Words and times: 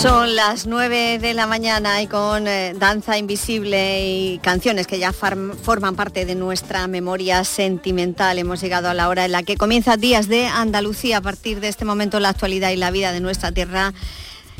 Son 0.00 0.36
las 0.36 0.68
9 0.68 1.18
de 1.18 1.34
la 1.34 1.48
mañana 1.48 2.00
y 2.00 2.06
con 2.06 2.46
eh, 2.46 2.72
Danza 2.78 3.18
Invisible 3.18 4.06
y 4.06 4.38
canciones 4.38 4.86
que 4.86 5.00
ya 5.00 5.12
forman 5.12 5.96
parte 5.96 6.24
de 6.24 6.36
nuestra 6.36 6.86
memoria 6.86 7.42
sentimental. 7.42 8.38
Hemos 8.38 8.60
llegado 8.60 8.88
a 8.88 8.94
la 8.94 9.08
hora 9.08 9.24
en 9.24 9.32
la 9.32 9.42
que 9.42 9.56
comienza 9.56 9.96
Días 9.96 10.28
de 10.28 10.46
Andalucía. 10.46 11.16
A 11.16 11.20
partir 11.20 11.58
de 11.58 11.66
este 11.66 11.84
momento 11.84 12.20
la 12.20 12.28
actualidad 12.28 12.70
y 12.70 12.76
la 12.76 12.92
vida 12.92 13.10
de 13.10 13.18
nuestra 13.18 13.50
tierra 13.50 13.92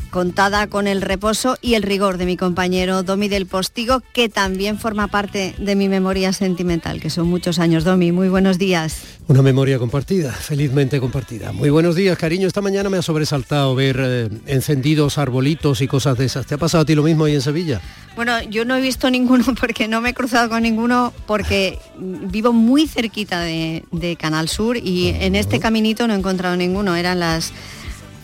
contada 0.09 0.67
con 0.67 0.87
el 0.87 1.01
reposo 1.01 1.57
y 1.61 1.75
el 1.75 1.83
rigor 1.83 2.17
de 2.17 2.25
mi 2.25 2.37
compañero 2.37 3.03
Domi 3.03 3.27
del 3.27 3.45
Postigo, 3.45 4.01
que 4.13 4.29
también 4.29 4.79
forma 4.79 5.07
parte 5.07 5.55
de 5.57 5.75
mi 5.75 5.87
memoria 5.87 6.33
sentimental, 6.33 6.99
que 6.99 7.09
son 7.09 7.27
muchos 7.27 7.59
años. 7.59 7.83
Domi, 7.83 8.11
muy 8.11 8.29
buenos 8.29 8.57
días. 8.57 9.01
Una 9.27 9.41
memoria 9.41 9.77
compartida, 9.77 10.31
felizmente 10.31 10.99
compartida. 10.99 11.51
Muy 11.51 11.69
buenos 11.69 11.95
días, 11.95 12.17
cariño. 12.17 12.47
Esta 12.47 12.61
mañana 12.61 12.89
me 12.89 12.97
ha 12.97 13.01
sobresaltado 13.01 13.75
ver 13.75 13.97
eh, 13.99 14.29
encendidos, 14.47 15.17
arbolitos 15.17 15.81
y 15.81 15.87
cosas 15.87 16.17
de 16.17 16.25
esas. 16.25 16.45
¿Te 16.45 16.55
ha 16.55 16.57
pasado 16.57 16.81
a 16.81 16.85
ti 16.85 16.95
lo 16.95 17.03
mismo 17.03 17.25
ahí 17.25 17.35
en 17.35 17.41
Sevilla? 17.41 17.81
Bueno, 18.15 18.41
yo 18.49 18.65
no 18.65 18.75
he 18.75 18.81
visto 18.81 19.09
ninguno 19.09 19.45
porque 19.59 19.87
no 19.87 20.01
me 20.01 20.09
he 20.09 20.13
cruzado 20.13 20.49
con 20.49 20.63
ninguno 20.63 21.13
porque 21.25 21.79
vivo 21.97 22.51
muy 22.51 22.87
cerquita 22.87 23.39
de, 23.41 23.83
Canal 24.19 24.49
Sur 24.49 24.77
y 24.77 25.09
en 25.09 25.35
este 25.35 25.59
caminito 25.59 26.07
no 26.07 26.13
he 26.13 26.17
encontrado 26.17 26.55
ninguno. 26.55 26.95
Eran 26.95 27.19
las 27.19 27.53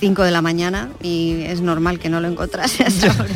5 0.05 0.22
de 0.22 0.30
la 0.30 0.44
mañana 0.44 0.91
y 1.02 1.41
es 1.48 1.62
normal 1.62 1.98
que 1.98 2.09
no 2.09 2.20
lo 2.20 2.27
encontrase 2.27 2.86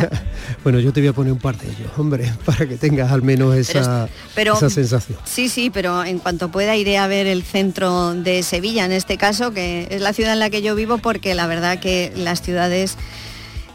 bueno, 0.64 0.80
yo 0.80 0.94
te 0.94 1.00
voy 1.00 1.10
a 1.10 1.14
poner 1.14 1.34
un 1.34 1.40
par 1.40 1.58
de 1.58 1.66
ellos, 1.66 1.90
hombre, 1.98 2.32
para 2.46 2.68
que 2.68 2.78
tengas 2.78 3.12
al 3.12 3.24
menos 3.24 3.56
esa, 3.56 4.08
esa 4.36 4.70
sensación. 4.70 5.18
Sí, 5.26 5.50
sí, 5.50 5.72
pero 5.72 6.04
en 6.04 6.20
cuanto 6.20 6.52
pueda 6.52 6.76
iré 6.76 7.00
a 7.00 7.08
ver 7.08 7.26
el 7.26 7.42
centro 7.42 8.14
de 8.14 8.44
Sevilla, 8.44 8.86
en 8.86 8.92
este 8.92 9.18
caso, 9.18 9.52
que 9.52 9.88
es 9.90 10.00
la 10.00 10.14
ciudad 10.14 10.34
en 10.34 10.40
la 10.40 10.52
que 10.52 10.62
yo 10.62 10.76
vivo, 10.76 11.00
porque 11.00 11.34
la 11.34 11.48
verdad 11.48 11.80
que 11.80 12.14
las 12.16 12.44
ciudades 12.44 12.98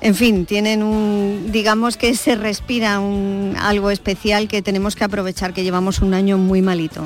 en 0.00 0.14
fin, 0.14 0.46
tienen 0.46 0.84
un, 0.84 1.50
digamos 1.50 1.96
que 1.96 2.14
se 2.14 2.36
respira 2.36 3.00
un, 3.00 3.56
algo 3.58 3.90
especial 3.90 4.46
que 4.46 4.62
tenemos 4.62 4.94
que 4.94 5.02
aprovechar, 5.02 5.52
que 5.52 5.64
llevamos 5.64 5.98
un 5.98 6.14
año 6.14 6.38
muy 6.38 6.62
malito, 6.62 7.02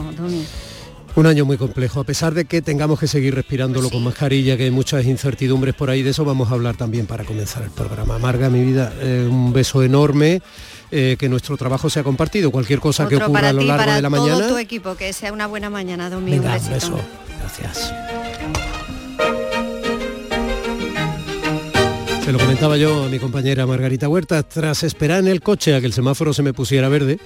un 1.19 1.27
año 1.27 1.45
muy 1.45 1.57
complejo, 1.57 2.01
a 2.01 2.05
pesar 2.05 2.33
de 2.33 2.45
que 2.45 2.63
tengamos 2.63 3.01
que 3.01 3.09
seguir 3.09 3.35
respirándolo 3.35 3.91
con 3.91 4.05
mascarilla, 4.05 4.57
que 4.57 4.65
hay 4.65 4.71
muchas 4.71 5.05
incertidumbres 5.05 5.75
por 5.75 5.91
ahí, 5.91 6.03
de 6.03 6.11
eso 6.11 6.25
vamos 6.25 6.51
a 6.51 6.55
hablar 6.55 6.77
también 6.77 7.07
para 7.07 7.25
comenzar 7.25 7.65
el 7.65 7.71
programa. 7.71 8.19
Marga, 8.19 8.49
mi 8.51 8.63
vida, 8.63 8.93
eh, 9.01 9.27
un 9.29 9.53
beso 9.53 9.83
enorme. 9.83 10.41
Eh, 10.91 11.17
que 11.19 11.29
nuestro 11.29 11.55
trabajo 11.59 11.91
sea 11.91 12.03
compartido. 12.03 12.51
Cualquier 12.51 12.81
cosa 12.81 13.07
que 13.07 13.17
ocurra 13.17 13.51
a 13.51 13.53
lo 13.53 13.61
largo 13.63 13.93
de 13.93 14.01
la 14.01 14.09
todo 14.09 14.23
mañana. 14.23 14.49
tu 14.49 14.57
equipo, 14.57 14.95
que 14.95 15.13
sea 15.13 15.35
una 15.35 15.47
buena 15.47 15.69
mañana, 15.69 16.09
Domingo. 16.09 16.43
Venga, 16.43 16.57
un 16.57 16.71
beso. 16.71 16.99
Gracias. 17.41 17.93
Se 22.25 22.33
lo 22.33 22.39
comentaba 22.39 22.79
yo 22.79 23.05
a 23.05 23.09
mi 23.09 23.19
compañera 23.19 23.67
Margarita 23.67 24.09
Huerta, 24.09 24.43
tras 24.43 24.83
esperar 24.83 25.19
en 25.21 25.29
el 25.29 25.43
coche 25.43 25.75
a 25.75 25.81
que 25.81 25.87
el 25.87 25.93
semáforo 25.93 26.33
se 26.33 26.43
me 26.43 26.55
pusiera 26.55 26.89
verde, 26.89 27.19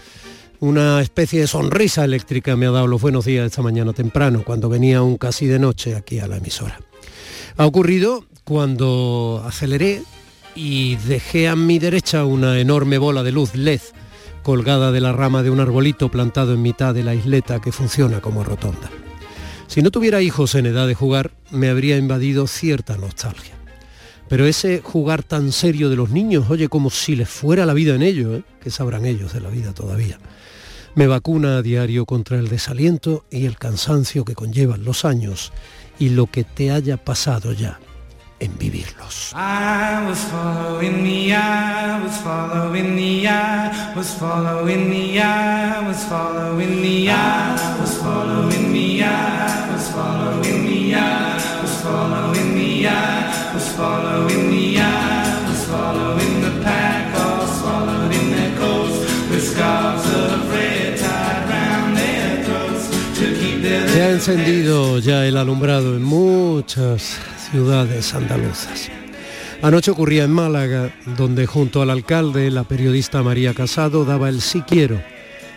una 0.62 1.00
especie 1.00 1.40
de 1.40 1.48
sonrisa 1.48 2.04
eléctrica 2.04 2.54
me 2.54 2.66
ha 2.66 2.70
dado 2.70 2.86
los 2.86 3.02
buenos 3.02 3.24
días 3.24 3.46
esta 3.46 3.62
mañana 3.62 3.92
temprano, 3.92 4.44
cuando 4.44 4.68
venía 4.68 4.98
aún 4.98 5.16
casi 5.16 5.46
de 5.46 5.58
noche 5.58 5.96
aquí 5.96 6.20
a 6.20 6.28
la 6.28 6.36
emisora. 6.36 6.78
Ha 7.56 7.66
ocurrido 7.66 8.26
cuando 8.44 9.42
aceleré 9.44 10.04
y 10.54 10.94
dejé 11.08 11.48
a 11.48 11.56
mi 11.56 11.80
derecha 11.80 12.24
una 12.24 12.60
enorme 12.60 12.98
bola 12.98 13.24
de 13.24 13.32
luz 13.32 13.56
LED 13.56 13.80
colgada 14.44 14.92
de 14.92 15.00
la 15.00 15.12
rama 15.12 15.42
de 15.42 15.50
un 15.50 15.58
arbolito 15.58 16.12
plantado 16.12 16.54
en 16.54 16.62
mitad 16.62 16.94
de 16.94 17.02
la 17.02 17.16
isleta 17.16 17.60
que 17.60 17.72
funciona 17.72 18.20
como 18.20 18.44
rotonda. 18.44 18.88
Si 19.66 19.82
no 19.82 19.90
tuviera 19.90 20.22
hijos 20.22 20.54
en 20.54 20.66
edad 20.66 20.86
de 20.86 20.94
jugar, 20.94 21.32
me 21.50 21.70
habría 21.70 21.96
invadido 21.96 22.46
cierta 22.46 22.96
nostalgia. 22.96 23.56
Pero 24.28 24.46
ese 24.46 24.80
jugar 24.80 25.24
tan 25.24 25.50
serio 25.50 25.90
de 25.90 25.96
los 25.96 26.10
niños, 26.10 26.50
oye, 26.50 26.68
como 26.68 26.88
si 26.88 27.16
les 27.16 27.28
fuera 27.28 27.66
la 27.66 27.74
vida 27.74 27.96
en 27.96 28.02
ello, 28.02 28.36
¿eh? 28.36 28.44
que 28.62 28.70
sabrán 28.70 29.06
ellos 29.06 29.32
de 29.32 29.40
la 29.40 29.50
vida 29.50 29.74
todavía 29.74 30.20
me 30.94 31.06
vacuna 31.06 31.56
a 31.56 31.62
diario 31.62 32.04
contra 32.04 32.38
el 32.38 32.48
desaliento 32.48 33.24
y 33.30 33.46
el 33.46 33.58
cansancio 33.58 34.24
que 34.24 34.34
conllevan 34.34 34.84
los 34.84 35.04
años 35.04 35.52
y 35.98 36.10
lo 36.10 36.26
que 36.26 36.44
te 36.44 36.70
haya 36.70 36.96
pasado 36.96 37.52
ya 37.52 37.78
en 38.40 38.58
vivirlos. 38.58 39.32
Se 63.92 64.02
ha 64.02 64.10
encendido 64.10 65.00
ya 65.00 65.26
el 65.26 65.36
alumbrado 65.36 65.94
en 65.94 66.02
muchas 66.02 67.18
ciudades 67.50 68.14
andaluzas. 68.14 68.88
Anoche 69.60 69.90
ocurría 69.90 70.24
en 70.24 70.32
Málaga, 70.32 70.94
donde 71.18 71.46
junto 71.46 71.82
al 71.82 71.90
alcalde, 71.90 72.50
la 72.50 72.64
periodista 72.64 73.22
María 73.22 73.52
Casado 73.52 74.06
daba 74.06 74.30
el 74.30 74.40
sí 74.40 74.62
quiero 74.62 74.98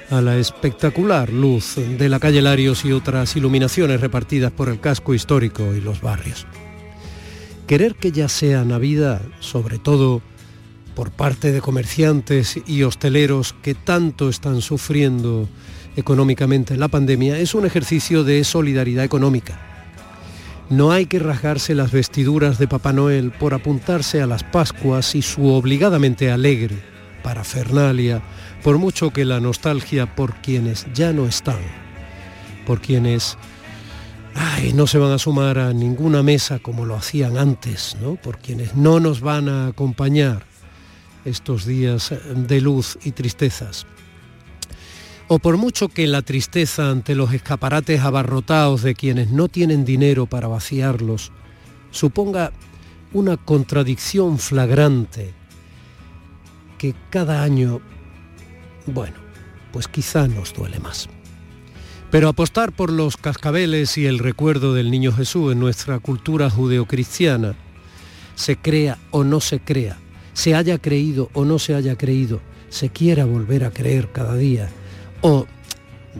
a 0.10 0.20
la 0.20 0.36
espectacular 0.36 1.32
luz 1.32 1.76
de 1.78 2.10
la 2.10 2.20
calle 2.20 2.42
Larios 2.42 2.84
y 2.84 2.92
otras 2.92 3.38
iluminaciones 3.38 4.02
repartidas 4.02 4.52
por 4.52 4.68
el 4.68 4.82
casco 4.82 5.14
histórico 5.14 5.74
y 5.74 5.80
los 5.80 6.02
barrios. 6.02 6.46
Querer 7.68 7.96
que 7.96 8.12
ya 8.12 8.28
sea 8.28 8.66
Navidad, 8.66 9.22
sobre 9.40 9.80
todo 9.80 10.22
por 10.94 11.10
parte 11.10 11.54
de 11.54 11.62
comerciantes 11.62 12.60
y 12.68 12.84
hosteleros 12.84 13.56
que 13.62 13.76
tanto 13.76 14.28
están 14.28 14.62
sufriendo 14.62 15.48
económicamente 15.96 16.78
la 16.78 16.88
pandemia 16.88 17.40
es 17.40 17.56
un 17.56 17.66
ejercicio 17.66 18.24
de 18.24 18.44
solidaridad 18.44 19.04
económica. 19.04 19.60
No 20.70 20.92
hay 20.92 21.06
que 21.06 21.20
rasgarse 21.20 21.76
las 21.76 21.92
vestiduras 21.92 22.58
de 22.58 22.68
Papá 22.68 22.92
Noel 22.92 23.32
por 23.32 23.54
apuntarse 23.54 24.22
a 24.22 24.28
las 24.28 24.44
Pascuas 24.44 25.14
y 25.16 25.22
su 25.22 25.48
obligadamente 25.48 26.32
alegre 26.32 26.78
parafernalia, 27.24 28.22
por 28.64 28.78
mucho 28.78 29.12
que 29.12 29.26
la 29.26 29.40
nostalgia 29.40 30.16
por 30.16 30.36
quienes 30.36 30.86
ya 30.94 31.12
no 31.12 31.26
están, 31.26 31.60
por 32.66 32.82
quienes 32.82 33.38
no 34.74 34.88
se 34.88 34.98
van 34.98 35.12
a 35.12 35.18
sumar 35.18 35.58
a 35.58 35.74
ninguna 35.74 36.22
mesa 36.22 36.60
como 36.60 36.86
lo 36.86 36.96
hacían 36.96 37.38
antes, 37.38 37.96
¿no? 38.02 38.16
por 38.16 38.38
quienes 38.40 38.76
no 38.76 39.00
nos 39.00 39.22
van 39.22 39.50
a 39.50 39.68
acompañar 39.68 40.44
estos 41.26 41.66
días 41.66 42.14
de 42.36 42.62
luz 42.62 42.98
y 43.04 43.12
tristezas 43.12 43.88
o 45.28 45.40
por 45.40 45.58
mucho 45.58 45.88
que 45.90 46.08
la 46.08 46.22
tristeza 46.22 46.92
ante 46.92 47.16
los 47.16 47.34
escaparates 47.34 48.02
abarrotados 48.02 48.84
de 48.84 48.94
quienes 48.94 49.32
no 49.32 49.48
tienen 49.48 49.86
dinero 49.86 50.28
para 50.28 50.48
vaciarlos 50.48 51.32
suponga 51.92 52.52
una 53.14 53.38
contradicción 53.38 54.38
flagrante 54.38 55.34
que 56.78 56.94
cada 57.10 57.42
año, 57.42 57.82
bueno, 58.86 59.16
pues 59.72 59.88
quizá 59.88 60.28
nos 60.28 60.54
duele 60.54 60.80
más. 60.80 61.08
Pero 62.12 62.30
apostar 62.30 62.72
por 62.72 62.92
los 62.92 63.18
cascabeles 63.18 63.98
y 63.98 64.06
el 64.06 64.20
recuerdo 64.20 64.74
del 64.74 64.92
niño 64.92 65.12
Jesús 65.12 65.54
en 65.54 65.60
nuestra 65.60 66.00
cultura 66.00 66.50
judeocristiana, 66.50 67.56
se 68.36 68.58
crea 68.58 68.98
o 69.12 69.24
no 69.24 69.40
se 69.40 69.60
crea, 69.60 69.98
se 70.34 70.54
haya 70.54 70.78
creído 70.78 71.30
o 71.34 71.46
no 71.46 71.58
se 71.58 71.74
haya 71.74 71.98
creído, 71.98 72.42
se 72.70 72.90
quiera 72.90 73.26
volver 73.26 73.64
a 73.64 73.72
creer 73.72 74.12
cada 74.12 74.36
día, 74.36 74.70
o 75.28 75.48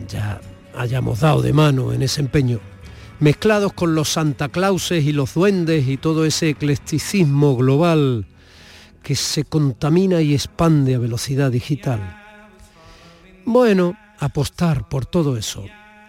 ya 0.08 0.40
hayamos 0.76 1.20
dado 1.20 1.40
de 1.40 1.52
mano 1.52 1.92
en 1.92 2.02
ese 2.02 2.20
empeño, 2.20 2.58
mezclados 3.20 3.72
con 3.72 3.94
los 3.94 4.08
Santa 4.08 4.48
Clauses 4.48 5.04
y 5.04 5.12
los 5.12 5.32
duendes 5.34 5.86
y 5.86 5.96
todo 5.96 6.24
ese 6.24 6.48
eclecticismo 6.48 7.56
global 7.56 8.26
que 9.04 9.14
se 9.14 9.44
contamina 9.44 10.20
y 10.22 10.34
expande 10.34 10.96
a 10.96 10.98
velocidad 10.98 11.52
digital. 11.52 12.20
Bueno, 13.44 13.96
apostar 14.18 14.88
por 14.88 15.06
todo 15.06 15.36
eso 15.36 15.64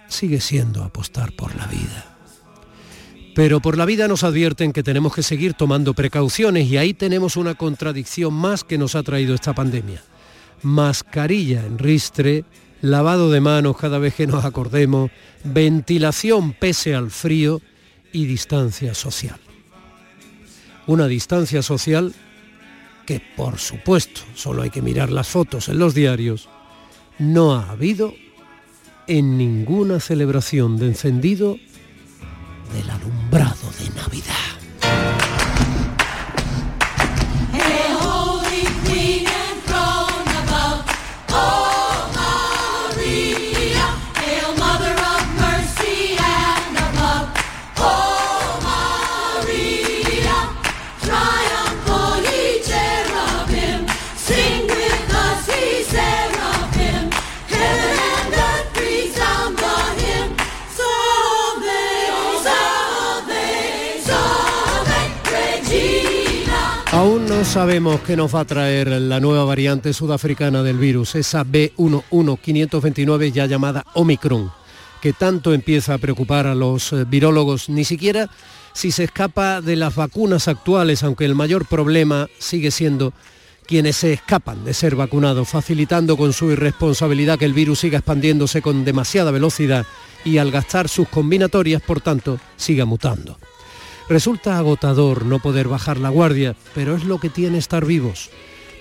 sigue 0.08 0.42
siendo 0.42 0.84
apostar 0.84 1.34
por 1.34 1.56
la 1.56 1.68
vida. 1.68 2.18
Pero 3.36 3.60
por 3.60 3.78
la 3.78 3.86
vida 3.86 4.08
nos 4.08 4.24
advierten 4.24 4.74
que 4.74 4.82
tenemos 4.82 5.14
que 5.14 5.22
seguir 5.22 5.54
tomando 5.54 5.94
precauciones 5.94 6.66
y 6.68 6.78
ahí 6.78 6.96
tenemos 6.96 7.38
una 7.38 7.54
contradicción 7.54 8.34
más 8.34 8.64
que 8.64 8.80
nos 8.80 8.96
ha 8.96 9.04
traído 9.04 9.36
esta 9.36 9.54
pandemia. 9.54 10.02
Mascarilla 10.64 11.64
en 11.64 11.78
ristre, 11.78 12.44
lavado 12.82 13.32
de 13.32 13.42
manos 13.42 13.78
cada 13.78 14.00
vez 14.00 14.14
que 14.16 14.28
nos 14.28 14.46
acordemos, 14.46 15.12
ventilación 15.44 16.54
pese 16.54 16.96
al 16.96 17.12
frío 17.12 17.62
y 18.12 18.26
distancia 18.26 18.94
social. 18.94 19.40
Una 20.86 21.08
distancia 21.08 21.62
social 21.62 22.14
que, 23.06 23.22
por 23.36 23.58
supuesto, 23.58 24.22
solo 24.36 24.62
hay 24.64 24.70
que 24.70 24.82
mirar 24.82 25.12
las 25.12 25.28
fotos 25.28 25.70
en 25.70 25.80
los 25.80 25.94
diarios, 25.94 26.50
no 27.20 27.56
ha 27.56 27.72
habido 27.72 28.14
en 29.08 29.38
ninguna 29.38 30.00
celebración 30.00 30.78
de 30.78 30.88
encendido 30.88 31.58
del 32.74 32.90
alumbrado 32.90 33.72
de 33.80 33.90
Navidad. 33.96 34.57
Sabemos 67.48 68.02
qué 68.02 68.18
nos 68.18 68.36
va 68.36 68.42
a 68.42 68.46
traer 68.46 68.88
la 68.90 69.20
nueva 69.20 69.46
variante 69.46 69.94
sudafricana 69.94 70.64
del 70.64 70.78
virus, 70.78 71.16
esa 71.16 71.46
B11529 71.46 73.32
ya 73.32 73.46
llamada 73.46 73.86
Omicron, 73.94 74.52
que 75.02 75.14
tanto 75.14 75.54
empieza 75.54 75.94
a 75.94 75.98
preocupar 75.98 76.46
a 76.46 76.56
los 76.56 76.92
eh, 76.94 77.06
virólogos, 77.06 77.70
ni 77.70 77.86
siquiera 77.86 78.30
si 78.74 78.92
se 78.92 79.06
escapa 79.06 79.62
de 79.62 79.76
las 79.76 79.96
vacunas 79.96 80.48
actuales, 80.48 81.04
aunque 81.04 81.26
el 81.26 81.36
mayor 81.36 81.66
problema 81.66 82.28
sigue 82.38 82.70
siendo 82.70 83.14
quienes 83.66 83.98
se 83.98 84.14
escapan 84.14 84.66
de 84.66 84.74
ser 84.74 84.96
vacunados, 84.96 85.48
facilitando 85.48 86.18
con 86.18 86.34
su 86.34 86.52
irresponsabilidad 86.52 87.40
que 87.40 87.46
el 87.46 87.54
virus 87.54 87.80
siga 87.80 88.00
expandiéndose 88.00 88.62
con 88.62 88.84
demasiada 88.84 89.32
velocidad 89.32 89.86
y 90.26 90.38
al 90.38 90.52
gastar 90.52 90.90
sus 90.90 91.08
combinatorias, 91.08 91.82
por 91.82 92.02
tanto, 92.02 92.40
siga 92.58 92.86
mutando. 92.86 93.38
Resulta 94.10 94.58
agotador 94.58 95.26
no 95.26 95.40
poder 95.40 95.68
bajar 95.68 95.98
la 95.98 96.10
guardia, 96.10 96.56
pero 96.74 96.96
es 96.96 97.04
lo 97.04 97.20
que 97.20 97.30
tiene 97.30 97.58
estar 97.58 97.86
vivos. 97.86 98.30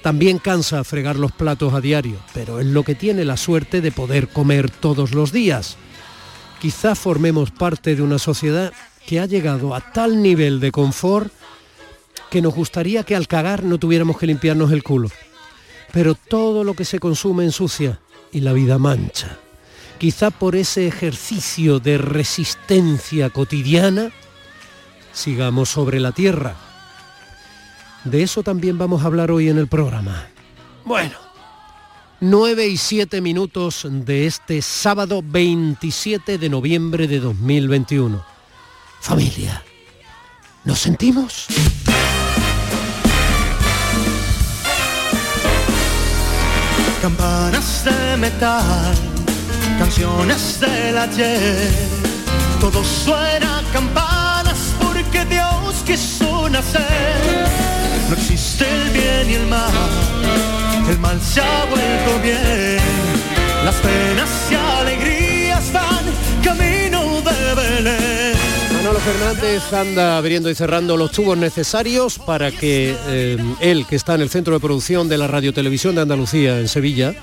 También 0.02 0.38
cansa 0.38 0.84
fregar 0.84 1.17
los 1.17 1.32
platos 1.32 1.75
a 1.75 1.81
diario, 1.81 2.19
pero 2.32 2.61
es 2.61 2.67
lo 2.67 2.84
que 2.84 2.94
tiene 2.94 3.25
la 3.25 3.37
suerte 3.37 3.81
de 3.81 3.90
poder 3.90 4.28
comer 4.28 4.70
todos 4.70 5.14
los 5.14 5.32
días. 5.32 5.78
Quizá 6.61 6.94
formemos 6.94 7.50
parte 7.50 7.96
de 7.96 8.02
una 8.02 8.20
sociedad 8.20 8.73
que 9.05 9.19
ha 9.19 9.26
llegado 9.26 9.75
a 9.75 9.81
tal 9.81 10.23
nivel 10.23 10.61
de 10.61 10.70
confort 10.70 11.32
que 12.31 12.40
nos 12.40 12.55
gustaría 12.55 13.02
que 13.02 13.17
al 13.17 13.26
cagar 13.26 13.64
no 13.64 13.79
tuviéramos 13.79 14.19
que 14.19 14.29
limpiarnos 14.29 14.70
el 14.70 14.84
culo. 14.84 15.11
Pero 15.93 16.14
todo 16.14 16.62
lo 16.62 16.75
que 16.75 16.84
se 16.84 17.00
consume 17.00 17.44
ensucia 17.44 17.99
y 18.31 18.40
la 18.40 18.52
vida 18.52 18.79
mancha. 18.79 19.38
Quizá 19.99 20.31
por 20.31 20.55
ese 20.55 20.87
ejercicio 20.87 21.81
de 21.81 21.99
resistencia 21.99 23.31
cotidiana 23.31 24.12
sigamos 25.17 25.71
sobre 25.71 25.99
la 25.99 26.13
tierra. 26.13 26.55
De 28.05 28.23
eso 28.23 28.43
también 28.43 28.79
vamos 28.79 29.03
a 29.03 29.07
hablar 29.07 29.31
hoy 29.31 29.49
en 29.49 29.59
el 29.59 29.67
programa. 29.67 30.29
Bueno, 30.85 31.17
9 32.21 32.69
y 32.69 32.77
7 32.77 33.21
minutos 33.21 33.87
de 33.91 34.27
este 34.27 34.63
sábado 34.63 35.23
27 35.25 36.39
de 36.39 36.49
noviembre 36.49 37.09
de 37.09 37.19
2021. 37.19 38.25
Familia, 39.01 39.65
¿nos 40.65 40.81
sentimos? 40.81 41.47
Campanas 47.01 47.85
de 47.85 48.17
metal, 48.17 48.95
canciones 49.79 50.61
del 50.61 50.99
ayer, 50.99 51.71
todo 52.61 52.83
suena 52.85 53.63
campana 53.73 54.16
que 55.12 55.25
Dios 55.25 55.75
quiso 55.85 56.49
nacer. 56.49 57.47
No 58.08 58.14
existe 58.14 58.64
el 58.64 58.91
bien 58.91 59.31
y 59.31 59.35
el 59.35 59.47
mal, 59.47 59.70
el 60.88 60.99
mal 60.99 61.20
se 61.20 61.41
ha 61.41 61.64
vuelto 61.64 62.20
bien. 62.23 62.79
Las 63.64 63.75
penas 63.76 64.31
y 64.50 64.55
alegrías 64.55 65.73
van 65.73 66.05
camino 66.43 67.20
de 67.20 67.55
Belén. 67.55 68.37
Manolo 68.73 69.00
Fernández 69.00 69.73
anda 69.73 70.17
abriendo 70.17 70.49
y 70.49 70.55
cerrando 70.55 70.97
los 70.97 71.11
tubos 71.11 71.37
necesarios 71.37 72.19
para 72.20 72.53
que 72.53 72.97
eh, 73.08 73.37
él, 73.61 73.87
que 73.88 73.97
está 73.97 74.14
en 74.14 74.20
el 74.20 74.31
centro 74.31 74.55
de 74.55 74.61
producción 74.61 75.08
de 75.08 75.19
la 75.19 75.26
Radio 75.26 75.53
Televisión 75.53 75.97
de 75.97 76.03
Andalucía 76.03 76.61
en 76.61 76.69
Sevilla, 76.69 77.14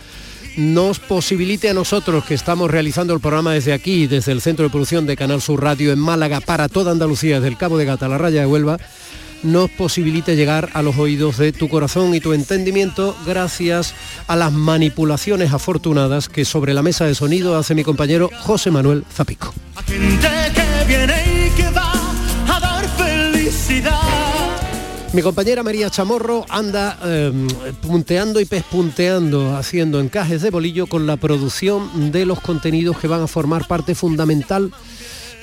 nos 0.57 0.99
posibilite 0.99 1.69
a 1.69 1.73
nosotros 1.73 2.23
que 2.25 2.33
estamos 2.33 2.69
realizando 2.69 3.13
el 3.13 3.19
programa 3.19 3.53
desde 3.53 3.73
aquí, 3.73 4.07
desde 4.07 4.31
el 4.31 4.41
centro 4.41 4.63
de 4.63 4.69
producción 4.69 5.05
de 5.05 5.17
Canal 5.17 5.41
Sur 5.41 5.61
Radio 5.61 5.91
en 5.91 5.99
Málaga 5.99 6.39
para 6.41 6.69
toda 6.69 6.91
Andalucía, 6.91 7.35
desde 7.35 7.49
el 7.49 7.57
Cabo 7.57 7.77
de 7.77 7.85
Gata 7.85 8.07
la 8.07 8.17
raya 8.17 8.41
de 8.41 8.47
Huelva, 8.47 8.77
nos 9.43 9.69
posibilite 9.69 10.35
llegar 10.35 10.69
a 10.73 10.81
los 10.81 10.97
oídos 10.97 11.37
de 11.37 11.51
tu 11.51 11.67
corazón 11.69 12.15
y 12.15 12.19
tu 12.19 12.33
entendimiento 12.33 13.15
gracias 13.25 13.93
a 14.27 14.35
las 14.35 14.51
manipulaciones 14.51 15.53
afortunadas 15.53 16.29
que 16.29 16.45
sobre 16.45 16.73
la 16.73 16.81
mesa 16.81 17.05
de 17.05 17.15
sonido 17.15 17.57
hace 17.57 17.75
mi 17.75 17.83
compañero 17.83 18.29
José 18.41 18.71
Manuel 18.71 19.03
Zapico. 19.11 19.53
Mi 25.13 25.21
compañera 25.21 25.61
María 25.61 25.91
Chamorro 25.91 26.43
anda 26.49 26.97
em, 27.05 27.47
punteando 27.81 28.39
y 28.39 28.45
pespunteando, 28.45 29.55
haciendo 29.55 29.99
encajes 29.99 30.41
de 30.41 30.49
bolillo 30.49 30.87
con 30.87 31.05
la 31.05 31.17
producción 31.17 32.11
de 32.11 32.25
los 32.25 32.41
contenidos 32.41 32.97
que 32.97 33.07
van 33.07 33.21
a 33.21 33.27
formar 33.27 33.67
parte 33.67 33.93
fundamental 33.93 34.71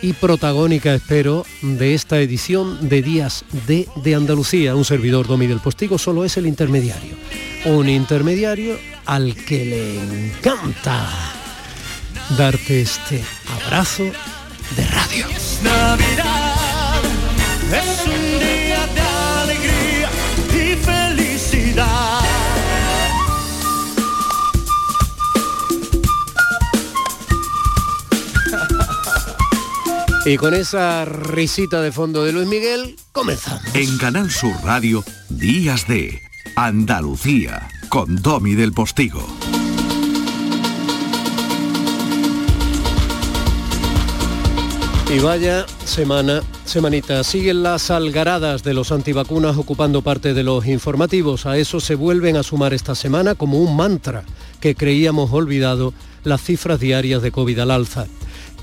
y 0.02 0.12
protagónica, 0.14 0.92
espero, 0.92 1.46
de 1.62 1.94
esta 1.94 2.18
edición 2.18 2.88
de 2.88 3.00
Días 3.02 3.44
de, 3.68 3.86
de 4.02 4.14
Andalucía. 4.16 4.74
Un 4.74 4.84
servidor 4.84 5.28
Domi 5.28 5.46
del 5.46 5.60
Postigo 5.60 5.98
solo 5.98 6.24
es 6.24 6.36
el 6.36 6.46
intermediario. 6.46 7.14
Un 7.66 7.88
intermediario 7.88 8.76
al 9.06 9.36
que 9.36 9.64
le 9.64 10.00
encanta 10.00 11.08
darte 12.36 12.80
este 12.80 13.22
abrazo 13.64 14.02
de 14.02 14.84
radio. 14.88 15.26
Y 30.26 30.36
con 30.36 30.54
esa 30.54 31.04
risita 31.04 31.80
de 31.80 31.90
fondo 31.90 32.24
de 32.24 32.32
Luis 32.32 32.46
Miguel, 32.46 32.94
comenzamos. 33.10 33.62
En 33.74 33.98
Canal 33.98 34.30
Sur 34.30 34.54
Radio, 34.62 35.02
Días 35.28 35.88
de 35.88 36.20
Andalucía, 36.54 37.68
con 37.88 38.14
Domi 38.14 38.54
del 38.54 38.72
Postigo. 38.72 39.26
Y 45.12 45.18
vaya 45.18 45.66
semana, 45.84 46.40
semanita, 46.64 47.24
siguen 47.24 47.64
las 47.64 47.90
algaradas 47.90 48.62
de 48.62 48.74
los 48.74 48.92
antivacunas 48.92 49.56
ocupando 49.56 50.02
parte 50.02 50.34
de 50.34 50.44
los 50.44 50.66
informativos. 50.66 51.46
A 51.46 51.58
eso 51.58 51.80
se 51.80 51.96
vuelven 51.96 52.36
a 52.36 52.44
sumar 52.44 52.72
esta 52.74 52.94
semana 52.94 53.34
como 53.34 53.58
un 53.58 53.74
mantra 53.74 54.22
que 54.60 54.76
creíamos 54.76 55.32
olvidado 55.32 55.92
las 56.22 56.40
cifras 56.42 56.78
diarias 56.78 57.22
de 57.22 57.32
COVID 57.32 57.58
al 57.58 57.72
alza. 57.72 58.06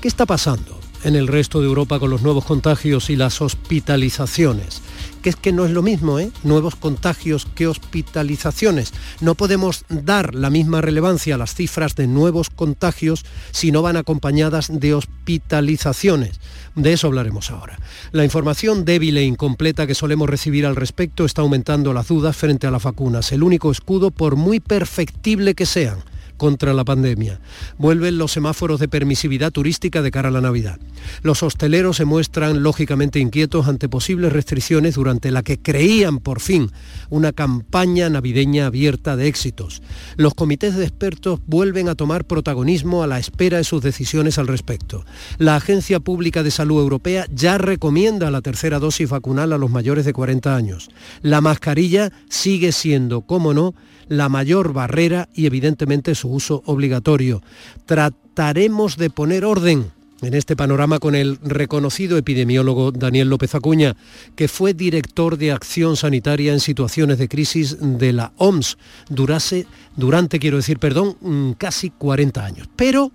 ¿Qué 0.00 0.08
está 0.08 0.24
pasando? 0.24 0.77
En 1.04 1.16
el 1.16 1.28
resto 1.28 1.60
de 1.60 1.66
Europa 1.66 1.98
con 1.98 2.10
los 2.10 2.22
nuevos 2.22 2.44
contagios 2.44 3.10
y 3.10 3.16
las 3.16 3.40
hospitalizaciones. 3.40 4.82
Que 5.22 5.30
es 5.30 5.36
que 5.36 5.52
no 5.52 5.64
es 5.64 5.72
lo 5.72 5.82
mismo, 5.82 6.18
¿eh? 6.18 6.30
Nuevos 6.44 6.76
contagios 6.76 7.46
que 7.54 7.66
hospitalizaciones. 7.66 8.92
No 9.20 9.34
podemos 9.34 9.84
dar 9.88 10.34
la 10.34 10.50
misma 10.50 10.80
relevancia 10.80 11.34
a 11.34 11.38
las 11.38 11.54
cifras 11.54 11.96
de 11.96 12.06
nuevos 12.06 12.50
contagios 12.50 13.24
si 13.50 13.72
no 13.72 13.82
van 13.82 13.96
acompañadas 13.96 14.68
de 14.72 14.94
hospitalizaciones. 14.94 16.40
De 16.74 16.92
eso 16.92 17.08
hablaremos 17.08 17.50
ahora. 17.50 17.78
La 18.12 18.24
información 18.24 18.84
débil 18.84 19.16
e 19.16 19.24
incompleta 19.24 19.86
que 19.86 19.96
solemos 19.96 20.28
recibir 20.30 20.66
al 20.66 20.76
respecto 20.76 21.24
está 21.24 21.42
aumentando 21.42 21.92
las 21.92 22.08
dudas 22.08 22.36
frente 22.36 22.66
a 22.66 22.70
las 22.70 22.84
vacunas. 22.84 23.32
El 23.32 23.42
único 23.42 23.72
escudo, 23.72 24.12
por 24.12 24.36
muy 24.36 24.60
perfectible 24.60 25.54
que 25.54 25.66
sean, 25.66 25.98
contra 26.38 26.72
la 26.72 26.86
pandemia. 26.86 27.40
Vuelven 27.76 28.16
los 28.16 28.32
semáforos 28.32 28.80
de 28.80 28.88
permisividad 28.88 29.52
turística 29.52 30.00
de 30.00 30.10
cara 30.10 30.30
a 30.30 30.32
la 30.32 30.40
Navidad. 30.40 30.80
Los 31.22 31.42
hosteleros 31.42 31.98
se 31.98 32.06
muestran 32.06 32.62
lógicamente 32.62 33.18
inquietos 33.18 33.68
ante 33.68 33.90
posibles 33.90 34.32
restricciones 34.32 34.94
durante 34.94 35.30
la 35.30 35.42
que 35.42 35.58
creían 35.58 36.18
por 36.18 36.40
fin 36.40 36.70
una 37.10 37.32
campaña 37.32 38.08
navideña 38.08 38.66
abierta 38.66 39.16
de 39.16 39.28
éxitos. 39.28 39.82
Los 40.16 40.34
comités 40.34 40.76
de 40.76 40.84
expertos 40.84 41.40
vuelven 41.46 41.88
a 41.88 41.94
tomar 41.94 42.24
protagonismo 42.24 43.02
a 43.02 43.06
la 43.06 43.18
espera 43.18 43.58
de 43.58 43.64
sus 43.64 43.82
decisiones 43.82 44.38
al 44.38 44.46
respecto. 44.46 45.04
La 45.38 45.56
Agencia 45.56 46.00
Pública 46.00 46.42
de 46.42 46.50
Salud 46.50 46.80
Europea 46.80 47.26
ya 47.32 47.58
recomienda 47.58 48.30
la 48.30 48.42
tercera 48.42 48.78
dosis 48.78 49.10
vacunal 49.10 49.52
a 49.52 49.58
los 49.58 49.70
mayores 49.70 50.04
de 50.04 50.12
40 50.12 50.54
años. 50.54 50.88
La 51.22 51.40
mascarilla 51.40 52.12
sigue 52.28 52.72
siendo, 52.72 53.22
como 53.22 53.54
no, 53.54 53.74
la 54.08 54.28
mayor 54.28 54.72
barrera 54.72 55.28
y 55.34 55.46
evidentemente 55.46 56.14
su 56.14 56.28
uso 56.30 56.62
obligatorio. 56.66 57.42
Trataremos 57.86 58.96
de 58.96 59.10
poner 59.10 59.44
orden 59.44 59.92
en 60.22 60.34
este 60.34 60.56
panorama 60.56 60.98
con 60.98 61.14
el 61.14 61.38
reconocido 61.42 62.16
epidemiólogo 62.16 62.90
Daniel 62.90 63.28
López 63.28 63.54
Acuña, 63.54 63.96
que 64.34 64.48
fue 64.48 64.74
director 64.74 65.38
de 65.38 65.52
acción 65.52 65.96
sanitaria 65.96 66.52
en 66.52 66.60
situaciones 66.60 67.18
de 67.18 67.28
crisis 67.28 67.76
de 67.80 68.12
la 68.12 68.32
OMS 68.36 68.78
durase, 69.08 69.66
durante, 69.96 70.38
quiero 70.38 70.56
decir, 70.56 70.78
perdón, 70.78 71.16
mm, 71.20 71.52
casi 71.52 71.90
40 71.90 72.44
años. 72.44 72.68
Pero 72.74 73.12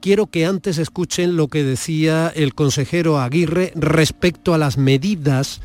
quiero 0.00 0.26
que 0.26 0.46
antes 0.46 0.78
escuchen 0.78 1.36
lo 1.36 1.48
que 1.48 1.64
decía 1.64 2.32
el 2.34 2.54
consejero 2.54 3.20
Aguirre 3.20 3.72
respecto 3.74 4.54
a 4.54 4.58
las 4.58 4.78
medidas 4.78 5.60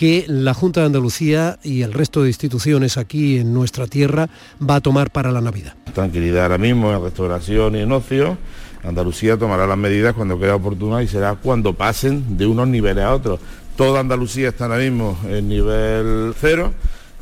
que 0.00 0.24
la 0.28 0.54
Junta 0.54 0.80
de 0.80 0.86
Andalucía 0.86 1.58
y 1.62 1.82
el 1.82 1.92
resto 1.92 2.22
de 2.22 2.28
instituciones 2.28 2.96
aquí 2.96 3.36
en 3.36 3.52
nuestra 3.52 3.86
tierra 3.86 4.30
va 4.58 4.76
a 4.76 4.80
tomar 4.80 5.10
para 5.10 5.30
la 5.30 5.42
Navidad. 5.42 5.74
Tranquilidad 5.92 6.44
ahora 6.44 6.56
mismo 6.56 6.90
en 6.90 7.02
restauración 7.02 7.76
y 7.76 7.80
en 7.80 7.92
ocio. 7.92 8.38
Andalucía 8.82 9.36
tomará 9.36 9.66
las 9.66 9.76
medidas 9.76 10.14
cuando 10.14 10.40
quede 10.40 10.52
oportuna 10.52 11.02
y 11.02 11.06
será 11.06 11.34
cuando 11.34 11.74
pasen 11.74 12.38
de 12.38 12.46
unos 12.46 12.66
niveles 12.68 13.04
a 13.04 13.12
otros. 13.12 13.40
Toda 13.76 14.00
Andalucía 14.00 14.48
está 14.48 14.64
ahora 14.64 14.78
mismo 14.78 15.18
en 15.28 15.50
nivel 15.50 16.32
cero 16.40 16.72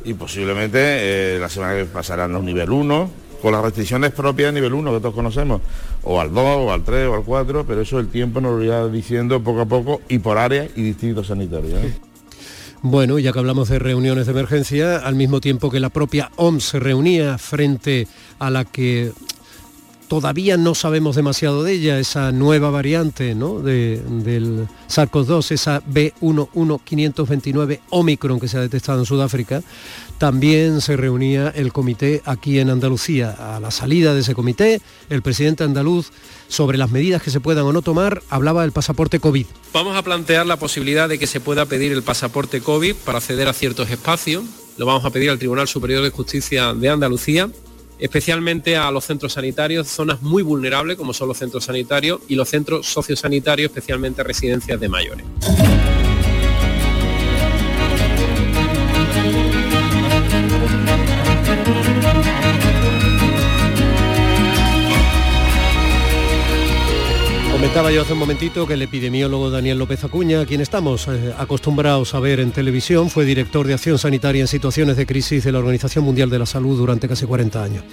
y 0.05 0.13
posiblemente 0.13 0.79
eh, 0.79 1.37
la 1.37 1.49
semana 1.49 1.75
que 1.75 1.83
pasarán 1.83 2.33
a 2.33 2.39
un 2.39 2.45
nivel 2.45 2.69
1, 2.69 3.11
con 3.41 3.51
las 3.51 3.61
restricciones 3.61 4.11
propias 4.11 4.53
de 4.53 4.61
nivel 4.61 4.73
1 4.73 4.93
que 4.93 4.99
todos 5.01 5.15
conocemos, 5.15 5.59
o 6.03 6.21
al 6.21 6.33
2, 6.33 6.45
o 6.45 6.71
al 6.71 6.85
3, 6.85 7.07
o 7.09 7.15
al 7.15 7.23
4, 7.23 7.65
pero 7.67 7.81
eso 7.81 7.99
el 7.99 8.07
tiempo 8.07 8.39
nos 8.39 8.57
lo 8.57 8.63
irá 8.63 8.87
diciendo 8.87 9.43
poco 9.43 9.59
a 9.59 9.65
poco 9.65 9.99
y 10.07 10.19
por 10.19 10.37
áreas 10.37 10.69
y 10.77 10.81
distritos 10.81 11.27
sanitarios. 11.27 11.83
¿eh? 11.83 12.08
Bueno, 12.81 13.19
ya 13.19 13.33
que 13.33 13.39
hablamos 13.39 13.67
de 13.67 13.77
reuniones 13.77 14.25
de 14.25 14.31
emergencia, 14.31 14.97
al 14.97 15.15
mismo 15.15 15.41
tiempo 15.41 15.69
que 15.69 15.81
la 15.81 15.89
propia 15.89 16.31
OMS 16.37 16.63
se 16.63 16.79
reunía 16.79 17.37
frente 17.37 18.07
a 18.39 18.49
la 18.49 18.63
que 18.63 19.11
todavía 20.07 20.55
no 20.55 20.73
sabemos 20.75 21.17
demasiado 21.17 21.63
de 21.63 21.73
ella, 21.73 21.99
esa 21.99 22.31
nueva 22.31 22.69
variante 22.69 23.35
¿no? 23.35 23.59
del 23.59 24.67
SARS-CoV-2, 24.87 25.51
esa 25.51 25.83
B11529 25.83 27.81
Omicron 27.89 28.39
que 28.39 28.47
se 28.47 28.57
ha 28.57 28.61
detectado 28.61 28.99
en 28.99 29.05
Sudáfrica, 29.05 29.61
también 30.19 30.81
se 30.81 30.97
reunía 30.97 31.47
el 31.55 31.73
comité 31.73 32.21
aquí 32.25 32.59
en 32.59 32.69
Andalucía. 32.69 33.55
A 33.55 33.59
la 33.59 33.71
salida 33.71 34.13
de 34.13 34.19
ese 34.19 34.35
comité, 34.35 34.81
el 35.09 35.21
presidente 35.21 35.63
andaluz, 35.63 36.11
sobre 36.49 36.77
las 36.77 36.91
medidas 36.91 37.23
que 37.23 37.31
se 37.31 37.39
puedan 37.39 37.63
o 37.63 37.73
no 37.73 37.81
tomar, 37.81 38.21
hablaba 38.29 38.63
del 38.63 38.73
pasaporte 38.73 39.19
COVID. 39.19 39.45
Vamos 39.73 39.95
a 39.95 40.03
plantear 40.03 40.45
la 40.45 40.57
posibilidad 40.57 41.07
de 41.07 41.17
que 41.17 41.25
se 41.25 41.39
pueda 41.39 41.65
pedir 41.65 41.93
el 41.93 42.03
pasaporte 42.03 42.59
COVID 42.61 42.95
para 43.05 43.19
acceder 43.19 43.47
a 43.47 43.53
ciertos 43.53 43.89
espacios. 43.89 44.43
Lo 44.77 44.85
vamos 44.85 45.05
a 45.05 45.09
pedir 45.09 45.29
al 45.29 45.39
Tribunal 45.39 45.67
Superior 45.67 46.03
de 46.03 46.09
Justicia 46.09 46.73
de 46.73 46.89
Andalucía 46.89 47.49
especialmente 47.99 48.77
a 48.77 48.89
los 48.91 49.05
centros 49.05 49.33
sanitarios, 49.33 49.87
zonas 49.87 50.21
muy 50.21 50.41
vulnerables 50.41 50.97
como 50.97 51.13
son 51.13 51.27
los 51.27 51.37
centros 51.37 51.65
sanitarios 51.65 52.21
y 52.27 52.35
los 52.35 52.49
centros 52.49 52.87
sociosanitarios, 52.87 53.69
especialmente 53.69 54.23
residencias 54.23 54.79
de 54.79 54.87
mayores. 54.87 55.25
Comentaba 67.59 67.91
yo 67.91 68.03
hace 68.03 68.13
un 68.13 68.19
momentito 68.19 68.65
que 68.65 68.75
el 68.75 68.83
epidemiólogo 68.83 69.49
Daniel 69.49 69.79
López 69.79 70.01
Acuña, 70.05 70.39
a 70.39 70.45
quien 70.45 70.61
estamos 70.61 71.09
eh, 71.09 71.33
acostumbrados 71.37 72.15
a 72.15 72.21
ver 72.21 72.39
en 72.39 72.51
televisión, 72.51 73.09
fue 73.09 73.25
director 73.25 73.67
de 73.67 73.73
acción 73.73 73.97
sanitaria 73.97 74.39
en 74.39 74.47
situaciones 74.47 74.95
de 74.95 75.05
crisis 75.05 75.43
de 75.43 75.51
la 75.51 75.59
Organización 75.59 76.05
Mundial 76.05 76.29
de 76.29 76.39
la 76.39 76.45
Salud 76.45 76.77
durante 76.77 77.09
casi 77.09 77.25
40 77.25 77.61
años. 77.61 77.83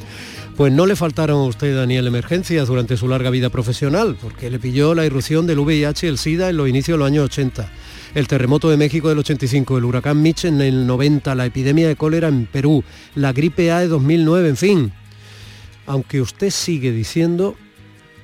Pues 0.56 0.72
no 0.72 0.86
le 0.86 0.94
faltaron 0.94 1.40
a 1.40 1.48
usted, 1.48 1.74
Daniel, 1.74 2.06
emergencias 2.06 2.68
durante 2.68 2.96
su 2.96 3.08
larga 3.08 3.28
vida 3.30 3.50
profesional, 3.50 4.16
porque 4.22 4.50
le 4.50 4.60
pilló 4.60 4.94
la 4.94 5.04
irrupción 5.04 5.48
del 5.48 5.58
VIH 5.58 6.06
y 6.06 6.10
el 6.10 6.18
SIDA 6.18 6.48
en 6.48 6.58
los 6.58 6.68
inicios 6.68 6.94
de 6.94 6.98
los 7.00 7.08
años 7.08 7.24
80, 7.24 7.68
el 8.14 8.28
terremoto 8.28 8.70
de 8.70 8.76
México 8.76 9.08
del 9.08 9.18
85, 9.18 9.78
el 9.78 9.84
huracán 9.84 10.22
Mitch 10.22 10.44
en 10.44 10.60
el 10.60 10.86
90, 10.86 11.34
la 11.34 11.44
epidemia 11.44 11.88
de 11.88 11.96
cólera 11.96 12.28
en 12.28 12.46
Perú, 12.46 12.84
la 13.16 13.32
gripe 13.32 13.72
A 13.72 13.80
de 13.80 13.88
2009, 13.88 14.48
en 14.48 14.56
fin. 14.56 14.92
Aunque 15.86 16.20
usted 16.20 16.50
sigue 16.50 16.92
diciendo 16.92 17.56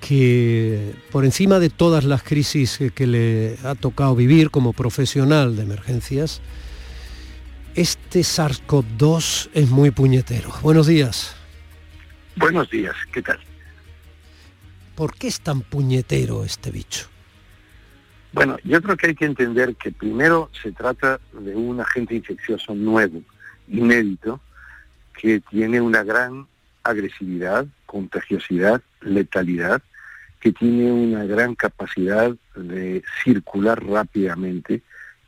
que 0.06 0.94
por 1.12 1.24
encima 1.24 1.60
de 1.60 1.70
todas 1.70 2.04
las 2.04 2.22
crisis 2.24 2.80
que 2.94 3.06
le 3.06 3.56
ha 3.64 3.76
tocado 3.76 4.16
vivir 4.16 4.50
como 4.50 4.72
profesional 4.72 5.56
de 5.56 5.62
emergencias, 5.62 6.42
este 7.76 8.20
SARS-CoV-2 8.20 9.50
es 9.54 9.70
muy 9.70 9.92
puñetero. 9.92 10.50
Buenos 10.60 10.88
días. 10.88 11.36
Buenos 12.36 12.68
días, 12.68 12.96
¿qué 13.12 13.22
tal? 13.22 13.38
¿Por 14.96 15.14
qué 15.14 15.28
es 15.28 15.40
tan 15.40 15.60
puñetero 15.60 16.44
este 16.44 16.72
bicho? 16.72 17.06
Bueno, 18.32 18.56
yo 18.64 18.82
creo 18.82 18.96
que 18.96 19.06
hay 19.08 19.14
que 19.14 19.26
entender 19.26 19.76
que 19.76 19.92
primero 19.92 20.50
se 20.62 20.72
trata 20.72 21.20
de 21.32 21.54
un 21.54 21.80
agente 21.80 22.16
infeccioso 22.16 22.74
nuevo, 22.74 23.22
inédito, 23.68 24.40
que 25.16 25.40
tiene 25.40 25.80
una 25.80 26.02
gran 26.02 26.46
agresividad, 26.82 27.66
contagiosidad, 27.86 28.82
letalidad 29.00 29.80
que 30.42 30.52
tiene 30.52 30.90
una 30.90 31.24
gran 31.24 31.54
capacidad 31.54 32.34
de 32.56 33.04
circular 33.22 33.80
rápidamente 33.86 34.82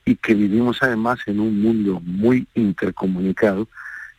y 0.04 0.16
que 0.16 0.34
vivimos 0.34 0.82
además 0.82 1.20
en 1.26 1.38
un 1.38 1.62
mundo 1.62 2.00
muy 2.00 2.48
intercomunicado 2.54 3.68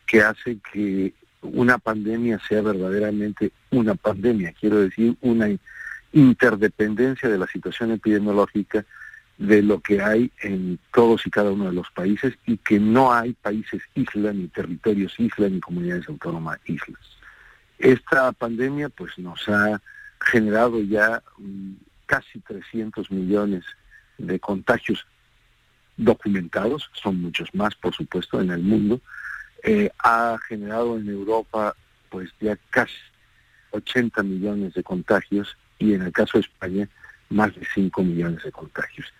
que 0.06 0.22
hace 0.22 0.56
que 0.72 1.12
una 1.42 1.76
pandemia 1.76 2.40
sea 2.48 2.62
verdaderamente 2.62 3.52
una 3.70 3.94
pandemia, 3.94 4.54
quiero 4.58 4.80
decir, 4.80 5.14
una 5.20 5.48
interdependencia 6.14 7.28
de 7.28 7.36
la 7.36 7.46
situación 7.46 7.92
epidemiológica 7.92 8.86
de 9.36 9.60
lo 9.60 9.80
que 9.80 10.00
hay 10.00 10.32
en 10.40 10.78
todos 10.94 11.26
y 11.26 11.30
cada 11.30 11.52
uno 11.52 11.66
de 11.66 11.74
los 11.74 11.90
países 11.90 12.32
y 12.46 12.56
que 12.56 12.80
no 12.80 13.12
hay 13.12 13.34
países 13.34 13.82
isla, 13.94 14.32
ni 14.32 14.48
territorios 14.48 15.14
isla, 15.20 15.50
ni 15.50 15.60
comunidades 15.60 16.08
autónomas 16.08 16.58
islas. 16.64 17.02
Esta 17.78 18.32
pandemia 18.32 18.88
pues 18.88 19.18
nos 19.18 19.46
ha 19.50 19.82
generado 20.20 20.80
ya 20.82 21.22
mm, 21.38 21.72
casi 22.06 22.40
300 22.40 23.10
millones 23.10 23.64
de 24.18 24.38
contagios 24.40 25.06
documentados, 25.96 26.90
son 26.92 27.20
muchos 27.22 27.54
más, 27.54 27.74
por 27.74 27.94
supuesto, 27.94 28.40
en 28.40 28.50
el 28.50 28.60
mundo. 28.60 29.00
Eh, 29.62 29.90
ha 29.98 30.36
generado 30.48 30.96
en 30.96 31.08
Europa 31.08 31.74
pues 32.10 32.30
ya 32.40 32.56
casi 32.70 32.94
80 33.70 34.22
millones 34.22 34.74
de 34.74 34.82
contagios 34.82 35.56
y 35.78 35.94
en 35.94 36.02
el 36.02 36.12
caso 36.12 36.38
de 36.38 36.42
España 36.42 36.88
más 37.28 37.54
de 37.54 37.66
5 37.74 38.02
millones 38.02 38.42
de 38.44 38.52
contagios. 38.52 39.12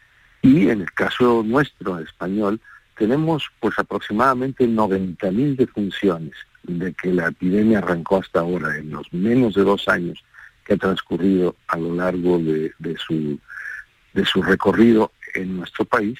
Y 0.42 0.68
en 0.68 0.82
el 0.82 0.92
caso 0.92 1.42
nuestro, 1.44 1.98
español, 1.98 2.60
tenemos 2.96 3.50
pues 3.60 3.78
aproximadamente 3.78 4.66
90 4.66 5.30
mil 5.32 5.56
defunciones 5.56 6.34
de 6.62 6.92
que 6.94 7.12
la 7.12 7.28
epidemia 7.28 7.78
arrancó 7.78 8.18
hasta 8.18 8.40
ahora, 8.40 8.76
en 8.76 8.90
los 8.90 9.12
menos 9.12 9.54
de 9.54 9.64
dos 9.64 9.88
años 9.88 10.24
que 10.66 10.74
ha 10.74 10.76
transcurrido 10.76 11.56
a 11.68 11.78
lo 11.78 11.94
largo 11.94 12.38
de, 12.38 12.72
su, 12.98 14.42
recorrido 14.42 15.12
en 15.34 15.56
nuestro 15.58 15.84
país 15.84 16.18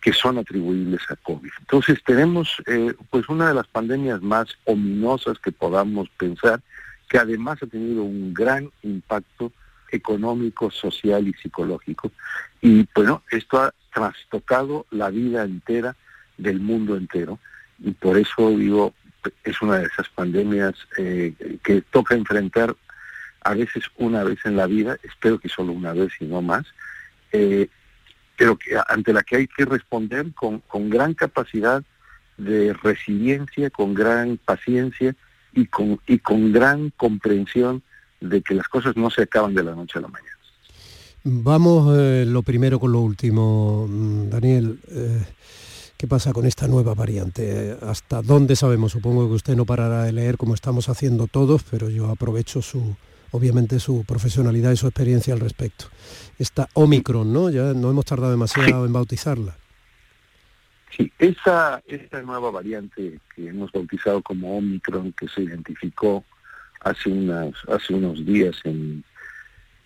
que 0.00 0.12
son 0.12 0.38
atribuibles 0.38 1.00
a 1.10 1.16
COVID. 1.16 1.50
Entonces 1.60 2.02
tenemos 2.04 2.62
eh, 2.66 2.94
pues 3.10 3.28
una 3.28 3.48
de 3.48 3.54
las 3.54 3.66
pandemias 3.66 4.20
más 4.22 4.46
ominosas 4.64 5.38
que 5.38 5.52
podamos 5.52 6.08
pensar, 6.10 6.60
que 7.08 7.18
además 7.18 7.62
ha 7.62 7.66
tenido 7.66 8.02
un 8.02 8.34
gran 8.34 8.70
impacto 8.82 9.52
económico, 9.90 10.70
social 10.70 11.28
y 11.28 11.34
psicológico. 11.34 12.10
Y 12.60 12.88
bueno, 12.94 13.22
esto 13.30 13.60
ha 13.60 13.74
trastocado 13.92 14.86
la 14.90 15.10
vida 15.10 15.44
entera 15.44 15.94
del 16.36 16.58
mundo 16.58 16.96
entero. 16.96 17.38
Y 17.78 17.92
por 17.92 18.18
eso 18.18 18.50
digo, 18.50 18.94
es 19.44 19.60
una 19.62 19.78
de 19.78 19.86
esas 19.86 20.08
pandemias 20.08 20.74
eh, 20.98 21.34
que 21.62 21.82
toca 21.82 22.14
enfrentar 22.14 22.74
a 23.44 23.54
veces 23.54 23.84
una 23.96 24.24
vez 24.24 24.38
en 24.44 24.56
la 24.56 24.66
vida, 24.66 24.96
espero 25.02 25.38
que 25.38 25.48
solo 25.48 25.72
una 25.72 25.92
vez 25.92 26.12
y 26.20 26.26
no 26.26 26.42
más, 26.42 26.64
eh, 27.32 27.68
pero 28.36 28.56
que 28.56 28.76
ante 28.88 29.12
la 29.12 29.22
que 29.22 29.36
hay 29.36 29.46
que 29.46 29.64
responder 29.64 30.32
con, 30.34 30.60
con 30.60 30.90
gran 30.90 31.14
capacidad 31.14 31.82
de 32.36 32.72
resiliencia, 32.72 33.70
con 33.70 33.94
gran 33.94 34.38
paciencia 34.38 35.14
y 35.52 35.66
con, 35.66 36.00
y 36.06 36.18
con 36.18 36.52
gran 36.52 36.90
comprensión 36.96 37.82
de 38.20 38.42
que 38.42 38.54
las 38.54 38.68
cosas 38.68 38.96
no 38.96 39.10
se 39.10 39.22
acaban 39.22 39.54
de 39.54 39.64
la 39.64 39.74
noche 39.74 39.98
a 39.98 40.02
la 40.02 40.08
mañana. 40.08 40.36
Vamos 41.24 41.96
eh, 41.96 42.24
lo 42.26 42.42
primero 42.42 42.80
con 42.80 42.92
lo 42.92 43.00
último, 43.00 43.86
mm, 43.88 44.28
Daniel. 44.28 44.80
Eh, 44.88 45.22
¿Qué 45.96 46.08
pasa 46.08 46.32
con 46.32 46.46
esta 46.46 46.66
nueva 46.66 46.94
variante? 46.94 47.76
¿Hasta 47.80 48.22
dónde 48.22 48.56
sabemos? 48.56 48.90
Supongo 48.90 49.28
que 49.28 49.34
usted 49.34 49.54
no 49.54 49.64
parará 49.64 50.02
de 50.02 50.10
leer 50.10 50.36
como 50.36 50.54
estamos 50.54 50.88
haciendo 50.88 51.28
todos, 51.28 51.62
pero 51.62 51.90
yo 51.90 52.10
aprovecho 52.10 52.60
su, 52.60 52.96
obviamente 53.32 53.80
su 53.80 54.04
profesionalidad 54.04 54.72
y 54.72 54.76
su 54.76 54.86
experiencia 54.86 55.34
al 55.34 55.40
respecto. 55.40 55.86
Esta 56.38 56.68
Omicron, 56.74 57.32
¿no? 57.32 57.50
Ya 57.50 57.74
no 57.74 57.90
hemos 57.90 58.04
tardado 58.04 58.30
demasiado 58.30 58.86
en 58.86 58.92
bautizarla. 58.92 59.56
Sí, 60.96 61.10
esa, 61.18 61.82
esta 61.86 62.22
nueva 62.22 62.50
variante 62.50 63.18
que 63.34 63.48
hemos 63.48 63.72
bautizado 63.72 64.22
como 64.22 64.58
Omicron, 64.58 65.12
que 65.12 65.26
se 65.28 65.42
identificó 65.42 66.24
hace, 66.80 67.08
unas, 67.08 67.54
hace 67.68 67.94
unos 67.94 68.24
días 68.24 68.56
en, 68.64 69.02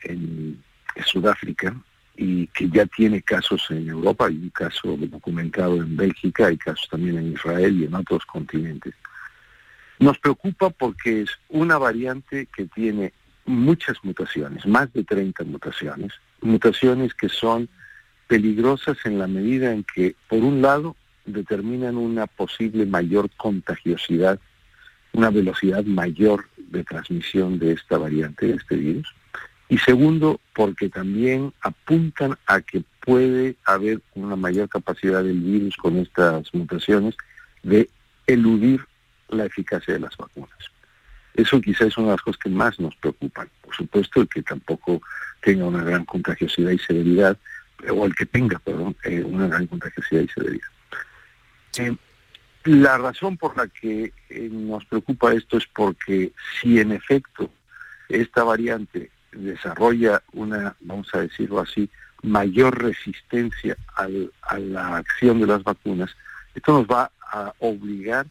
en 0.03 0.63
Sudáfrica 1.05 1.77
y 2.17 2.47
que 2.49 2.69
ya 2.71 2.87
tiene 2.87 3.23
casos 3.23 3.67
en 3.71 3.89
Europa, 3.89 4.27
hay 4.27 4.37
un 4.37 4.51
caso 4.51 4.97
documentado 4.97 5.77
en 5.77 5.97
Bélgica, 5.97 6.47
hay 6.47 6.57
casos 6.57 6.89
también 6.91 7.19
en 7.19 7.33
Israel 7.33 7.81
y 7.81 7.85
en 7.85 7.95
otros 7.95 8.25
continentes. 8.25 8.95
Nos 9.99 10.19
preocupa 10.19 10.71
porque 10.71 11.23
es 11.23 11.31
una 11.49 11.79
variante 11.79 12.47
que 12.55 12.67
tiene 12.67 13.13
muchas 13.47 13.97
mutaciones, 14.03 14.67
más 14.67 14.93
de 14.93 15.05
30 15.05 15.45
mutaciones, 15.45 16.13
mutaciones 16.41 17.15
que 17.15 17.29
son 17.29 17.69
peligrosas 18.27 18.99
en 19.05 19.19
la 19.19 19.27
medida 19.27 19.73
en 19.73 19.85
que, 19.85 20.15
por 20.29 20.43
un 20.43 20.61
lado, 20.61 20.97
determinan 21.25 21.97
una 21.97 22.27
posible 22.27 22.87
mayor 22.87 23.31
contagiosidad, 23.37 24.39
una 25.13 25.31
velocidad 25.31 25.85
mayor 25.85 26.47
de 26.57 26.85
transmisión 26.85 27.59
de 27.59 27.73
esta 27.73 27.99
variante, 27.99 28.47
de 28.47 28.55
este 28.55 28.77
virus, 28.77 29.15
y 29.69 29.79
segundo, 29.79 30.41
porque 30.55 30.89
también 30.89 31.53
apuntan 31.61 32.37
a 32.47 32.61
que 32.61 32.85
puede 33.01 33.57
haber 33.65 34.01
una 34.15 34.37
mayor 34.37 34.69
capacidad 34.69 35.25
del 35.25 35.41
virus 35.41 35.77
con 35.77 35.97
estas 35.97 36.53
mutaciones 36.55 37.17
de 37.63 37.89
eludir 38.27 38.81
la 39.29 39.45
eficacia 39.45 39.95
de 39.95 40.01
las 40.01 40.17
vacunas. 40.17 40.76
Eso 41.37 41.61
quizás 41.61 41.89
es 41.89 41.99
una 41.99 42.09
de 42.09 42.13
las 42.15 42.23
cosas 42.23 42.39
que 42.39 42.49
más 42.49 42.81
nos 42.81 42.97
preocupan. 42.97 43.49
Por 43.63 43.75
supuesto, 43.75 44.23
el 44.23 44.29
que 44.29 44.43
tampoco 44.43 45.03
tenga 45.43 45.67
una 45.67 45.85
gran 45.85 46.05
contagiosidad 46.05 46.71
y 46.71 46.79
severidad, 46.79 47.39
o 47.91 48.07
el 48.07 48.15
que 48.15 48.25
tenga, 48.27 48.59
perdón, 48.59 48.97
eh, 49.05 49.23
una 49.23 49.47
gran 49.47 49.67
contagiosidad 49.67 50.23
y 50.23 50.29
severidad. 50.29 50.69
Eh, 51.79 51.97
la 52.65 52.99
razón 52.99 53.37
por 53.37 53.57
la 53.57 53.69
que 53.69 54.13
eh, 54.31 54.49
nos 54.51 54.85
preocupa 54.87 55.35
esto 55.35 55.59
es 55.59 55.67
porque 55.67 56.33
si 56.61 56.81
en 56.81 56.93
efecto 56.93 57.51
esta 58.09 58.43
variante 58.43 59.11
desarrolla 59.33 60.23
una, 60.33 60.75
vamos 60.81 61.15
a 61.15 61.21
decirlo 61.21 61.61
así, 61.61 61.89
mayor 62.23 62.83
resistencia 62.83 63.77
a 63.95 64.59
la 64.59 64.97
acción 64.97 65.41
de 65.41 65.47
las 65.47 65.63
vacunas, 65.63 66.17
esto 66.55 66.73
nos 66.73 66.87
va 66.87 67.11
a 67.31 67.53
obligar 67.59 68.27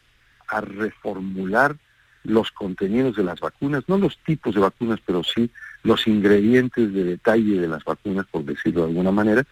a 0.48 0.62
reformular 0.62 1.78
los 2.26 2.52
contenidos 2.52 3.16
de 3.16 3.24
las 3.24 3.40
vacunas, 3.40 3.84
no 3.88 3.98
los 3.98 4.18
tipos 4.20 4.56
de 4.56 4.62
vacunas, 4.62 5.00
pero 5.06 5.24
sí 5.24 5.50
los 5.84 6.08
ingredientes 6.08 6.94
de 6.94 7.04
detalle 7.04 7.60
de 7.60 7.68
las 7.68 7.84
vacunas, 7.84 8.26
por 8.30 8.44
decirlo 8.44 8.82
de 8.82 8.88
alguna 8.90 9.12
manera, 9.12 9.46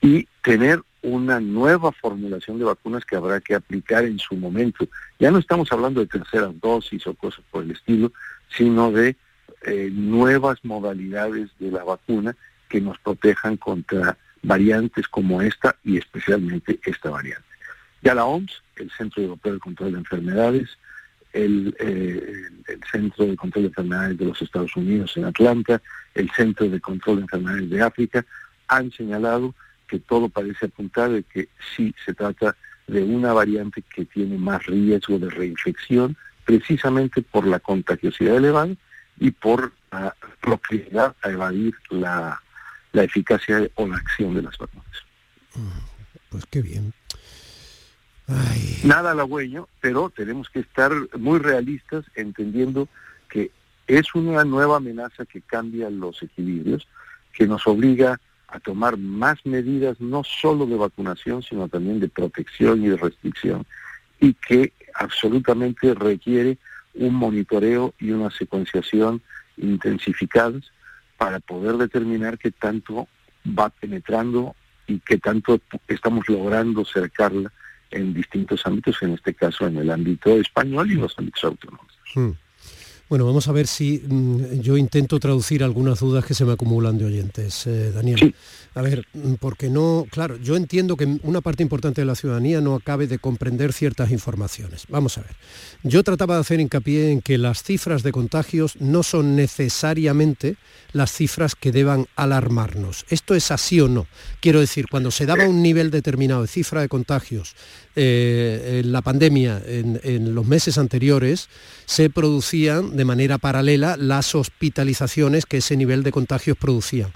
y 0.00 0.26
tener 0.42 0.82
una 1.02 1.40
nueva 1.40 1.92
formulación 1.92 2.58
de 2.58 2.64
vacunas 2.64 3.04
que 3.04 3.16
habrá 3.16 3.40
que 3.40 3.54
aplicar 3.54 4.04
en 4.04 4.18
su 4.18 4.36
momento. 4.36 4.88
Ya 5.18 5.30
no 5.30 5.38
estamos 5.38 5.72
hablando 5.72 6.00
de 6.00 6.06
terceras 6.06 6.58
dosis 6.60 7.06
o 7.06 7.14
cosas 7.14 7.44
por 7.50 7.64
el 7.64 7.72
estilo, 7.72 8.12
sino 8.56 8.92
de 8.92 9.16
eh, 9.62 9.90
nuevas 9.92 10.58
modalidades 10.64 11.50
de 11.58 11.70
la 11.70 11.84
vacuna 11.84 12.36
que 12.68 12.80
nos 12.80 12.98
protejan 12.98 13.56
contra 13.56 14.16
variantes 14.42 15.08
como 15.08 15.42
esta 15.42 15.76
y 15.84 15.98
especialmente 15.98 16.80
esta 16.84 17.10
variante. 17.10 17.46
Ya 18.02 18.14
la 18.14 18.24
OMS, 18.24 18.62
el 18.76 18.90
Centro 18.90 19.22
Europeo 19.22 19.54
de 19.54 19.58
Control 19.60 19.92
de 19.92 19.98
Enfermedades, 19.98 20.78
el, 21.32 21.74
eh, 21.78 22.48
el, 22.68 22.80
Centro 22.90 23.26
de 23.26 23.36
Control 23.36 23.64
de 23.64 23.68
Enfermedades 23.68 24.18
de 24.18 24.24
los 24.26 24.42
Estados 24.42 24.74
Unidos 24.76 25.16
en 25.16 25.24
Atlanta, 25.24 25.80
el 26.14 26.30
Centro 26.30 26.68
de 26.68 26.80
Control 26.80 27.16
de 27.16 27.22
Enfermedades 27.22 27.70
de 27.70 27.82
África, 27.82 28.26
han 28.68 28.90
señalado 28.92 29.54
que 29.86 29.98
todo 29.98 30.28
parece 30.28 30.66
apuntar 30.66 31.10
de 31.10 31.22
que 31.22 31.48
sí 31.76 31.94
se 32.04 32.14
trata 32.14 32.56
de 32.86 33.02
una 33.02 33.32
variante 33.32 33.82
que 33.94 34.04
tiene 34.04 34.38
más 34.38 34.64
riesgo 34.66 35.18
de 35.18 35.30
reinfección, 35.30 36.16
precisamente 36.44 37.22
por 37.22 37.46
la 37.46 37.60
contagiosidad 37.60 38.36
elevada 38.36 38.74
y 39.18 39.30
por 39.30 39.72
la 39.90 40.14
proclividad 40.40 41.14
a 41.22 41.30
evadir 41.30 41.74
la, 41.90 42.40
la 42.92 43.04
eficacia 43.04 43.68
o 43.74 43.86
la 43.86 43.96
acción 43.96 44.34
de 44.34 44.42
las 44.42 44.56
vacunas. 44.58 44.86
Pues 46.30 46.46
qué 46.46 46.62
bien. 46.62 46.92
Nada 48.84 49.12
halagüeño, 49.12 49.68
pero 49.80 50.10
tenemos 50.10 50.48
que 50.48 50.60
estar 50.60 50.92
muy 51.18 51.38
realistas 51.38 52.04
entendiendo 52.14 52.88
que 53.28 53.50
es 53.86 54.14
una 54.14 54.44
nueva 54.44 54.76
amenaza 54.76 55.24
que 55.24 55.40
cambia 55.40 55.90
los 55.90 56.22
equilibrios, 56.22 56.86
que 57.32 57.46
nos 57.46 57.66
obliga 57.66 58.20
a 58.48 58.60
tomar 58.60 58.96
más 58.98 59.44
medidas 59.46 60.00
no 60.00 60.22
solo 60.24 60.66
de 60.66 60.76
vacunación, 60.76 61.42
sino 61.42 61.68
también 61.68 62.00
de 62.00 62.08
protección 62.08 62.84
y 62.84 62.88
de 62.88 62.96
restricción, 62.96 63.66
y 64.20 64.34
que 64.34 64.72
absolutamente 64.94 65.94
requiere 65.94 66.58
un 66.94 67.14
monitoreo 67.14 67.94
y 67.98 68.10
una 68.10 68.30
secuenciación 68.30 69.22
intensificadas 69.56 70.70
para 71.16 71.40
poder 71.40 71.76
determinar 71.76 72.38
qué 72.38 72.50
tanto 72.50 73.08
va 73.46 73.70
penetrando 73.70 74.54
y 74.86 74.98
qué 75.00 75.18
tanto 75.18 75.60
estamos 75.88 76.28
logrando 76.28 76.84
cercarla 76.84 77.50
en 77.92 78.14
distintos 78.14 78.66
ámbitos, 78.66 79.02
en 79.02 79.14
este 79.14 79.34
caso 79.34 79.66
en 79.66 79.76
el 79.76 79.90
ámbito 79.90 80.30
español 80.36 80.90
y 80.90 80.94
en 80.94 81.00
los 81.02 81.18
ámbitos 81.18 81.44
autónomos. 81.44 81.98
Hmm. 82.14 82.30
Bueno, 83.12 83.26
vamos 83.26 83.46
a 83.46 83.52
ver 83.52 83.66
si 83.66 83.98
mm, 83.98 84.60
yo 84.60 84.78
intento 84.78 85.20
traducir 85.20 85.62
algunas 85.62 86.00
dudas 86.00 86.24
que 86.24 86.32
se 86.32 86.46
me 86.46 86.52
acumulan 86.52 86.96
de 86.96 87.04
oyentes, 87.04 87.66
eh, 87.66 87.92
Daniel. 87.92 88.34
A 88.74 88.80
ver, 88.80 89.04
mm, 89.12 89.34
porque 89.34 89.68
no, 89.68 90.06
claro, 90.10 90.38
yo 90.38 90.56
entiendo 90.56 90.96
que 90.96 91.18
una 91.22 91.42
parte 91.42 91.62
importante 91.62 92.00
de 92.00 92.06
la 92.06 92.14
ciudadanía 92.14 92.62
no 92.62 92.74
acabe 92.74 93.06
de 93.06 93.18
comprender 93.18 93.74
ciertas 93.74 94.10
informaciones. 94.12 94.86
Vamos 94.88 95.18
a 95.18 95.20
ver. 95.20 95.32
Yo 95.82 96.02
trataba 96.02 96.36
de 96.36 96.40
hacer 96.40 96.60
hincapié 96.60 97.10
en 97.10 97.20
que 97.20 97.36
las 97.36 97.62
cifras 97.62 98.02
de 98.02 98.12
contagios 98.12 98.80
no 98.80 99.02
son 99.02 99.36
necesariamente 99.36 100.56
las 100.94 101.12
cifras 101.12 101.54
que 101.54 101.70
deban 101.70 102.06
alarmarnos. 102.16 103.04
¿Esto 103.10 103.34
es 103.34 103.50
así 103.50 103.78
o 103.78 103.88
no? 103.88 104.06
Quiero 104.40 104.58
decir, 104.58 104.86
cuando 104.90 105.10
se 105.10 105.26
daba 105.26 105.46
un 105.46 105.60
nivel 105.60 105.90
determinado 105.90 106.40
de 106.40 106.48
cifra 106.48 106.80
de 106.80 106.88
contagios 106.88 107.56
eh, 107.94 108.80
en 108.82 108.92
la 108.92 109.02
pandemia 109.02 109.62
en, 109.66 110.34
los 110.34 110.46
meses 110.46 110.78
anteriores, 110.78 111.48
se 111.84 112.08
producían 112.10 112.96
de 112.96 113.04
manera 113.04 113.38
paralela 113.38 113.96
las 113.96 114.34
hospitalizaciones 114.34 115.46
que 115.46 115.58
ese 115.58 115.76
nivel 115.76 116.02
de 116.02 116.12
contagios 116.12 116.56
producían. 116.56 117.12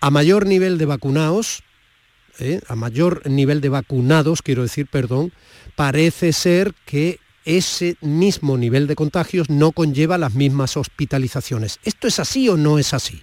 A 0.00 0.10
mayor 0.10 0.46
nivel 0.46 0.78
de 0.78 0.86
vacunados, 0.86 1.62
¿eh? 2.38 2.60
a 2.68 2.76
mayor 2.76 3.28
nivel 3.28 3.60
de 3.60 3.68
vacunados, 3.68 4.42
quiero 4.42 4.62
decir, 4.62 4.86
perdón, 4.86 5.32
parece 5.76 6.32
ser 6.32 6.74
que 6.86 7.18
ese 7.44 7.96
mismo 8.00 8.56
nivel 8.56 8.86
de 8.86 8.96
contagios 8.96 9.50
no 9.50 9.72
conlleva 9.72 10.18
las 10.18 10.34
mismas 10.34 10.76
hospitalizaciones. 10.76 11.80
¿Esto 11.84 12.06
es 12.06 12.18
así 12.18 12.48
o 12.48 12.56
no 12.56 12.78
es 12.78 12.94
así? 12.94 13.22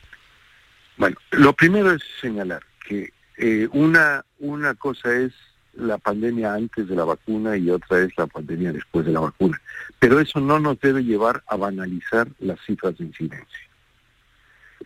Bueno, 0.97 1.17
lo 1.31 1.53
primero 1.53 1.91
es 1.91 2.01
señalar 2.21 2.63
que 2.87 3.11
eh, 3.37 3.67
una, 3.71 4.25
una 4.39 4.73
cosa 4.75 5.15
es 5.15 5.33
la 5.77 5.97
pandemia 5.97 6.53
antes 6.53 6.87
de 6.87 6.95
la 6.95 7.05
vacuna 7.05 7.55
y 7.55 7.69
otra 7.69 7.99
es 7.99 8.11
la 8.17 8.27
pandemia 8.27 8.73
después 8.73 9.05
de 9.05 9.11
la 9.11 9.19
vacuna. 9.19 9.61
Pero 9.99 10.19
eso 10.19 10.39
no 10.39 10.59
nos 10.59 10.79
debe 10.79 11.03
llevar 11.03 11.43
a 11.47 11.55
banalizar 11.55 12.27
las 12.39 12.59
cifras 12.65 12.97
de 12.97 13.05
incidencia. 13.05 13.59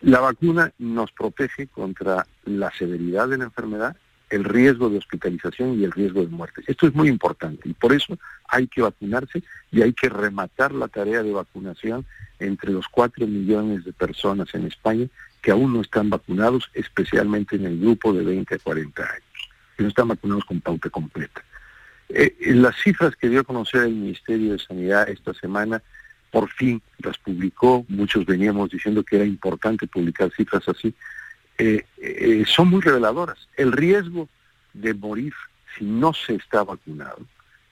La 0.02 0.20
vacuna 0.20 0.72
nos 0.78 1.12
protege 1.12 1.66
contra 1.66 2.26
la 2.44 2.70
severidad 2.72 3.28
de 3.28 3.38
la 3.38 3.44
enfermedad, 3.44 3.96
el 4.30 4.44
riesgo 4.44 4.88
de 4.88 4.98
hospitalización 4.98 5.78
y 5.78 5.84
el 5.84 5.92
riesgo 5.92 6.22
de 6.22 6.28
muerte. 6.28 6.62
Esto 6.66 6.86
es 6.86 6.94
muy 6.94 7.08
importante 7.08 7.68
y 7.68 7.74
por 7.74 7.92
eso 7.92 8.18
hay 8.48 8.66
que 8.66 8.82
vacunarse 8.82 9.42
y 9.70 9.82
hay 9.82 9.92
que 9.92 10.08
rematar 10.08 10.72
la 10.72 10.88
tarea 10.88 11.22
de 11.22 11.32
vacunación 11.32 12.06
entre 12.38 12.72
los 12.72 12.88
cuatro 12.88 13.26
millones 13.26 13.84
de 13.84 13.92
personas 13.92 14.54
en 14.54 14.66
España 14.66 15.06
que 15.42 15.50
aún 15.50 15.74
no 15.74 15.82
están 15.82 16.08
vacunados, 16.08 16.70
especialmente 16.72 17.56
en 17.56 17.66
el 17.66 17.80
grupo 17.80 18.12
de 18.12 18.24
20 18.24 18.54
a 18.54 18.58
40 18.58 19.02
años 19.02 19.31
que 19.82 19.84
no 19.84 19.88
están 19.88 20.08
vacunados 20.08 20.44
con 20.44 20.60
pauta 20.60 20.88
completa. 20.90 21.42
Eh, 22.08 22.36
las 22.54 22.76
cifras 22.76 23.16
que 23.16 23.28
dio 23.28 23.40
a 23.40 23.44
conocer 23.44 23.82
el 23.82 23.94
Ministerio 23.94 24.52
de 24.52 24.58
Sanidad 24.58 25.08
esta 25.08 25.34
semana, 25.34 25.82
por 26.30 26.48
fin 26.50 26.80
las 26.98 27.18
publicó, 27.18 27.84
muchos 27.88 28.24
veníamos 28.24 28.70
diciendo 28.70 29.02
que 29.02 29.16
era 29.16 29.24
importante 29.24 29.86
publicar 29.86 30.30
cifras 30.30 30.68
así, 30.68 30.94
eh, 31.58 31.84
eh, 31.98 32.44
son 32.46 32.68
muy 32.68 32.80
reveladoras. 32.80 33.48
El 33.56 33.72
riesgo 33.72 34.28
de 34.72 34.94
morir 34.94 35.34
si 35.76 35.84
no 35.84 36.12
se 36.12 36.36
está 36.36 36.62
vacunado 36.62 37.26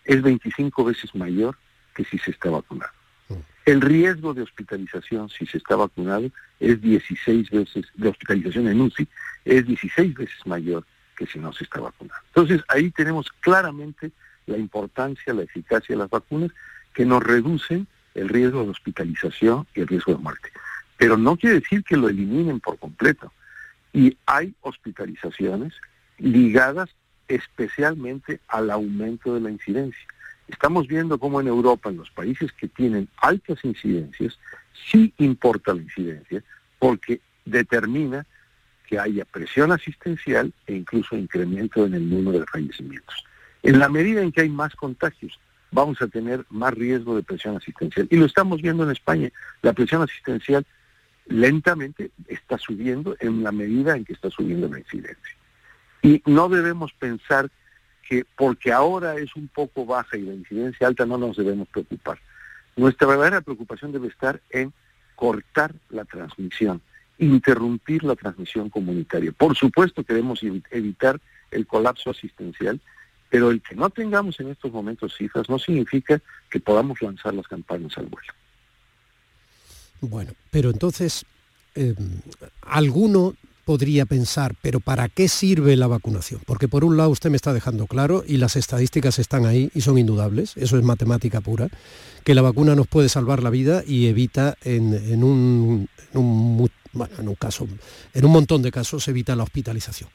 es 0.05 0.20
25 0.20 0.85
veces 0.85 1.14
mayor 1.14 1.57
que 1.94 2.05
si 2.05 2.18
se 2.18 2.33
está 2.33 2.51
vacunado. 2.51 2.92
Mm. 3.29 3.35
El 3.66 3.81
riesgo 3.81 4.35
de 4.35 4.42
hospitalización 4.42 5.29
si 5.29 5.46
se 5.46 5.59
está 5.59 5.77
vacunado 5.77 6.31
es 6.59 6.81
16 6.81 7.51
veces, 7.51 7.87
de 7.94 8.09
hospitalización 8.09 8.68
en 8.68 8.81
UCI, 8.81 9.07
es 9.44 9.66
16 9.66 10.14
veces 10.14 10.46
mayor 10.46 10.85
que 11.20 11.26
si 11.26 11.38
no 11.38 11.52
se 11.52 11.64
está 11.64 11.80
vacunando. 11.80 12.24
Entonces 12.28 12.62
ahí 12.68 12.90
tenemos 12.90 13.30
claramente 13.40 14.11
la 14.46 14.56
importancia, 14.56 15.35
la 15.35 15.42
eficacia 15.42 15.94
de 15.94 15.98
las 15.98 16.09
vacunas 16.09 16.50
que 16.94 17.04
nos 17.04 17.22
reducen 17.22 17.87
el 18.14 18.30
riesgo 18.30 18.64
de 18.64 18.70
hospitalización 18.70 19.66
y 19.74 19.80
el 19.80 19.87
riesgo 19.87 20.12
de 20.14 20.18
muerte. 20.18 20.48
Pero 20.96 21.18
no 21.18 21.37
quiere 21.37 21.61
decir 21.61 21.85
que 21.85 21.98
lo 21.98 22.09
eliminen 22.09 22.59
por 22.59 22.78
completo. 22.78 23.30
Y 23.92 24.16
hay 24.24 24.54
hospitalizaciones 24.62 25.74
ligadas 26.16 26.88
especialmente 27.28 28.40
al 28.48 28.70
aumento 28.70 29.35
de 29.35 29.40
la 29.40 29.50
incidencia. 29.50 30.06
Estamos 30.48 30.87
viendo 30.87 31.18
cómo 31.18 31.42
en 31.42 31.48
Europa, 31.48 31.90
en 31.90 31.98
los 31.98 32.11
países 32.11 32.50
que 32.52 32.66
tienen 32.66 33.09
altas 33.18 33.62
incidencias, 33.62 34.38
sí 34.90 35.12
importa 35.18 35.74
la 35.74 35.83
incidencia 35.83 36.42
porque 36.78 37.20
determina 37.44 38.24
que 38.90 38.98
haya 38.98 39.24
presión 39.24 39.70
asistencial 39.70 40.53
e 40.66 40.74
incluso 40.74 41.16
incremento 41.16 41.87
en 41.87 41.94
el 41.94 42.11
número 42.11 42.40
de 42.40 42.46
fallecimientos. 42.46 43.24
En 43.62 43.79
la 43.79 43.88
medida 43.88 44.20
en 44.20 44.33
que 44.33 44.40
hay 44.40 44.48
más 44.48 44.74
contagios, 44.74 45.38
vamos 45.70 46.03
a 46.03 46.09
tener 46.09 46.44
más 46.50 46.74
riesgo 46.74 47.14
de 47.14 47.22
presión 47.22 47.57
asistencial. 47.57 48.09
Y 48.11 48.16
lo 48.16 48.26
estamos 48.26 48.61
viendo 48.61 48.83
en 48.83 48.90
España. 48.90 49.31
La 49.62 49.74
presión 49.74 50.03
asistencial 50.03 50.66
lentamente 51.26 52.11
está 52.26 52.59
subiendo 52.59 53.14
en 53.20 53.44
la 53.44 53.53
medida 53.53 53.96
en 53.96 54.05
que 54.05 54.12
está 54.12 54.29
subiendo 54.29 54.68
la 54.68 54.81
incidencia. 54.81 55.37
Y 56.03 56.20
no 56.26 56.48
debemos 56.48 56.92
pensar 56.92 57.48
que 58.09 58.24
porque 58.37 58.72
ahora 58.72 59.14
es 59.18 59.37
un 59.37 59.46
poco 59.46 59.87
baja 59.87 60.16
y 60.16 60.22
la 60.22 60.35
incidencia 60.35 60.88
alta 60.88 61.07
no 61.07 61.16
nos 61.16 61.37
debemos 61.37 61.68
preocupar. 61.68 62.18
Nuestra 62.74 63.07
verdadera 63.07 63.40
preocupación 63.40 63.92
debe 63.92 64.09
estar 64.09 64.40
en 64.50 64.72
cortar 65.14 65.76
la 65.90 66.05
transmisión, 66.05 66.83
interrumpir 67.20 68.02
la 68.02 68.16
transmisión 68.16 68.70
comunitaria. 68.70 69.33
Por 69.33 69.56
supuesto 69.56 70.02
queremos 70.02 70.40
evitar 70.70 71.20
el 71.50 71.66
colapso 71.66 72.11
asistencial 72.11 72.80
Pero 73.28 73.50
el 73.50 73.62
que 73.62 73.76
no 73.76 73.90
tengamos 73.90 74.40
en 74.40 74.50
estos 74.50 74.72
momentos 74.72 75.14
cifras 75.16 75.48
no 75.48 75.59
significa 75.59 76.20
que 76.50 76.59
podamos 76.59 77.00
lanzar 77.00 77.33
las 77.33 77.46
campañas 77.46 77.96
al 77.96 78.06
vuelo. 78.06 78.33
Bueno, 80.00 80.33
pero 80.50 80.70
entonces, 80.70 81.24
eh, 81.76 81.94
alguno 82.62 83.35
podría 83.64 84.04
pensar, 84.04 84.56
pero 84.61 84.80
¿para 84.80 85.09
qué 85.09 85.28
sirve 85.28 85.76
la 85.76 85.87
vacunación? 85.87 86.40
Porque 86.44 86.66
por 86.66 86.85
un 86.85 86.96
lado 86.96 87.11
usted 87.11 87.30
me 87.30 87.37
está 87.37 87.52
dejando 87.52 87.87
claro, 87.87 88.24
y 88.26 88.38
las 88.38 88.56
estadísticas 88.56 89.20
están 89.20 89.46
ahí 89.46 89.70
y 89.74 89.83
son 89.83 89.96
indudables, 89.96 90.56
eso 90.56 90.76
es 90.76 90.83
matemática 90.83 91.40
pura, 91.40 91.68
que 92.24 92.35
la 92.35 92.42
vacuna 92.42 92.74
nos 92.74 92.88
puede 92.88 93.09
salvar 93.09 93.44
la 93.44 93.50
vida 93.50 93.85
y 93.87 94.09
evita 94.09 94.56
en, 94.62 95.22
un, 95.22 95.88
en 96.12 96.18
un 96.18 96.56
caso, 97.38 97.68
en 98.14 98.24
un 98.24 98.33
montón 98.33 98.62
de 98.62 98.70
casos 98.70 99.07
evita 99.09 99.37
la 99.37 99.44
hospitalización. 99.44 100.09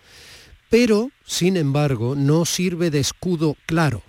Pero, 0.69 1.11
sin 1.23 1.57
embargo, 1.57 2.15
no 2.15 2.45
sirve 2.45 2.89
de 2.89 2.99
escudo 2.99 3.55
claro 3.65 4.01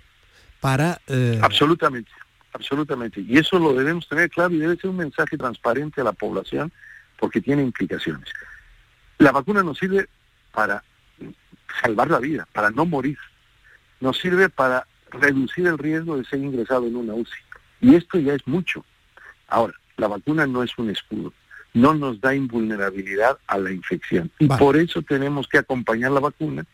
para... 0.59 0.99
Eh, 1.07 1.39
absolutamente, 1.41 2.11
absolutamente. 2.53 3.21
Y 3.21 3.37
eso 3.37 3.59
lo 3.59 3.73
debemos 3.73 4.07
tener 4.07 4.29
claro 4.29 4.53
y 4.53 4.57
debe 4.57 4.75
ser 4.75 4.89
un 4.89 4.97
mensaje 4.97 5.37
transparente 5.37 6.01
a 6.01 6.03
la 6.03 6.13
población 6.13 6.71
porque 7.19 7.41
tiene 7.41 7.61
implicaciones. 7.61 8.29
La 9.19 9.31
vacuna 9.31 9.63
nos 9.63 9.77
sirve 9.77 10.07
para 10.51 10.83
salvar 11.81 12.09
la 12.09 12.19
vida, 12.19 12.47
para 12.53 12.69
no 12.71 12.85
morir. 12.85 13.17
Nos 13.99 14.17
sirve 14.19 14.49
para 14.49 14.85
reducir 15.11 15.67
el 15.67 15.77
riesgo 15.77 16.17
de 16.17 16.25
ser 16.25 16.39
ingresado 16.39 16.87
en 16.87 16.95
una 16.95 17.13
UCI. 17.13 17.39
Y 17.81 17.95
esto 17.95 18.19
ya 18.19 18.33
es 18.33 18.45
mucho. 18.47 18.83
Ahora, 19.47 19.73
la 19.97 20.07
vacuna 20.07 20.45
no 20.45 20.63
es 20.63 20.77
un 20.77 20.89
escudo, 20.89 21.33
no 21.77 21.93
nos 21.93 22.19
da 22.19 22.33
invulnerabilidad 22.33 23.37
a 23.47 23.57
la 23.57 23.71
infección. 23.71 24.31
Y 24.39 24.47
por 24.47 24.77
eso 24.77 25.01
tenemos 25.01 25.47
que 25.47 25.59
acompañar 25.59 26.11
la 26.11 26.19
vacuna 26.19 26.65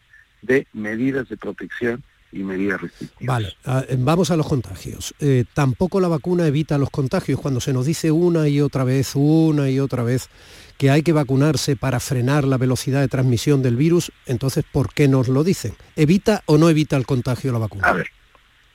de 0.41 0.67
medidas 0.73 1.27
de 1.29 1.37
protección 1.37 2.03
y 2.31 2.39
medidas 2.43 2.81
restrictivas. 2.81 3.27
Vale, 3.27 3.55
ah, 3.65 3.83
eh, 3.87 3.95
vamos 3.99 4.31
a 4.31 4.37
los 4.37 4.47
contagios. 4.47 5.13
Eh, 5.19 5.45
tampoco 5.53 5.99
la 5.99 6.07
vacuna 6.07 6.47
evita 6.47 6.77
los 6.77 6.89
contagios. 6.89 7.39
Cuando 7.39 7.59
se 7.59 7.73
nos 7.73 7.85
dice 7.85 8.11
una 8.11 8.47
y 8.47 8.61
otra 8.61 8.83
vez, 8.83 9.11
una 9.15 9.69
y 9.69 9.79
otra 9.79 10.03
vez, 10.03 10.29
que 10.77 10.89
hay 10.89 11.03
que 11.03 11.11
vacunarse 11.11 11.75
para 11.75 11.99
frenar 11.99 12.45
la 12.45 12.57
velocidad 12.57 13.01
de 13.01 13.07
transmisión 13.07 13.61
del 13.61 13.75
virus, 13.75 14.11
entonces, 14.25 14.65
¿por 14.71 14.93
qué 14.93 15.07
nos 15.07 15.27
lo 15.27 15.43
dicen? 15.43 15.75
¿Evita 15.95 16.43
o 16.45 16.57
no 16.57 16.69
evita 16.69 16.95
el 16.95 17.05
contagio 17.05 17.51
la 17.51 17.59
vacuna? 17.59 17.87
A 17.87 17.93
ver, 17.93 18.07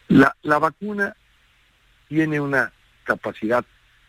la, 0.08 0.36
la 0.42 0.58
vacuna 0.58 1.16
tiene 2.08 2.38
una 2.38 2.72
capacidad 3.04 3.64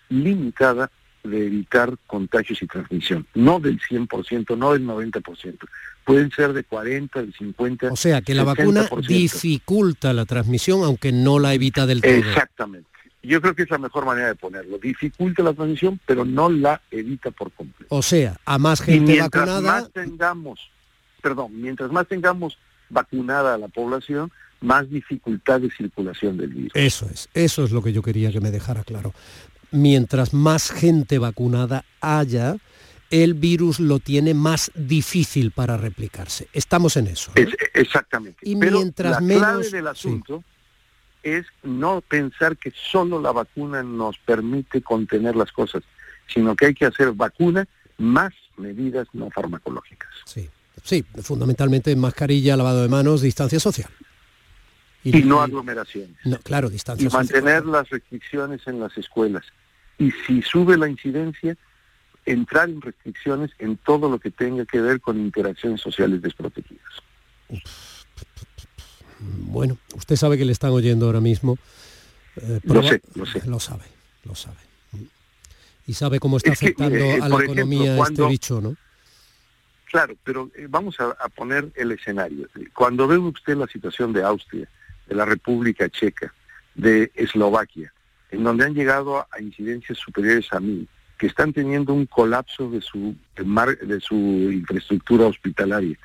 limitada 0.10 0.92
de 1.24 1.46
evitar 1.46 1.98
contagios 2.08 2.62
y 2.62 2.68
transmisión, 2.68 3.26
no 3.34 3.60
del 3.60 3.80
100%, 3.80 4.58
no 4.58 4.74
del 4.74 4.86
90%, 4.86 5.58
pueden 6.04 6.32
ser 6.32 6.54
de 6.54 6.64
40, 6.64 7.24
de 7.24 7.32
50. 7.32 7.92
O 7.92 7.96
sea, 7.96 8.22
que 8.22 8.34
la 8.34 8.44
vacuna 8.44 8.88
dificulta 9.08 10.14
la 10.14 10.26
transmisión, 10.26 10.84
aunque 10.84 11.12
no 11.12 11.40
la 11.40 11.54
evita 11.54 11.86
del 11.86 12.02
todo. 12.02 12.12
Exactamente. 12.12 12.88
Yo 13.22 13.42
creo 13.42 13.54
que 13.54 13.64
es 13.64 13.70
la 13.70 13.78
mejor 13.78 14.06
manera 14.06 14.28
de 14.28 14.36
ponerlo. 14.36 14.78
Dificulta 14.78 15.44
la 15.44 15.54
transmisión, 15.54 16.00
pero 16.06 16.24
no 16.24 16.50
la 16.50 16.82
evita 16.90 17.32
por 17.32 17.52
completo. 17.52 17.94
O 17.94 18.02
sea, 18.02 18.38
a 18.46 18.58
más 18.58 18.82
gente 18.82 19.12
mientras 19.14 19.46
vacunada... 19.46 19.82
Más 19.82 19.92
tengamos, 19.92 20.72
perdón, 21.22 21.62
mientras 21.62 21.92
más 21.92 22.08
tengamos 22.08 22.58
vacunada 22.90 23.56
a 23.56 23.58
la 23.58 23.68
población, 23.68 24.32
más 24.62 24.90
dificultad 24.90 25.62
de 25.62 25.70
circulación 25.70 26.38
del 26.38 26.50
virus. 26.50 26.72
Eso 26.74 27.08
es, 27.12 27.30
eso 27.34 27.64
es 27.64 27.72
lo 27.72 27.84
que 27.84 27.94
yo 27.94 28.02
quería 28.02 28.32
que 28.32 28.42
me 28.42 28.52
dejara 28.52 28.84
claro. 28.84 29.14
Mientras 29.72 30.34
más 30.34 30.72
gente 30.72 31.20
vacunada 31.20 31.86
haya, 32.02 32.58
el 33.10 33.34
virus 33.34 33.80
lo 33.80 34.00
tiene 34.00 34.34
más 34.34 34.72
difícil 34.76 35.52
para 35.52 35.78
replicarse. 35.78 36.48
Estamos 36.54 36.98
en 36.98 37.08
eso. 37.08 37.32
exactamente. 37.74 38.40
Y 38.44 38.56
mientras 38.56 39.22
menos... 39.22 39.44
clave 39.44 39.70
del 39.70 39.88
asunto 39.88 40.44
es 41.24 41.46
no 41.64 42.02
pensar 42.02 42.58
que 42.58 42.72
solo 42.72 43.22
la 43.22 43.32
vacuna 43.32 43.84
nos 43.84 44.18
permite 44.20 44.82
contener 44.82 45.36
las 45.36 45.52
cosas, 45.52 45.84
sino 46.28 46.56
que 46.56 46.68
hay 46.68 46.74
que 46.74 46.86
hacer 46.86 47.12
vacuna 47.12 47.68
más 47.98 48.34
medidas 48.58 49.08
no 49.14 49.30
farmacológicas. 49.30 50.10
Sí, 50.26 50.50
sí, 50.84 51.04
fundamentalmente 51.22 51.96
mascarilla, 51.96 52.56
lavado 52.56 52.82
de 52.82 52.90
manos, 52.90 53.22
distancia 53.22 53.60
social. 53.60 53.90
Y, 55.04 55.24
no 55.24 55.42
aglomeraciones. 55.42 56.18
claro, 56.44 56.70
distancia 56.70 57.08
y 57.08 57.10
mantener 57.10 57.66
las 57.66 57.90
restricciones 57.90 58.62
en 58.68 58.80
las 58.82 58.98
escuelas. 58.98 59.46
Y 60.00 60.12
si 60.26 60.42
sube 60.42 60.78
la 60.78 60.88
incidencia, 60.88 61.56
entrar 62.26 62.70
en 62.70 62.82
restricciones 62.82 63.52
en 63.60 63.78
todo 63.78 64.10
lo 64.10 64.20
que 64.20 64.32
tenga 64.32 64.66
que 64.66 64.82
ver 64.82 65.00
con 65.02 65.20
interacciones 65.20 65.82
sociales 65.82 66.22
desprotegidas. 66.22 67.04
Bueno, 69.20 69.78
usted 69.96 70.16
sabe 70.16 70.38
que 70.38 70.46
le 70.46 70.52
están 70.52 70.72
oyendo 70.72 71.06
ahora 71.06 71.22
mismo. 71.22 71.58
Eh, 72.38 72.60
lo 72.64 72.82
sé, 72.82 73.02
lo 73.16 73.26
sé. 73.26 73.42
Lo 73.46 73.60
sabe, 73.60 73.84
lo 74.24 74.36
sabe. 74.36 74.58
Y 75.86 75.94
sabe 75.94 76.20
cómo 76.20 76.38
está 76.38 76.52
afectando 76.52 76.96
a 77.24 77.30
la 77.30 77.44
economía 77.44 77.98
este 77.98 78.26
bicho, 78.28 78.62
¿no? 78.62 78.76
Claro, 79.86 80.16
pero 80.24 80.52
eh, 80.56 80.68
vamos 80.70 80.98
a, 81.00 81.14
poner 81.30 81.72
el 81.76 81.92
escenario. 81.92 82.48
Cuando 82.76 83.08
ve 83.08 83.18
usted 83.18 83.58
la 83.58 83.66
situación 83.66 84.14
de 84.14 84.22
Austria, 84.24 84.70
de 85.08 85.16
la 85.16 85.26
República 85.26 85.90
Checa, 85.90 86.32
de 86.76 87.12
Eslovaquia, 87.16 87.92
en 88.32 88.44
donde 88.44 88.66
han 88.66 88.74
llegado 88.74 89.20
a, 89.20 89.42
incidencias 89.42 89.98
superiores 89.98 90.52
a 90.54 90.60
mil, 90.60 90.88
que 91.18 91.28
están 91.28 91.52
teniendo 91.52 91.94
un 91.94 92.06
colapso 92.06 92.70
de 92.70 92.82
su, 92.82 93.16
de 93.36 94.00
su 94.00 94.16
infraestructura 94.16 95.26
hospitalaria, 95.26 95.98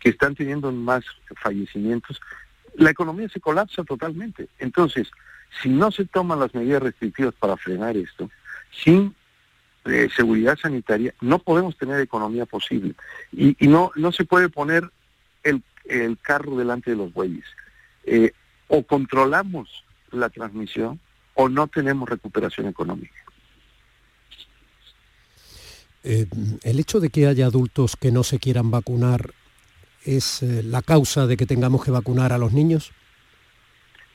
que 0.00 0.10
están 0.10 0.34
teniendo 0.34 0.72
más 0.72 1.04
fallecimientos, 1.36 2.20
la 2.74 2.90
economía 2.90 3.28
se 3.28 3.40
colapsa 3.40 3.84
totalmente. 3.84 4.48
Entonces, 4.58 5.10
si 5.60 5.68
no 5.68 5.90
se 5.90 6.06
toman 6.06 6.40
las 6.40 6.54
medidas 6.54 6.82
restrictivas 6.82 7.34
para 7.34 7.56
frenar 7.56 7.96
esto, 7.96 8.30
sin 8.70 9.14
eh, 9.84 10.08
seguridad 10.14 10.56
sanitaria, 10.56 11.14
no 11.20 11.38
podemos 11.38 11.76
tener 11.76 12.00
economía 12.00 12.46
posible. 12.46 12.94
Y, 13.32 13.56
no, 13.68 13.90
no 13.96 14.12
se 14.12 14.24
puede 14.24 14.48
poner 14.48 14.88
el, 15.42 15.62
carro 16.22 16.56
delante 16.56 16.92
de 16.92 16.96
los 16.96 17.12
bueyes. 17.12 17.44
Eh, 18.04 18.32
o 18.68 18.84
controlamos 18.84 19.84
la 20.10 20.30
transmisión 20.30 21.00
o 21.34 21.48
no 21.48 21.66
tenemos 21.66 22.08
recuperación 22.08 22.68
económica. 22.68 23.14
Eh, 26.04 26.26
el 26.62 26.80
hecho 26.80 27.00
de 27.00 27.10
que 27.10 27.26
haya 27.26 27.46
adultos 27.46 27.96
que 27.96 28.10
no 28.10 28.24
se 28.24 28.38
quieran 28.38 28.70
vacunar 28.70 29.32
es 30.04 30.42
eh, 30.42 30.62
la 30.64 30.82
causa 30.82 31.26
de 31.26 31.36
que 31.36 31.46
tengamos 31.46 31.84
que 31.84 31.92
vacunar 31.92 32.32
a 32.32 32.38
los 32.38 32.52
niños? 32.52 32.92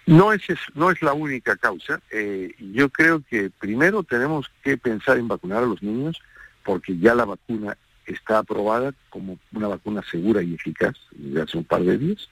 No 0.05 0.31
es, 0.33 0.41
no 0.73 0.91
es 0.91 1.01
la 1.01 1.13
única 1.13 1.55
causa. 1.55 2.01
Eh, 2.11 2.53
yo 2.73 2.89
creo 2.89 3.21
que 3.29 3.49
primero 3.49 4.03
tenemos 4.03 4.49
que 4.63 4.77
pensar 4.77 5.17
en 5.17 5.27
vacunar 5.27 5.63
a 5.63 5.67
los 5.67 5.81
niños 5.81 6.21
porque 6.63 6.97
ya 6.97 7.15
la 7.15 7.25
vacuna 7.25 7.77
está 8.05 8.39
aprobada 8.39 8.93
como 9.09 9.37
una 9.53 9.67
vacuna 9.67 10.01
segura 10.09 10.41
y 10.41 10.53
eficaz 10.53 10.95
desde 11.11 11.41
hace 11.41 11.57
un 11.57 11.63
par 11.63 11.83
de 11.83 11.97
días, 11.97 12.29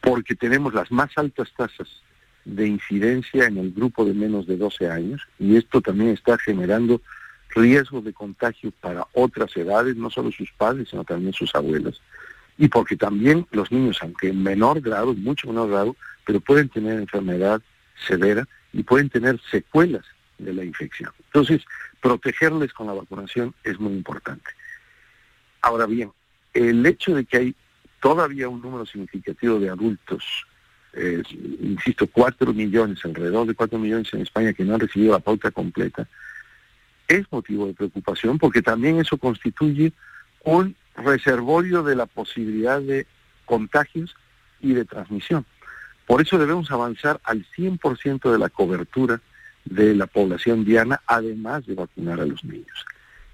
porque 0.00 0.34
tenemos 0.34 0.72
las 0.72 0.90
más 0.90 1.10
altas 1.16 1.48
tasas 1.56 1.88
de 2.44 2.66
incidencia 2.66 3.46
en 3.46 3.58
el 3.58 3.72
grupo 3.72 4.04
de 4.04 4.14
menos 4.14 4.46
de 4.46 4.56
12 4.56 4.90
años 4.90 5.22
y 5.38 5.56
esto 5.56 5.80
también 5.80 6.10
está 6.10 6.38
generando 6.38 7.00
riesgo 7.54 8.00
de 8.00 8.12
contagio 8.12 8.72
para 8.80 9.06
otras 9.12 9.56
edades, 9.56 9.96
no 9.96 10.10
solo 10.10 10.30
sus 10.30 10.50
padres, 10.52 10.88
sino 10.88 11.04
también 11.04 11.32
sus 11.32 11.54
abuelas 11.54 12.00
y 12.60 12.68
porque 12.68 12.94
también 12.94 13.46
los 13.52 13.72
niños, 13.72 13.96
aunque 14.02 14.28
en 14.28 14.42
menor 14.42 14.82
grado, 14.82 15.14
mucho 15.14 15.48
menor 15.48 15.70
grado, 15.70 15.96
pero 16.26 16.40
pueden 16.40 16.68
tener 16.68 17.00
enfermedad 17.00 17.62
severa 18.06 18.46
y 18.74 18.82
pueden 18.82 19.08
tener 19.08 19.40
secuelas 19.50 20.04
de 20.36 20.52
la 20.52 20.62
infección. 20.62 21.10
Entonces, 21.24 21.62
protegerles 22.02 22.74
con 22.74 22.86
la 22.86 22.92
vacunación 22.92 23.54
es 23.64 23.80
muy 23.80 23.94
importante. 23.94 24.50
Ahora 25.62 25.86
bien, 25.86 26.12
el 26.52 26.84
hecho 26.84 27.14
de 27.14 27.24
que 27.24 27.36
hay 27.38 27.56
todavía 27.98 28.50
un 28.50 28.60
número 28.60 28.84
significativo 28.84 29.58
de 29.58 29.70
adultos, 29.70 30.46
eh, 30.92 31.22
insisto, 31.62 32.06
cuatro 32.06 32.52
millones, 32.52 33.04
alrededor 33.04 33.46
de 33.46 33.54
cuatro 33.54 33.78
millones 33.78 34.12
en 34.12 34.22
España 34.22 34.52
que 34.52 34.64
no 34.64 34.74
han 34.74 34.80
recibido 34.80 35.12
la 35.12 35.20
pauta 35.20 35.50
completa, 35.50 36.08
es 37.06 37.24
motivo 37.30 37.66
de 37.66 37.74
preocupación 37.74 38.38
porque 38.38 38.62
también 38.62 38.98
eso 38.98 39.16
constituye 39.16 39.92
un 40.44 40.74
reservorio 40.96 41.82
de 41.82 41.96
la 41.96 42.06
posibilidad 42.06 42.80
de 42.80 43.06
contagios 43.44 44.14
y 44.60 44.74
de 44.74 44.84
transmisión. 44.84 45.44
Por 46.06 46.22
eso 46.22 46.38
debemos 46.38 46.70
avanzar 46.70 47.20
al 47.24 47.46
100% 47.56 48.32
de 48.32 48.38
la 48.38 48.48
cobertura 48.48 49.20
de 49.64 49.94
la 49.94 50.06
población 50.06 50.64
diana, 50.64 51.00
además 51.06 51.66
de 51.66 51.74
vacunar 51.74 52.20
a 52.20 52.26
los 52.26 52.44
niños. 52.44 52.84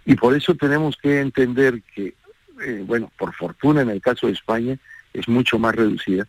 Y 0.04 0.14
por 0.14 0.36
eso 0.36 0.54
tenemos 0.54 0.96
que 0.96 1.20
entender 1.20 1.82
que, 1.94 2.14
eh, 2.62 2.84
bueno, 2.86 3.10
por 3.18 3.34
fortuna 3.34 3.82
en 3.82 3.90
el 3.90 4.00
caso 4.00 4.26
de 4.26 4.34
España 4.34 4.78
es 5.12 5.28
mucho 5.28 5.58
más 5.58 5.74
reducida 5.74 6.26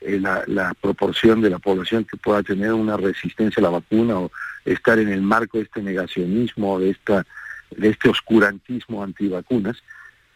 eh, 0.00 0.20
la, 0.20 0.74
proporción 0.80 1.40
de 1.40 1.50
la 1.50 1.58
población 1.58 2.04
que 2.04 2.16
pueda 2.16 2.42
tener 2.42 2.72
una 2.72 2.96
resistencia 2.96 3.60
a 3.60 3.64
la 3.64 3.70
vacuna 3.70 4.18
o 4.18 4.30
estar 4.64 4.98
en 4.98 5.08
el 5.08 5.22
marco 5.22 5.58
de 5.58 5.64
este 5.64 5.82
negacionismo, 5.82 6.78
de, 6.78 6.90
esta, 6.90 7.26
de 7.70 7.88
este 7.88 8.08
oscurantismo 8.08 9.02
antivacunas, 9.02 9.82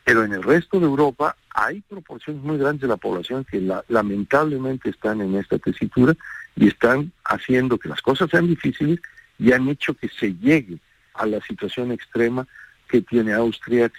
Pero 0.05 0.25
en 0.25 0.33
el 0.33 0.43
resto 0.43 0.81
de 0.81 0.87
Europa 0.87 1.37
hay 1.55 1.83
proporciones 1.83 2.43
muy 2.43 2.59
grandes 2.59 2.83
de 2.83 2.89
la 2.89 2.97
población 2.97 3.45
que 3.45 3.61
lamentablemente 3.89 4.91
están 4.91 5.21
en 5.21 5.35
esta 5.37 5.59
tesitura 5.59 6.15
y 6.57 6.69
están 6.69 7.13
haciendo 7.25 7.79
que 7.79 7.89
las 7.89 8.01
cosas 8.01 8.31
sean 8.31 8.47
difíciles 8.47 9.01
y 9.39 9.53
han 9.53 9.69
hecho 9.69 9.95
que 9.95 10.09
se 10.09 10.35
llegue 10.35 10.79
a 11.15 11.27
la 11.27 11.41
situación 11.43 11.93
extrema 11.93 12.47
que 12.89 13.03
tiene 13.03 13.33
Austria, 13.35 13.91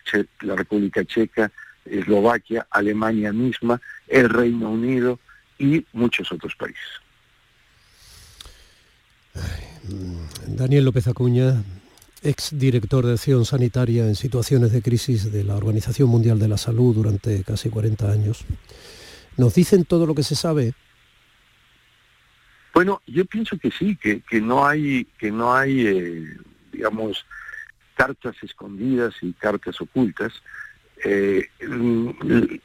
la 0.41 0.56
República 0.56 1.06
Checa, 1.06 1.52
Eslovaquia, 1.86 2.67
Alemania 2.69 3.32
misma, 3.32 3.80
el 4.08 4.30
Reino 4.30 4.69
Unido 4.69 5.19
y 5.62 5.86
muchos 5.93 6.32
otros 6.32 6.56
países. 6.56 6.82
Daniel 10.47 10.86
López 10.86 11.08
Acuña, 11.08 11.63
ex 12.21 12.58
director 12.58 13.06
de 13.06 13.13
acción 13.13 13.45
sanitaria 13.45 14.06
en 14.06 14.15
situaciones 14.15 14.71
de 14.71 14.82
crisis 14.82 15.32
de 15.32 15.43
la 15.43 15.56
Organización 15.56 16.10
Mundial 16.10 16.39
de 16.39 16.47
la 16.47 16.58
Salud 16.58 16.95
durante 16.95 17.43
casi 17.43 17.69
40 17.69 18.12
años. 18.12 18.45
¿Nos 19.38 19.56
dicen 19.56 19.86
todo 19.86 20.06
lo 20.06 20.15
que 20.15 20.24
se 20.24 20.36
sabe? 20.36 20.74
Bueno, 22.74 23.02
yo 23.06 23.26
pienso 23.26 23.58
que 23.58 23.71
sí, 23.71 23.97
que, 23.97 24.21
no 24.41 24.65
hay, 24.65 25.06
que 25.17 25.32
no 25.32 25.54
hay 25.54 25.88
eh, 25.88 26.38
digamos, 26.71 27.26
cartas 27.95 28.36
escondidas 28.41 29.13
y 29.21 29.34
cartas 29.34 29.80
ocultas. 29.82 30.34
Eh, 31.04 31.47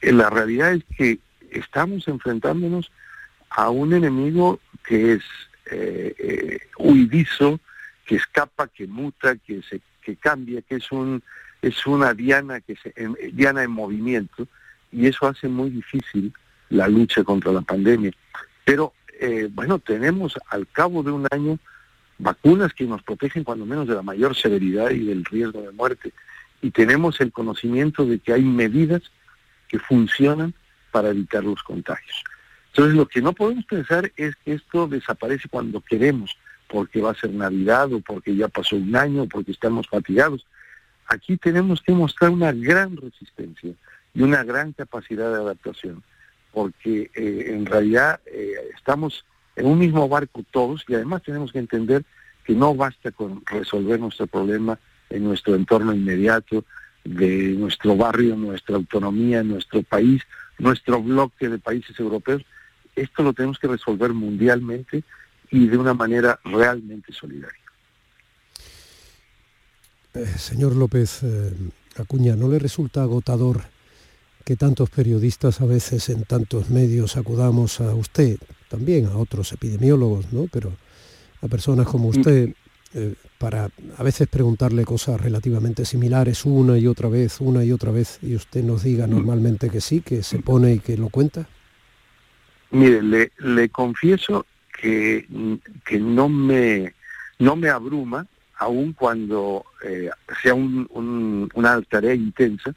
la 0.02 0.30
realidad 0.30 0.74
es 0.74 0.84
que 0.96 1.18
estamos 1.58 2.06
enfrentándonos 2.08 2.90
a 3.50 3.70
un 3.70 3.94
enemigo 3.94 4.60
que 4.84 5.14
es 5.14 5.22
eh, 5.70 6.14
eh, 6.18 6.58
huidizo, 6.78 7.60
que 8.04 8.16
escapa, 8.16 8.68
que 8.68 8.86
muta, 8.86 9.36
que 9.36 9.62
se 9.62 9.80
que 10.02 10.16
cambia, 10.16 10.62
que 10.62 10.76
es 10.76 10.92
un 10.92 11.22
es 11.62 11.86
una 11.86 12.14
diana 12.14 12.60
que 12.60 12.76
se 12.76 12.94
diana 13.32 13.64
en 13.64 13.70
movimiento 13.70 14.46
y 14.92 15.06
eso 15.06 15.26
hace 15.26 15.48
muy 15.48 15.70
difícil 15.70 16.32
la 16.68 16.88
lucha 16.88 17.24
contra 17.24 17.52
la 17.52 17.62
pandemia. 17.62 18.12
Pero 18.64 18.92
eh, 19.20 19.48
bueno, 19.52 19.78
tenemos 19.78 20.36
al 20.48 20.66
cabo 20.68 21.02
de 21.02 21.10
un 21.10 21.26
año 21.30 21.58
vacunas 22.18 22.72
que 22.72 22.84
nos 22.84 23.02
protegen 23.02 23.44
cuando 23.44 23.66
menos 23.66 23.88
de 23.88 23.94
la 23.94 24.02
mayor 24.02 24.36
severidad 24.36 24.90
y 24.90 25.04
del 25.04 25.24
riesgo 25.24 25.60
de 25.62 25.72
muerte. 25.72 26.12
Y 26.62 26.70
tenemos 26.70 27.20
el 27.20 27.32
conocimiento 27.32 28.06
de 28.06 28.18
que 28.18 28.32
hay 28.32 28.42
medidas 28.42 29.02
que 29.68 29.78
funcionan 29.78 30.54
para 30.96 31.10
evitar 31.10 31.44
los 31.44 31.62
contagios. 31.62 32.24
Entonces 32.68 32.94
lo 32.94 33.06
que 33.06 33.20
no 33.20 33.34
podemos 33.34 33.66
pensar 33.66 34.10
es 34.16 34.34
que 34.36 34.54
esto 34.54 34.88
desaparece 34.88 35.46
cuando 35.46 35.82
queremos, 35.82 36.38
porque 36.68 37.02
va 37.02 37.10
a 37.10 37.14
ser 37.14 37.32
Navidad 37.32 37.92
o 37.92 38.00
porque 38.00 38.34
ya 38.34 38.48
pasó 38.48 38.76
un 38.76 38.96
año 38.96 39.24
o 39.24 39.28
porque 39.28 39.52
estamos 39.52 39.86
fatigados. 39.88 40.46
Aquí 41.06 41.36
tenemos 41.36 41.82
que 41.82 41.92
mostrar 41.92 42.30
una 42.30 42.50
gran 42.50 42.96
resistencia 42.96 43.72
y 44.14 44.22
una 44.22 44.42
gran 44.42 44.72
capacidad 44.72 45.30
de 45.30 45.36
adaptación, 45.36 46.02
porque 46.50 47.10
eh, 47.14 47.44
en 47.48 47.66
realidad 47.66 48.18
eh, 48.24 48.54
estamos 48.74 49.26
en 49.54 49.66
un 49.66 49.78
mismo 49.78 50.08
barco 50.08 50.46
todos 50.50 50.82
y 50.88 50.94
además 50.94 51.22
tenemos 51.24 51.52
que 51.52 51.58
entender 51.58 52.04
que 52.42 52.54
no 52.54 52.74
basta 52.74 53.10
con 53.10 53.44
resolver 53.44 54.00
nuestro 54.00 54.26
problema 54.26 54.78
en 55.10 55.24
nuestro 55.24 55.56
entorno 55.56 55.92
inmediato, 55.92 56.64
de 57.06 57.54
nuestro 57.56 57.96
barrio, 57.96 58.36
nuestra 58.36 58.76
autonomía, 58.76 59.42
nuestro 59.42 59.82
país, 59.82 60.22
nuestro 60.58 61.02
bloque 61.02 61.48
de 61.48 61.58
países 61.58 61.98
europeos, 61.98 62.42
esto 62.94 63.22
lo 63.22 63.32
tenemos 63.32 63.58
que 63.58 63.68
resolver 63.68 64.12
mundialmente 64.12 65.02
y 65.50 65.66
de 65.66 65.76
una 65.76 65.94
manera 65.94 66.40
realmente 66.44 67.12
solidaria. 67.12 67.60
Eh, 70.14 70.26
señor 70.38 70.74
López 70.74 71.22
eh, 71.22 71.52
Acuña, 71.96 72.36
¿no 72.36 72.48
le 72.48 72.58
resulta 72.58 73.02
agotador 73.02 73.64
que 74.44 74.56
tantos 74.56 74.88
periodistas 74.90 75.60
a 75.60 75.66
veces 75.66 76.08
en 76.08 76.24
tantos 76.24 76.70
medios 76.70 77.16
acudamos 77.16 77.80
a 77.80 77.94
usted, 77.94 78.38
también 78.68 79.06
a 79.06 79.16
otros 79.18 79.52
epidemiólogos, 79.52 80.32
¿no? 80.32 80.46
pero 80.50 80.72
a 81.42 81.48
personas 81.48 81.86
como 81.86 82.08
usted, 82.08 82.54
eh, 82.94 83.14
para 83.38 83.70
a 83.96 84.02
veces 84.02 84.28
preguntarle 84.28 84.84
cosas 84.84 85.20
relativamente 85.20 85.84
similares 85.84 86.44
una 86.44 86.78
y 86.78 86.86
otra 86.86 87.08
vez, 87.08 87.40
una 87.40 87.64
y 87.64 87.72
otra 87.72 87.90
vez, 87.90 88.18
y 88.22 88.34
usted 88.34 88.62
nos 88.62 88.82
diga 88.82 89.06
normalmente 89.06 89.70
que 89.70 89.80
sí, 89.80 90.00
que 90.00 90.22
se 90.22 90.38
pone 90.38 90.74
y 90.74 90.78
que 90.80 90.96
lo 90.96 91.08
cuenta? 91.08 91.46
Mire, 92.70 93.02
le, 93.02 93.32
le 93.38 93.68
confieso 93.68 94.46
que, 94.80 95.26
que 95.84 95.98
no, 95.98 96.28
me, 96.28 96.94
no 97.38 97.56
me 97.56 97.68
abruma, 97.68 98.26
aun 98.56 98.92
cuando 98.92 99.64
eh, 99.84 100.10
sea 100.42 100.54
un, 100.54 101.48
una 101.54 101.82
tarea 101.82 102.14
intensa, 102.14 102.74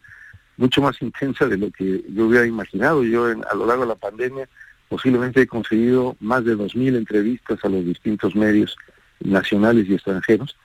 mucho 0.58 0.82
más 0.82 1.02
intensa 1.02 1.48
de 1.48 1.58
lo 1.58 1.72
que 1.72 2.04
yo 2.10 2.28
hubiera 2.28 2.46
imaginado. 2.46 3.04
Yo 3.04 3.26
a 3.26 3.56
lo 3.56 3.66
largo 3.66 3.84
de 3.84 3.90
la 3.90 3.96
pandemia 3.96 4.50
posiblemente 4.90 5.42
he 5.42 5.48
conseguido 5.48 6.18
más 6.20 6.44
de 6.44 6.58
2.000 6.58 6.98
entrevistas 6.98 7.60
a 7.64 7.70
los 7.70 7.86
distintos 7.86 8.36
medios 8.36 8.76
nacionales 9.20 9.88
y 9.88 9.94
extranjeros. 9.94 10.56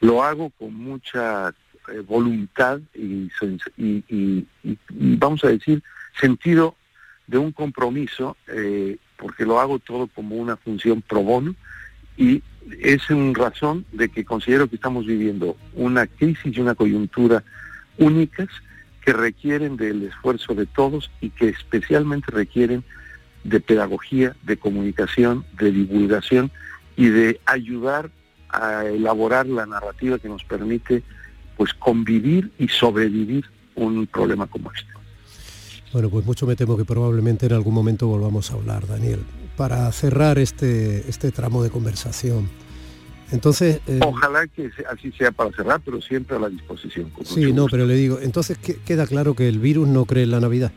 Lo 0.00 0.22
hago 0.22 0.50
con 0.58 0.74
mucha 0.74 1.54
eh, 1.88 2.00
voluntad 2.06 2.80
y, 2.94 3.28
vamos 4.90 5.44
a 5.44 5.48
decir, 5.48 5.82
sentido 6.20 6.74
de 7.26 7.38
un 7.38 7.52
compromiso, 7.52 8.36
eh, 8.48 8.96
porque 9.16 9.44
lo 9.44 9.60
hago 9.60 9.78
todo 9.78 10.06
como 10.08 10.36
una 10.36 10.56
función 10.56 11.02
pro 11.02 11.22
bono 11.22 11.54
y 12.16 12.42
es 12.80 13.08
en 13.10 13.34
razón 13.34 13.84
de 13.92 14.08
que 14.08 14.24
considero 14.24 14.68
que 14.68 14.76
estamos 14.76 15.06
viviendo 15.06 15.56
una 15.74 16.06
crisis 16.06 16.56
y 16.56 16.60
una 16.60 16.74
coyuntura 16.74 17.42
únicas 17.98 18.48
que 19.04 19.12
requieren 19.12 19.76
del 19.76 20.04
esfuerzo 20.04 20.54
de 20.54 20.66
todos 20.66 21.10
y 21.20 21.30
que 21.30 21.48
especialmente 21.48 22.30
requieren 22.30 22.84
de 23.44 23.60
pedagogía, 23.60 24.36
de 24.42 24.56
comunicación, 24.56 25.44
de 25.58 25.72
divulgación 25.72 26.52
y 26.96 27.08
de 27.08 27.40
ayudar 27.46 28.10
a 28.48 28.84
elaborar 28.84 29.46
la 29.46 29.66
narrativa 29.66 30.18
que 30.18 30.28
nos 30.28 30.44
permite 30.44 31.02
pues 31.56 31.72
convivir 31.74 32.50
y 32.58 32.68
sobrevivir 32.68 33.44
un 33.74 34.06
problema 34.06 34.46
como 34.46 34.70
este. 34.72 34.90
Bueno, 35.92 36.08
pues 36.08 36.24
mucho 36.24 36.46
me 36.46 36.56
temo 36.56 36.76
que 36.76 36.84
probablemente 36.84 37.46
en 37.46 37.52
algún 37.52 37.74
momento 37.74 38.06
volvamos 38.06 38.50
a 38.50 38.54
hablar, 38.54 38.86
Daniel. 38.86 39.20
Para 39.56 39.90
cerrar 39.92 40.38
este, 40.38 41.08
este 41.08 41.30
tramo 41.30 41.62
de 41.62 41.70
conversación, 41.70 42.48
entonces... 43.30 43.80
Eh, 43.86 44.00
Ojalá 44.02 44.46
que 44.46 44.70
así 44.90 45.12
sea 45.12 45.32
para 45.32 45.50
cerrar, 45.52 45.80
pero 45.84 46.00
siempre 46.00 46.36
a 46.36 46.40
la 46.40 46.48
disposición. 46.48 47.10
Sí, 47.24 47.52
no, 47.52 47.66
pero 47.66 47.86
le 47.86 47.94
digo, 47.94 48.18
entonces 48.20 48.58
queda 48.58 49.06
claro 49.06 49.34
que 49.34 49.48
el 49.48 49.58
virus 49.58 49.88
no 49.88 50.04
cree 50.04 50.24
en 50.24 50.30
la 50.30 50.40
Navidad. 50.40 50.72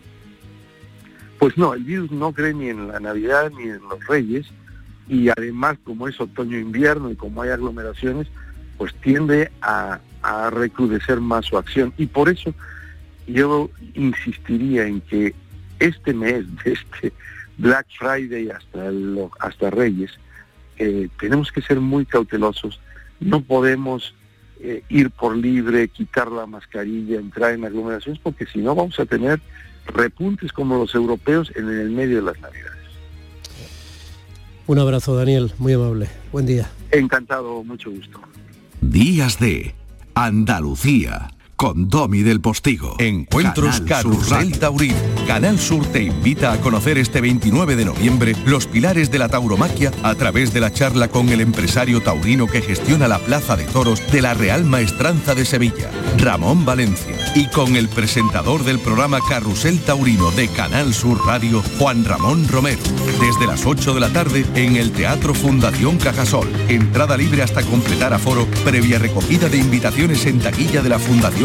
Pues 1.39 1.57
no, 1.57 1.73
el 1.73 1.83
virus 1.83 2.11
no 2.11 2.31
cree 2.33 2.53
ni 2.53 2.69
en 2.69 2.87
la 2.87 2.99
Navidad 2.99 3.51
ni 3.57 3.63
en 3.63 3.81
los 3.81 4.05
Reyes 4.07 4.47
y 5.07 5.29
además 5.29 5.77
como 5.83 6.07
es 6.07 6.19
otoño-invierno 6.19 7.11
y 7.11 7.15
como 7.15 7.41
hay 7.41 7.49
aglomeraciones, 7.49 8.27
pues 8.77 8.93
tiende 8.95 9.51
a, 9.61 9.99
a 10.21 10.49
recrudecer 10.49 11.21
más 11.21 11.45
su 11.45 11.57
acción 11.57 11.93
y 11.97 12.07
por 12.07 12.29
eso 12.29 12.53
yo 13.27 13.69
insistiría 13.93 14.85
en 14.85 15.01
que 15.01 15.33
este 15.79 16.13
mes, 16.13 16.45
de 16.63 16.73
este 16.73 17.13
Black 17.57 17.87
Friday 17.97 18.49
hasta, 18.49 18.91
hasta 19.39 19.69
Reyes, 19.69 20.11
eh, 20.77 21.07
tenemos 21.19 21.51
que 21.51 21.61
ser 21.61 21.79
muy 21.79 22.05
cautelosos. 22.05 22.79
No 23.19 23.41
podemos 23.41 24.13
eh, 24.59 24.83
ir 24.89 25.09
por 25.11 25.35
libre, 25.35 25.87
quitar 25.87 26.31
la 26.31 26.45
mascarilla, 26.45 27.19
entrar 27.19 27.53
en 27.53 27.65
aglomeraciones, 27.65 28.21
porque 28.21 28.45
si 28.45 28.59
no 28.59 28.75
vamos 28.75 28.99
a 28.99 29.05
tener 29.05 29.39
repuntes 29.87 30.51
como 30.51 30.77
los 30.77 30.95
europeos 30.95 31.51
en 31.55 31.69
el 31.69 31.89
medio 31.91 32.17
de 32.17 32.33
las 32.33 32.39
Navidades. 32.41 32.84
Un 34.67 34.79
abrazo, 34.79 35.15
Daniel, 35.15 35.53
muy 35.59 35.73
amable. 35.73 36.09
Buen 36.31 36.45
día. 36.45 36.69
Encantado, 36.91 37.63
mucho 37.63 37.91
gusto. 37.91 38.19
Días 38.81 39.39
de 39.39 39.75
Andalucía 40.15 41.34
con 41.55 41.89
Domi 41.89 42.21
del 42.21 42.41
Postigo. 42.41 42.95
Encuentros 42.99 43.81
Carrusel 43.81 44.57
Taurino. 44.59 44.95
Canal 45.27 45.59
Sur 45.59 45.85
te 45.87 46.03
invita 46.03 46.51
a 46.51 46.57
conocer 46.59 46.97
este 46.97 47.21
29 47.21 47.75
de 47.75 47.85
noviembre 47.85 48.35
los 48.45 48.67
pilares 48.67 49.09
de 49.11 49.19
la 49.19 49.29
tauromaquia 49.29 49.91
a 50.03 50.13
través 50.15 50.53
de 50.53 50.59
la 50.59 50.71
charla 50.71 51.07
con 51.07 51.29
el 51.29 51.41
empresario 51.41 52.01
taurino 52.01 52.47
que 52.47 52.61
gestiona 52.61 53.07
la 53.07 53.19
Plaza 53.19 53.55
de 53.55 53.63
Toros 53.65 54.01
de 54.11 54.21
la 54.21 54.33
Real 54.33 54.65
Maestranza 54.65 55.33
de 55.33 55.45
Sevilla, 55.45 55.89
Ramón 56.17 56.65
Valencia, 56.65 57.15
y 57.35 57.47
con 57.47 57.75
el 57.75 57.89
presentador 57.89 58.63
del 58.63 58.79
programa 58.79 59.19
Carrusel 59.27 59.79
Taurino 59.79 60.31
de 60.31 60.47
Canal 60.49 60.93
Sur 60.93 61.25
Radio, 61.25 61.63
Juan 61.79 62.05
Ramón 62.05 62.47
Romero, 62.47 62.81
desde 63.19 63.47
las 63.47 63.65
8 63.65 63.93
de 63.93 63.99
la 63.99 64.09
tarde 64.09 64.45
en 64.55 64.75
el 64.75 64.91
Teatro 64.91 65.33
Fundación 65.33 65.97
Cajasol. 65.97 66.47
Entrada 66.69 67.17
libre 67.17 67.41
hasta 67.41 67.63
completar 67.63 68.13
aforo, 68.13 68.45
previa 68.63 68.99
recogida 68.99 69.49
de 69.49 69.57
invitaciones 69.57 70.25
en 70.25 70.39
taquilla 70.39 70.81
de 70.81 70.89
la 70.89 70.99
Fundación 70.99 71.44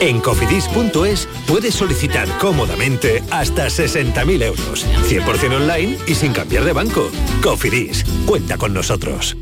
En 0.00 0.20
cofidis.es 0.20 1.28
puedes 1.46 1.74
solicitar 1.74 2.28
cómodamente 2.38 3.22
hasta 3.30 3.66
60.000 3.66 4.42
euros, 4.42 4.86
100% 5.08 5.54
online 5.54 5.98
y 6.06 6.14
sin 6.14 6.32
cambiar 6.32 6.64
de 6.64 6.72
banco. 6.72 7.10
Cofidis, 7.42 8.04
cuenta 8.26 8.58
con 8.58 8.74
nosotros. 8.74 9.36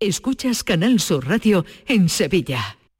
Escuchas 0.00 0.64
Canal 0.64 0.98
Sur 0.98 1.28
Radio 1.28 1.64
en 1.86 2.08
Sevilla. 2.08 2.76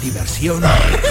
diversión 0.00 0.62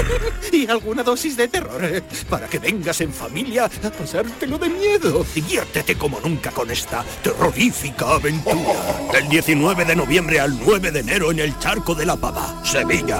y 0.52 0.68
alguna 0.68 1.04
dosis 1.04 1.36
de 1.38 1.48
terror. 1.48 1.84
eh, 1.84 2.02
Para 2.30 2.48
que 2.48 2.60
vengas 2.60 3.02
en 3.02 3.14
familia 3.14 3.66
a 3.66 3.90
pasártelo 3.90 4.58
de 4.58 4.70
miedo. 4.70 5.26
Diviértete 5.34 5.96
como 5.98 6.20
nunca 6.20 6.52
con 6.52 6.70
esta 6.72 7.04
terrorífica 7.24 8.16
aventura. 8.16 9.10
Del 9.12 9.28
19 9.30 9.86
de 9.86 9.96
noviembre 9.96 10.40
al 10.40 10.58
9 10.60 10.92
de 10.92 11.00
enero 11.00 11.32
en 11.32 11.40
el 11.40 11.58
Charco 11.60 11.96
de 11.96 12.06
la 12.06 12.16
Pava, 12.16 12.62
Sevilla. 12.64 13.20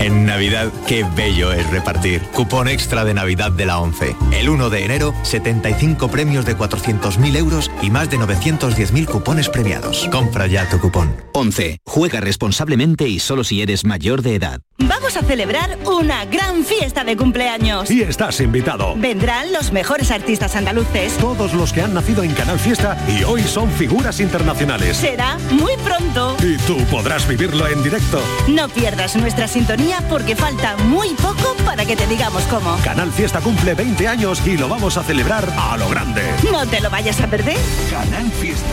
En 0.00 0.24
Navidad, 0.24 0.72
qué 0.86 1.04
bello 1.14 1.52
es 1.52 1.68
repartir. 1.68 2.22
Cupón 2.32 2.68
extra 2.68 3.04
de 3.04 3.12
Navidad 3.12 3.52
de 3.52 3.66
la 3.66 3.80
11. 3.80 4.16
El 4.32 4.48
1 4.48 4.70
de 4.70 4.82
enero, 4.86 5.14
75 5.24 6.08
premios 6.08 6.46
de 6.46 6.56
400.000 6.56 7.36
euros 7.36 7.70
y 7.82 7.90
más 7.90 8.08
de 8.08 8.16
910.000 8.16 9.04
cupones 9.04 9.50
premiados. 9.50 10.08
Compra 10.10 10.46
ya 10.46 10.66
tu 10.70 10.80
cupón. 10.80 11.14
11. 11.34 11.80
Juega 11.84 12.20
responsablemente 12.20 13.08
y 13.08 13.18
solo 13.18 13.44
si 13.44 13.60
eres 13.60 13.84
mayor 13.84 14.22
de 14.22 14.36
edad. 14.36 14.62
Vamos 14.78 15.18
a 15.18 15.22
celebrar 15.22 15.78
una 15.84 16.24
gran 16.24 16.64
fiesta 16.64 17.04
de 17.04 17.14
cumpleaños. 17.14 17.90
Y 17.90 18.00
estás 18.00 18.40
invitado. 18.40 18.94
Vendrán 18.96 19.52
los 19.52 19.70
mejores 19.70 20.10
artistas 20.10 20.56
andaluces. 20.56 21.18
Todos 21.18 21.52
los 21.52 21.74
que 21.74 21.82
han 21.82 21.92
nacido 21.92 22.22
en 22.22 22.32
Canal 22.32 22.58
Fiesta 22.58 22.96
y 23.06 23.22
hoy 23.24 23.42
son 23.42 23.70
figuras 23.70 24.18
internacionales. 24.20 24.96
Será 24.96 25.36
muy 25.50 25.72
pronto. 25.84 26.38
Y 26.42 26.56
tú 26.66 26.78
podrás 26.90 27.28
vivirlo 27.28 27.68
en 27.68 27.82
directo. 27.82 28.22
No 28.48 28.66
pierdas 28.70 29.14
nuestra 29.16 29.46
sintonía 29.46 29.89
porque 30.08 30.36
falta 30.36 30.76
muy 30.76 31.10
poco 31.14 31.56
para 31.64 31.84
que 31.84 31.96
te 31.96 32.06
digamos 32.06 32.42
cómo. 32.44 32.76
Canal 32.84 33.10
Fiesta 33.10 33.40
cumple 33.40 33.74
20 33.74 34.08
años 34.08 34.46
y 34.46 34.56
lo 34.56 34.68
vamos 34.68 34.96
a 34.96 35.02
celebrar 35.02 35.48
a 35.58 35.76
lo 35.76 35.88
grande. 35.88 36.22
No 36.50 36.66
te 36.66 36.80
lo 36.80 36.90
vayas 36.90 37.20
a 37.20 37.26
perder. 37.26 37.56
Canal 37.90 38.30
Fiesta. 38.32 38.68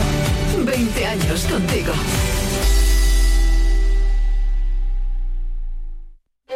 20 0.64 1.06
años 1.06 1.44
contigo. 1.44 1.92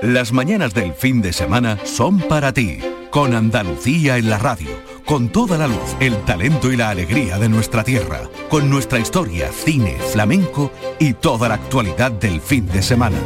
Las 0.00 0.32
mañanas 0.32 0.74
del 0.74 0.94
fin 0.94 1.22
de 1.22 1.32
semana 1.32 1.78
son 1.84 2.18
para 2.18 2.52
ti, 2.52 2.78
con 3.10 3.34
Andalucía 3.34 4.16
en 4.16 4.30
la 4.30 4.38
radio, 4.38 4.68
con 5.06 5.28
toda 5.28 5.56
la 5.56 5.68
luz, 5.68 5.96
el 6.00 6.16
talento 6.24 6.72
y 6.72 6.76
la 6.76 6.90
alegría 6.90 7.38
de 7.38 7.48
nuestra 7.48 7.84
tierra, 7.84 8.22
con 8.48 8.68
nuestra 8.68 8.98
historia, 8.98 9.52
cine, 9.52 9.96
flamenco 10.12 10.72
y 10.98 11.12
toda 11.12 11.48
la 11.48 11.54
actualidad 11.54 12.10
del 12.10 12.40
fin 12.40 12.66
de 12.66 12.82
semana. 12.82 13.18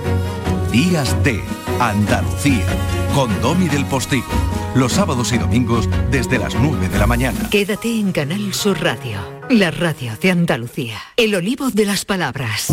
Días 0.73 1.17
de 1.25 1.41
Andalucía, 1.81 2.67
con 3.15 3.31
Domi 3.41 3.69
del 3.69 3.87
Postigo, 3.87 4.27
los 4.75 4.93
sábados 4.93 5.33
y 5.33 5.39
domingos 5.39 5.89
desde 6.11 6.39
las 6.39 6.55
9 6.55 6.89
de 6.89 6.99
la 6.99 7.07
mañana. 7.07 7.49
Quédate 7.51 7.99
en 7.99 8.13
Canal 8.13 8.53
Sur 8.53 8.83
Radio, 8.83 9.19
la 9.49 9.71
radio 9.71 10.13
de 10.21 10.31
Andalucía. 10.31 10.99
El 11.17 11.35
olivo 11.35 11.71
de 11.71 11.87
las 11.87 12.05
palabras. 12.05 12.71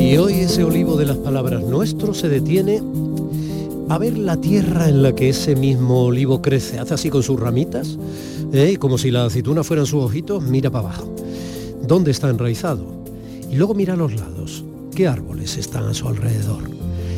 Y 0.00 0.16
hoy 0.16 0.34
ese 0.40 0.64
olivo 0.64 0.96
de 0.96 1.06
las 1.06 1.18
palabras 1.18 1.62
nuestro 1.62 2.14
se 2.14 2.28
detiene 2.28 2.80
a 3.90 3.98
ver 3.98 4.16
la 4.16 4.36
tierra 4.36 4.88
en 4.88 5.02
la 5.02 5.14
que 5.14 5.30
ese 5.30 5.56
mismo 5.56 6.04
olivo 6.04 6.40
crece. 6.40 6.78
Hace 6.78 6.94
así 6.94 7.10
con 7.10 7.22
sus 7.22 7.38
ramitas, 7.38 7.98
¿eh? 8.52 8.76
como 8.78 8.98
si 8.98 9.10
la 9.10 9.26
aceituna 9.26 9.64
fueran 9.64 9.86
sus 9.86 10.04
ojitos, 10.04 10.42
mira 10.42 10.70
para 10.70 10.88
abajo. 10.88 11.14
¿Dónde 11.86 12.10
está 12.10 12.28
enraizado? 12.28 13.04
Y 13.50 13.56
luego 13.56 13.74
mira 13.74 13.94
a 13.94 13.96
los 13.96 14.14
lados. 14.14 14.64
¿Qué 14.94 15.06
árboles 15.06 15.56
están 15.56 15.84
a 15.84 15.94
su 15.94 16.08
alrededor? 16.08 16.64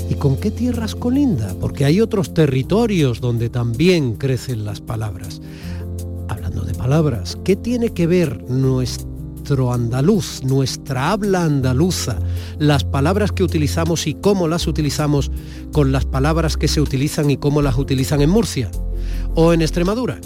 ¿Y 0.08 0.14
con 0.14 0.36
qué 0.36 0.50
tierras 0.50 0.94
colinda? 0.94 1.54
Porque 1.60 1.84
hay 1.84 2.00
otros 2.00 2.34
territorios 2.34 3.20
donde 3.20 3.48
también 3.48 4.14
crecen 4.14 4.64
las 4.64 4.80
palabras. 4.80 5.40
Hablando 6.28 6.62
de 6.62 6.74
palabras, 6.74 7.38
¿qué 7.44 7.56
tiene 7.56 7.90
que 7.90 8.06
ver 8.06 8.44
nuestro 8.50 9.72
andaluz, 9.72 10.42
nuestra 10.44 11.12
habla 11.12 11.44
andaluza, 11.44 12.18
las 12.58 12.84
palabras 12.84 13.32
que 13.32 13.42
utilizamos 13.42 14.06
y 14.06 14.14
cómo 14.14 14.46
las 14.46 14.66
utilizamos 14.66 15.30
con 15.72 15.90
las 15.90 16.04
palabras 16.04 16.56
que 16.56 16.68
se 16.68 16.80
utilizan 16.80 17.30
y 17.30 17.36
cómo 17.36 17.62
las 17.62 17.78
utilizan 17.78 18.20
en 18.20 18.30
Murcia 18.30 18.70
o 19.34 19.52
en 19.52 19.62
Extremadura 19.62 20.20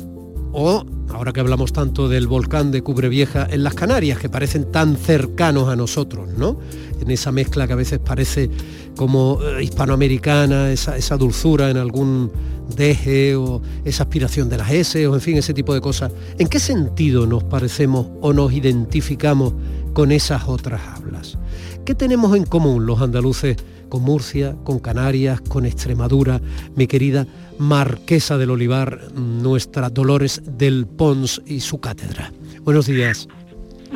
o, 0.55 0.87
ahora 1.11 1.33
que 1.33 1.41
hablamos 1.41 1.73
tanto 1.73 2.09
del 2.09 2.29
volcán 2.29 2.71
de 2.71 2.83
Cubrevieja, 2.83 3.47
en 3.51 3.65
las 3.65 3.75
Canarias, 3.75 4.19
que 4.19 4.29
parecen 4.29 4.71
tan 4.71 4.97
cercanos 4.97 5.69
a 5.69 5.75
nosotros, 5.75 6.29
¿no? 6.39 6.59
En 7.01 7.11
esa 7.11 7.33
mezcla 7.33 7.67
que 7.67 7.73
a 7.73 7.77
veces 7.77 7.99
parece 7.99 8.49
como 8.97 9.41
eh, 9.43 9.65
hispanoamericana, 9.65 10.71
esa, 10.71 10.97
esa 10.97 11.17
dulzura 11.17 11.71
en 11.71 11.77
algún 11.77 12.31
deje 12.77 13.35
o 13.35 13.61
esa 13.85 14.05
aspiración 14.05 14.49
de 14.49 14.57
las 14.59 14.71
S 14.71 15.07
o 15.07 15.15
en 15.15 15.21
fin, 15.21 15.37
ese 15.37 15.53
tipo 15.55 15.75
de 15.75 15.81
cosas. 15.81 16.13
¿En 16.39 16.47
qué 16.47 16.61
sentido 16.61 17.27
nos 17.27 17.43
parecemos 17.43 18.07
o 18.21 18.33
nos 18.33 18.53
identificamos 18.53 19.55
con 19.93 20.13
esas 20.13 20.47
otras 20.47 20.81
hablas? 20.97 21.37
¿Qué 21.85 21.97
tenemos 21.97 22.37
en 22.37 22.45
común 22.45 22.87
los 22.87 23.01
andaluces 23.03 23.57
con 23.89 24.03
Murcia, 24.03 24.57
con 24.65 24.79
Canarias, 24.79 25.41
con 25.41 25.67
Extremadura, 25.67 26.41
mi 26.75 26.87
querida 26.87 27.27
Marquesa 27.59 28.39
del 28.39 28.51
Olivar, 28.51 29.13
nuestra 29.15 29.91
Dolores 29.91 30.43
del 30.45 30.87
Pons 30.87 31.43
y 31.47 31.61
su 31.61 31.81
cátedra. 31.81 32.33
Buenos 32.63 32.87
días. 32.87 33.29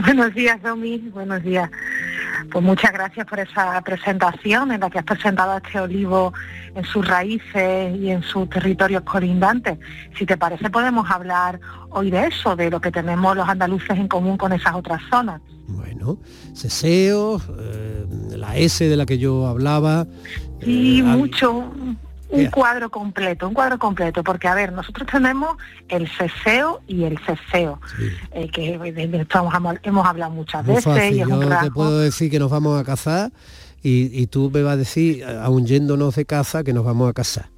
Buenos 0.05 0.35
días, 0.35 0.63
Domi. 0.63 0.99
Buenos 1.13 1.43
días. 1.43 1.71
Pues 2.53 2.65
muchas 2.65 2.93
gracias 2.93 3.27
por 3.27 3.41
esa 3.41 3.81
presentación 3.83 4.71
en 4.71 4.81
la 4.81 4.91
que 4.91 5.01
has 5.01 5.05
presentado 5.05 5.53
a 5.53 5.57
este 5.59 5.81
olivo 5.81 6.33
en 6.75 6.85
sus 6.85 7.07
raíces 7.07 7.97
y 7.99 8.11
en 8.11 8.23
sus 8.23 8.49
territorios 8.49 9.03
colindantes. 9.03 9.79
Si 10.17 10.25
te 10.25 10.37
parece, 10.37 10.71
podemos 10.71 11.11
hablar 11.11 11.61
hoy 11.91 12.11
de 12.11 12.27
eso, 12.27 12.55
de 12.55 12.71
lo 12.71 12.81
que 12.81 12.93
tenemos 12.93 13.37
los 13.37 13.49
andaluces 13.49 13.91
en 13.91 14.07
común 14.07 14.37
con 14.37 14.53
esas 14.53 14.75
otras 14.75 15.03
zonas. 15.11 15.41
Bueno, 15.67 16.19
Ceseo, 16.55 17.43
eh, 17.59 18.07
la 18.37 18.57
S 18.57 18.89
de 18.89 18.97
la 18.97 19.05
que 19.05 19.19
yo 19.19 19.47
hablaba. 19.47 20.07
Sí, 20.63 21.01
eh, 21.01 21.03
mucho, 21.03 21.73
un 22.31 22.47
cuadro 22.47 22.91
completo, 22.91 23.49
un 23.49 23.55
cuadro 23.55 23.79
completo, 23.79 24.22
porque 24.22 24.49
a 24.49 24.55
ver, 24.55 24.72
nosotros 24.72 25.09
tenemos 25.11 25.57
el 25.89 26.09
ceseo 26.09 26.81
y 26.87 27.05
el 27.05 27.18
ceseo, 27.18 27.81
eh, 28.33 28.51
que 28.51 28.74
hemos, 28.74 30.07
hablado 30.07 30.31
muchas 30.31 30.66
veces. 30.66 31.12
y 31.12 31.18
yo 31.18 31.39
te 31.39 31.70
puedo 31.70 32.01
decir 32.01 32.31
que 32.31 32.39
nos 32.39 32.51
vamos 32.51 32.81
a 32.81 32.85
cazar 32.85 33.33
y, 33.83 34.11
y, 34.20 34.26
tú 34.26 34.51
me 34.53 34.62
vas 34.62 34.74
a 34.74 34.76
decir, 34.76 35.24
aun 35.24 35.66
yéndonos 35.66 36.16
de 36.16 36.24
caza, 36.24 36.64
que 36.64 36.72
nos 36.72 36.85
vamos 36.85 37.09
a 37.09 37.12
casar. 37.12 37.58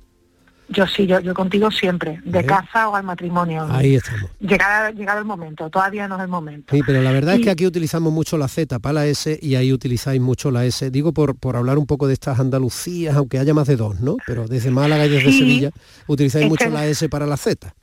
Yo 0.72 0.86
sí, 0.86 1.04
yo, 1.04 1.18
yo 1.18 1.34
contigo 1.34 1.70
siempre, 1.72 2.20
de 2.24 2.46
casa 2.46 2.88
o 2.88 2.94
al 2.94 3.02
matrimonio. 3.02 3.66
Ahí 3.70 3.96
estamos. 3.96 4.30
Llegado, 4.38 4.90
llegado 4.90 5.18
el 5.18 5.24
momento, 5.24 5.68
todavía 5.68 6.06
no 6.06 6.14
es 6.14 6.22
el 6.22 6.28
momento. 6.28 6.74
Sí, 6.74 6.82
pero 6.86 7.02
la 7.02 7.10
verdad 7.10 7.34
es 7.34 7.40
que 7.40 7.50
aquí 7.50 7.66
utilizamos 7.66 8.12
mucho 8.12 8.38
la 8.38 8.46
Z 8.46 8.78
para 8.78 8.92
la 8.92 9.06
S 9.06 9.36
y 9.42 9.56
ahí 9.56 9.72
utilizáis 9.72 10.20
mucho 10.20 10.52
la 10.52 10.64
S. 10.64 10.92
Digo 10.92 11.12
por, 11.12 11.36
por 11.36 11.56
hablar 11.56 11.76
un 11.76 11.86
poco 11.86 12.06
de 12.06 12.14
estas 12.14 12.38
Andalucías, 12.38 13.16
aunque 13.16 13.40
haya 13.40 13.52
más 13.52 13.66
de 13.66 13.74
dos, 13.74 13.98
¿no? 13.98 14.16
Pero 14.24 14.46
desde 14.46 14.70
Málaga 14.70 15.06
y 15.06 15.08
desde 15.08 15.32
Sevilla 15.32 15.70
utilizáis 16.06 16.48
mucho 16.48 16.70
la 16.70 16.86
S 16.86 17.08
para 17.08 17.26
la 17.26 17.36
Z. 17.36 17.74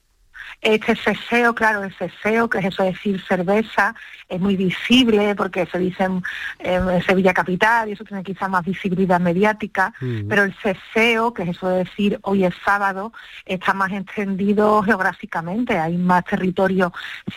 Este 0.61 0.95
ceseo, 0.95 1.53
claro, 1.53 1.83
el 1.83 1.93
ceseo, 1.93 2.49
que 2.49 2.59
es 2.59 2.65
eso 2.65 2.83
decir 2.83 3.21
cerveza, 3.27 3.93
es 4.29 4.39
muy 4.39 4.55
visible 4.55 5.35
porque 5.35 5.65
se 5.67 5.79
dice 5.79 6.03
en, 6.59 7.01
Sevilla 7.03 7.33
Capital 7.33 7.89
y 7.89 7.93
eso 7.93 8.03
tiene 8.03 8.23
quizá 8.23 8.47
más 8.47 8.65
visibilidad 8.65 9.19
mediática, 9.19 9.93
pero 10.27 10.43
el 10.43 10.53
ceseo, 10.55 11.33
que 11.33 11.43
es 11.43 11.49
eso 11.49 11.69
de 11.69 11.77
decir 11.79 12.19
hoy 12.23 12.43
es 12.43 12.53
sábado, 12.65 13.13
está 13.45 13.73
más 13.73 13.91
extendido 13.91 14.81
geográficamente, 14.83 15.77
hay 15.77 15.97
más 15.97 16.25
territorio 16.25 16.91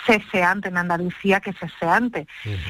ceseante 0.07 0.68
en 0.68 0.78
Andalucía 0.78 1.41
que 1.41 1.53
ceseante. 1.53 2.26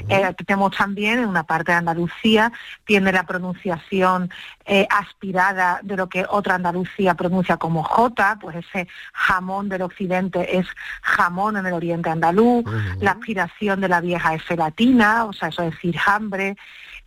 Eh, 0.09 0.35
tenemos 0.47 0.77
también 0.77 1.21
en 1.21 1.29
una 1.29 1.45
parte 1.45 1.73
de 1.73 1.79
Andalucía, 1.79 2.53
tiene 2.85 3.13
la 3.13 3.25
pronunciación 3.25 4.31
eh, 4.65 4.87
aspirada 4.91 5.81
de 5.83 5.97
lo 5.97 6.09
que 6.09 6.27
otra 6.29 6.57
Andalucía 6.57 7.15
pronuncia 7.15 7.57
como 7.57 7.83
J, 7.83 8.39
pues 8.41 8.57
ese 8.57 8.89
jamón 9.13 9.69
del 9.69 9.83
occidente 9.83 10.59
es 10.59 10.67
jamón 11.03 11.57
en 11.57 11.67
el 11.67 11.73
oriente 11.73 12.11
andaluz, 12.11 12.65
la 13.01 13.13
aspiración 13.13 13.81
de 13.81 13.89
la 13.89 14.01
vieja 14.11 14.35
F 14.35 14.57
latina, 14.57 15.25
o 15.25 15.33
sea, 15.33 15.49
eso 15.49 15.63
es 15.63 15.71
decir, 15.73 15.97
hambre. 16.07 16.57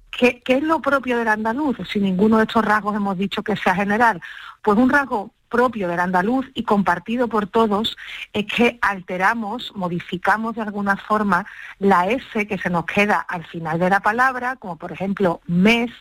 ¿Qué, 0.10 0.42
¿Qué 0.42 0.58
es 0.58 0.64
lo 0.64 0.80
propio 0.80 1.18
del 1.18 1.28
andaluz? 1.28 1.78
Si 1.92 2.00
ninguno 2.00 2.38
de 2.38 2.44
estos 2.44 2.64
rasgos 2.64 2.96
hemos 2.96 3.18
dicho 3.18 3.44
que 3.44 3.56
sea 3.56 3.76
general. 3.76 4.22
Pues 4.62 4.78
un 4.78 4.90
rasgo 4.90 5.32
propio 5.54 5.88
del 5.88 6.00
andaluz 6.00 6.48
y 6.56 6.64
compartido 6.64 7.28
por 7.28 7.46
todos 7.46 7.96
es 8.34 8.46
que 8.46 8.80
alteramos, 8.82 9.72
modificamos 9.76 10.56
de 10.56 10.64
alguna 10.64 10.98
forma 10.98 11.46
la 11.78 12.08
S 12.08 12.48
que 12.48 12.58
se 12.58 12.72
nos 12.72 12.86
queda 12.86 13.20
al 13.20 13.46
final 13.46 13.78
de 13.78 13.90
la 13.90 14.00
palabra, 14.00 14.56
como 14.56 14.78
por 14.78 14.92
ejemplo 14.92 15.42
mes 15.46 15.92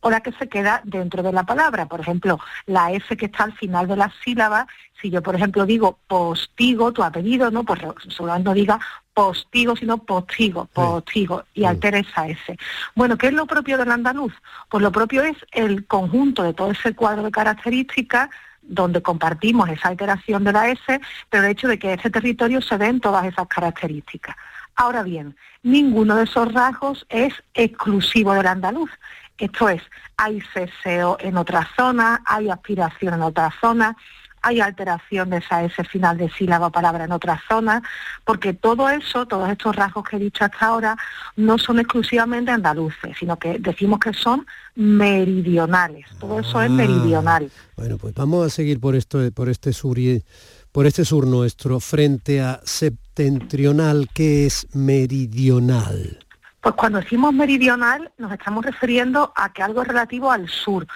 o 0.00 0.10
la 0.10 0.20
que 0.20 0.32
se 0.32 0.48
queda 0.48 0.82
dentro 0.84 1.22
de 1.22 1.32
la 1.32 1.44
palabra. 1.44 1.86
Por 1.86 2.00
ejemplo, 2.00 2.38
la 2.66 2.92
S 2.92 3.16
que 3.16 3.26
está 3.26 3.44
al 3.44 3.54
final 3.54 3.88
de 3.88 3.96
la 3.96 4.12
sílaba, 4.22 4.66
si 5.00 5.08
yo, 5.10 5.22
por 5.22 5.34
ejemplo, 5.34 5.64
digo 5.64 5.98
postigo, 6.06 6.92
tu 6.92 7.02
apellido, 7.02 7.50
¿no? 7.50 7.64
Pues 7.64 7.80
solo 8.08 8.38
no 8.38 8.52
diga 8.52 8.78
postigo, 9.18 9.74
sino 9.74 9.98
postigo, 9.98 10.66
postigo, 10.66 11.42
y 11.52 11.64
altera 11.64 11.98
esa 11.98 12.28
S. 12.28 12.56
Bueno, 12.94 13.18
¿qué 13.18 13.26
es 13.26 13.32
lo 13.32 13.46
propio 13.46 13.76
del 13.76 13.90
andaluz? 13.90 14.32
Pues 14.68 14.80
lo 14.80 14.92
propio 14.92 15.24
es 15.24 15.36
el 15.50 15.88
conjunto 15.88 16.44
de 16.44 16.54
todo 16.54 16.70
ese 16.70 16.94
cuadro 16.94 17.24
de 17.24 17.32
características 17.32 18.30
donde 18.62 19.02
compartimos 19.02 19.68
esa 19.70 19.88
alteración 19.88 20.44
de 20.44 20.52
la 20.52 20.68
S, 20.68 21.00
pero 21.28 21.42
el 21.42 21.50
hecho 21.50 21.66
de 21.66 21.80
que 21.80 21.94
ese 21.94 22.10
territorio 22.10 22.62
se 22.62 22.78
den 22.78 23.00
todas 23.00 23.24
esas 23.24 23.48
características. 23.48 24.36
Ahora 24.76 25.02
bien, 25.02 25.36
ninguno 25.64 26.14
de 26.14 26.22
esos 26.22 26.54
rasgos 26.54 27.04
es 27.08 27.34
exclusivo 27.54 28.34
del 28.34 28.46
andaluz. 28.46 28.90
Esto 29.36 29.68
es, 29.68 29.82
hay 30.16 30.40
ceseo 30.52 31.16
en 31.18 31.38
otra 31.38 31.68
zona, 31.74 32.22
hay 32.24 32.50
aspiración 32.50 33.14
en 33.14 33.22
otra 33.22 33.52
zona, 33.60 33.96
hay 34.42 34.60
alteración 34.60 35.30
de 35.30 35.38
esa 35.38 35.64
S 35.64 35.82
final 35.84 36.16
de 36.16 36.30
sílaba 36.30 36.70
palabra 36.70 37.04
en 37.04 37.12
otra 37.12 37.40
zona, 37.48 37.82
porque 38.24 38.54
todo 38.54 38.88
eso, 38.88 39.26
todos 39.26 39.50
estos 39.50 39.74
rasgos 39.76 40.08
que 40.08 40.16
he 40.16 40.20
dicho 40.20 40.44
hasta 40.44 40.66
ahora, 40.66 40.96
no 41.36 41.58
son 41.58 41.78
exclusivamente 41.78 42.50
andaluces, 42.50 43.16
sino 43.18 43.38
que 43.38 43.58
decimos 43.58 44.00
que 44.00 44.12
son 44.12 44.46
meridionales. 44.74 46.06
Todo 46.18 46.40
eso 46.40 46.62
es 46.62 46.70
ah. 46.70 46.72
meridional. 46.72 47.50
Bueno, 47.76 47.98
pues 47.98 48.14
vamos 48.14 48.46
a 48.46 48.50
seguir 48.50 48.80
por 48.80 48.94
esto, 48.94 49.18
por 49.32 49.48
este 49.48 49.72
sur 49.72 49.98
por 50.72 50.86
este 50.86 51.04
sur 51.04 51.26
nuestro, 51.26 51.80
frente 51.80 52.40
a 52.40 52.60
septentrional, 52.64 54.08
que 54.12 54.46
es 54.46 54.68
meridional. 54.74 56.27
Pues 56.60 56.74
cuando 56.74 56.98
decimos 56.98 57.32
meridional 57.32 58.10
nos 58.18 58.32
estamos 58.32 58.64
refiriendo 58.64 59.32
a 59.36 59.52
que 59.52 59.62
algo 59.62 59.82
es 59.82 59.88
relativo 59.88 60.32
al 60.32 60.48
sur. 60.48 60.86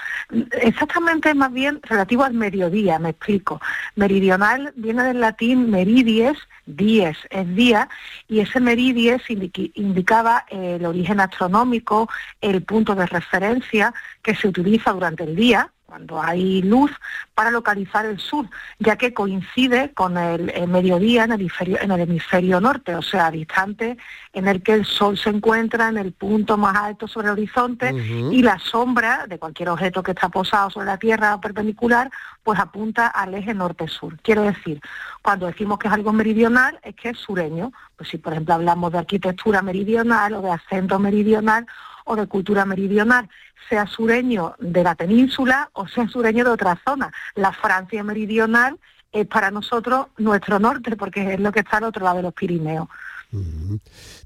Exactamente 0.51 1.35
más 1.35 1.53
bien 1.53 1.81
relativo 1.83 2.25
al 2.25 2.35
mediodía, 2.35 2.99
me 2.99 3.11
explico. 3.11 3.61
Meridional 3.95 4.73
viene 4.75 5.05
del 5.05 5.21
latín 5.21 5.71
meridies, 5.71 6.37
dies 6.67 7.17
es 7.31 7.55
día, 7.55 7.89
y 8.27 8.41
ese 8.41 8.59
meridies 8.59 9.23
indicaba 9.29 10.45
el 10.49 10.85
origen 10.85 11.21
astronómico, 11.21 12.09
el 12.41 12.63
punto 12.63 12.97
de 12.97 13.07
referencia 13.07 13.95
que 14.23 14.35
se 14.35 14.49
utiliza 14.49 14.93
durante 14.93 15.25
el 15.25 15.37
día, 15.37 15.71
cuando 15.93 16.22
hay 16.22 16.62
luz, 16.62 16.90
para 17.34 17.51
localizar 17.51 18.07
el 18.07 18.18
sur, 18.18 18.49
ya 18.78 18.97
que 18.97 19.12
coincide 19.12 19.93
con 19.93 20.16
el, 20.16 20.51
mediodía 20.66 21.24
en 21.24 21.32
el, 21.32 21.40
hemisferio, 21.40 21.78
en 21.82 21.90
el 21.90 22.01
hemisferio 22.01 22.62
norte, 22.62 22.95
o 22.95 23.03
sea, 23.03 23.30
distante 23.30 23.99
en 24.32 24.49
el 24.49 24.62
que 24.62 24.72
el 24.72 24.86
sol 24.86 25.18
se 25.18 25.28
encuentra 25.28 25.88
en 25.88 25.99
el 25.99 26.12
punto 26.12 26.57
más 26.57 26.74
alto 26.76 27.07
sobre 27.07 27.26
el 27.26 27.32
horizonte 27.34 27.90
y 27.93 28.43
la 28.43 28.59
sombra 28.59 29.26
de 29.26 29.38
cualquier 29.38 29.68
objeto 29.68 30.03
que 30.03 30.12
está 30.12 30.30
posado 30.30 30.70
sobre 30.70 30.86
la 30.86 30.97
Tierra 30.97 31.38
perpendicular, 31.43 32.11
pues 32.43 32.59
apunta 32.59 33.09
al 33.09 33.34
eje 33.34 33.53
norte-sur. 33.53 34.18
Quiero 34.22 34.45
decir, 34.45 34.80
cuando 35.20 35.45
decimos 35.45 35.78
que 35.78 35.88
es 35.88 35.93
algo 35.93 36.14
meridional, 36.14 36.80
es 36.82 36.95
que 36.97 37.11
es 37.11 37.18
sureño. 37.18 37.70
Pues 37.99 38.09
si, 38.09 38.16
por 38.16 38.32
ejemplo, 38.32 38.55
hablamos 38.55 38.93
de 38.93 38.99
arquitectura 38.99 39.61
meridional 39.61 40.32
o 40.32 40.40
de 40.40 40.53
acento 40.53 40.99
meridional 40.99 41.66
o 42.05 42.17
de 42.17 42.27
cultura 42.27 42.65
meridional, 42.65 43.29
sea 43.69 43.87
sureño 43.87 44.55
de 44.59 44.83
la 44.83 44.95
península 44.95 45.71
o 45.73 45.87
sea 45.89 46.09
sureño 46.09 46.45
de 46.45 46.51
otra 46.51 46.81
zona. 46.85 47.13
La 47.35 47.53
Francia 47.53 48.03
meridional 48.03 48.79
es 49.13 49.27
para 49.27 49.51
nosotros 49.51 50.07
nuestro 50.19 50.59
norte, 50.59 50.97
porque 50.97 51.35
es 51.35 51.41
lo 51.41 51.53
que 51.53 51.61
está 51.61 51.77
al 51.79 51.85
otro 51.85 52.05
lado 52.05 52.17
de 52.17 52.23
los 52.23 52.35
Pirineos. 52.35 52.89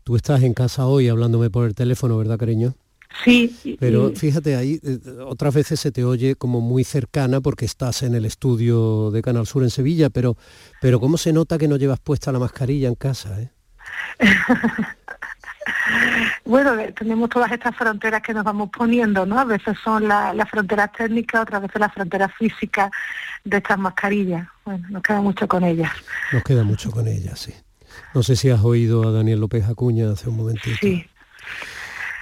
Tú 0.04 0.16
estás 0.16 0.42
en 0.42 0.54
casa 0.54 0.86
hoy 0.86 1.08
hablándome 1.08 1.50
por 1.50 1.66
el 1.66 1.74
teléfono, 1.74 2.18
¿verdad, 2.18 2.38
cariño? 2.38 2.74
Sí. 3.24 3.76
Pero 3.78 4.12
fíjate, 4.14 4.56
ahí 4.56 4.80
eh, 4.82 4.98
otras 5.24 5.54
veces 5.54 5.80
se 5.80 5.92
te 5.92 6.04
oye 6.04 6.34
como 6.34 6.60
muy 6.60 6.84
cercana 6.84 7.40
porque 7.40 7.64
estás 7.64 8.02
en 8.02 8.14
el 8.14 8.24
estudio 8.24 9.10
de 9.10 9.22
Canal 9.22 9.46
Sur 9.46 9.62
en 9.62 9.70
Sevilla, 9.70 10.10
pero, 10.10 10.36
pero 10.80 11.00
¿cómo 11.00 11.16
se 11.16 11.32
nota 11.32 11.56
que 11.58 11.68
no 11.68 11.76
llevas 11.76 12.00
puesta 12.00 12.32
la 12.32 12.38
mascarilla 12.38 12.88
en 12.88 12.94
casa? 12.94 13.40
Eh? 13.40 13.50
Bueno, 16.44 16.72
tenemos 16.96 17.28
todas 17.30 17.50
estas 17.50 17.74
fronteras 17.74 18.22
que 18.22 18.32
nos 18.32 18.44
vamos 18.44 18.70
poniendo, 18.70 19.26
¿no? 19.26 19.38
A 19.38 19.44
veces 19.44 19.76
son 19.82 20.08
las 20.08 20.50
fronteras 20.50 20.90
técnicas, 20.92 21.42
otras 21.42 21.62
veces 21.62 21.80
las 21.80 21.92
fronteras 21.92 22.32
físicas 22.38 22.90
de 23.44 23.56
estas 23.56 23.78
mascarillas. 23.78 24.46
Bueno, 24.64 24.86
nos 24.90 25.02
queda 25.02 25.20
mucho 25.20 25.48
con 25.48 25.64
ellas. 25.64 25.90
Nos 26.32 26.42
queda 26.42 26.64
mucho 26.64 26.90
con 26.90 27.08
ellas, 27.08 27.38
sí. 27.38 27.54
No 28.14 28.22
sé 28.22 28.36
si 28.36 28.50
has 28.50 28.60
oído 28.62 29.08
a 29.08 29.12
Daniel 29.12 29.40
López 29.40 29.68
Acuña 29.68 30.10
hace 30.10 30.28
un 30.28 30.36
momentito. 30.36 30.76
Sí. 30.80 31.06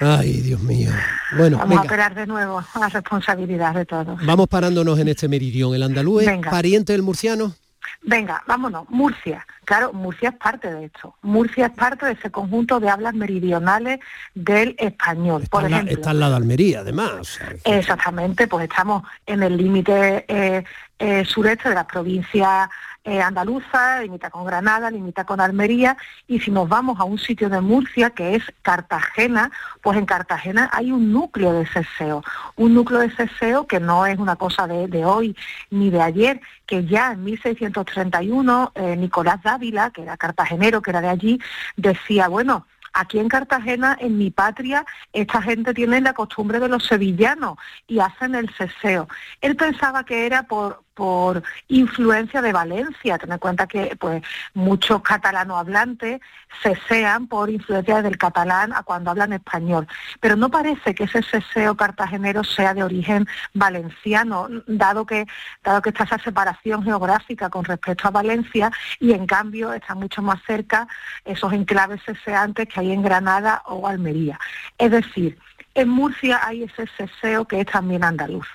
Ay, 0.00 0.40
Dios 0.40 0.60
mío. 0.60 0.90
Bueno, 1.36 1.58
Vamos 1.58 1.78
a 1.78 1.82
operar 1.82 2.14
de 2.14 2.26
nuevo 2.26 2.58
a 2.58 2.78
la 2.78 2.88
responsabilidad 2.88 3.74
de 3.74 3.86
todos. 3.86 4.24
Vamos 4.24 4.48
parándonos 4.48 4.98
en 4.98 5.08
este 5.08 5.28
meridión. 5.28 5.74
¿El 5.74 5.82
andaluz 5.82 6.24
es 6.24 6.46
pariente 6.46 6.92
del 6.92 7.02
murciano? 7.02 7.54
Venga, 8.02 8.42
vámonos. 8.46 8.88
Murcia. 8.90 9.46
Claro, 9.64 9.92
Murcia 9.92 10.30
es 10.30 10.36
parte 10.36 10.72
de 10.72 10.86
esto. 10.86 11.14
Murcia 11.22 11.66
es 11.66 11.72
parte 11.72 12.06
de 12.06 12.12
ese 12.12 12.30
conjunto 12.30 12.80
de 12.80 12.88
hablas 12.88 13.14
meridionales 13.14 14.00
del 14.34 14.76
español. 14.78 15.42
Está, 15.42 15.58
por 15.60 15.70
ejemplo, 15.70 15.92
está 15.92 16.10
al 16.10 16.20
lado 16.20 16.32
de 16.32 16.36
Almería, 16.38 16.80
además. 16.80 17.38
Exactamente, 17.64 18.46
pues 18.46 18.68
estamos 18.68 19.02
en 19.26 19.42
el 19.42 19.56
límite 19.56 20.24
eh, 20.28 20.64
eh, 20.98 21.24
sureste 21.24 21.68
de 21.70 21.74
las 21.74 21.86
provincias 21.86 22.68
eh, 23.04 23.20
andaluza, 23.20 24.00
limita 24.00 24.30
con 24.30 24.44
Granada, 24.44 24.90
limita 24.90 25.24
con 25.24 25.40
Almería, 25.40 25.96
y 26.26 26.40
si 26.40 26.50
nos 26.50 26.68
vamos 26.68 26.98
a 26.98 27.04
un 27.04 27.18
sitio 27.18 27.50
de 27.50 27.60
Murcia 27.60 28.10
que 28.10 28.34
es 28.34 28.42
Cartagena, 28.62 29.50
pues 29.82 29.98
en 29.98 30.06
Cartagena 30.06 30.70
hay 30.72 30.90
un 30.90 31.12
núcleo 31.12 31.52
de 31.52 31.66
ceseo, 31.66 32.22
un 32.56 32.74
núcleo 32.74 33.00
de 33.00 33.10
ceseo 33.10 33.66
que 33.66 33.78
no 33.78 34.06
es 34.06 34.18
una 34.18 34.36
cosa 34.36 34.66
de, 34.66 35.04
hoy 35.04 35.36
ni 35.70 35.90
de 35.90 36.00
ayer, 36.00 36.40
que 36.66 36.86
ya 36.86 37.12
en 37.12 37.24
1631 37.24 38.72
eh, 38.74 38.96
Nicolás 38.96 39.42
Dávila, 39.42 39.90
que 39.90 40.02
era 40.02 40.16
cartagenero, 40.16 40.80
que 40.80 40.90
era 40.90 41.02
de 41.02 41.08
allí, 41.08 41.40
decía, 41.76 42.28
bueno, 42.28 42.66
Aquí 42.96 43.18
en 43.18 43.28
Cartagena, 43.28 43.96
en 44.00 44.16
mi 44.18 44.30
patria, 44.30 44.86
esta 45.12 45.42
gente 45.42 45.74
tiene 45.74 46.00
la 46.00 46.12
costumbre 46.12 46.60
de 46.60 46.68
los 46.68 46.84
sevillanos 46.86 47.58
y 47.88 47.98
hacen 47.98 48.36
el 48.36 48.48
ceseo. 48.54 49.08
Él 49.40 49.56
pensaba 49.56 50.04
que 50.04 50.26
era 50.26 50.44
por, 50.44 50.83
por 50.94 51.42
influencia 51.68 52.40
de 52.40 52.52
Valencia. 52.52 53.18
Ten 53.18 53.32
en 53.32 53.38
cuenta 53.38 53.66
que 53.66 53.96
pues, 53.98 54.22
muchos 54.54 55.02
catalano 55.02 55.56
hablantes 55.56 56.20
cesean 56.62 57.26
por 57.26 57.50
influencia 57.50 58.02
del 58.02 58.16
catalán 58.16 58.72
a 58.72 58.82
cuando 58.82 59.10
hablan 59.10 59.32
español. 59.32 59.86
Pero 60.20 60.36
no 60.36 60.50
parece 60.50 60.94
que 60.94 61.04
ese 61.04 61.22
ceseo 61.22 61.76
cartagenero 61.76 62.44
sea 62.44 62.74
de 62.74 62.84
origen 62.84 63.26
valenciano, 63.52 64.48
dado 64.66 65.04
que, 65.04 65.26
dado 65.62 65.82
que 65.82 65.90
está 65.90 66.04
esa 66.04 66.18
separación 66.18 66.84
geográfica 66.84 67.50
con 67.50 67.64
respecto 67.64 68.08
a 68.08 68.12
Valencia 68.12 68.70
y 69.00 69.12
en 69.12 69.26
cambio 69.26 69.72
está 69.72 69.94
mucho 69.94 70.22
más 70.22 70.40
cerca 70.46 70.86
esos 71.24 71.52
enclaves 71.52 72.02
ceseantes 72.04 72.68
que 72.68 72.80
hay 72.80 72.92
en 72.92 73.02
Granada 73.02 73.62
o 73.66 73.86
Almería. 73.86 74.38
Es 74.78 74.90
decir, 74.90 75.38
en 75.74 75.88
Murcia 75.88 76.40
hay 76.42 76.62
ese 76.62 76.86
ceseo 76.96 77.44
que 77.46 77.60
es 77.60 77.66
también 77.66 78.04
andaluz. 78.04 78.46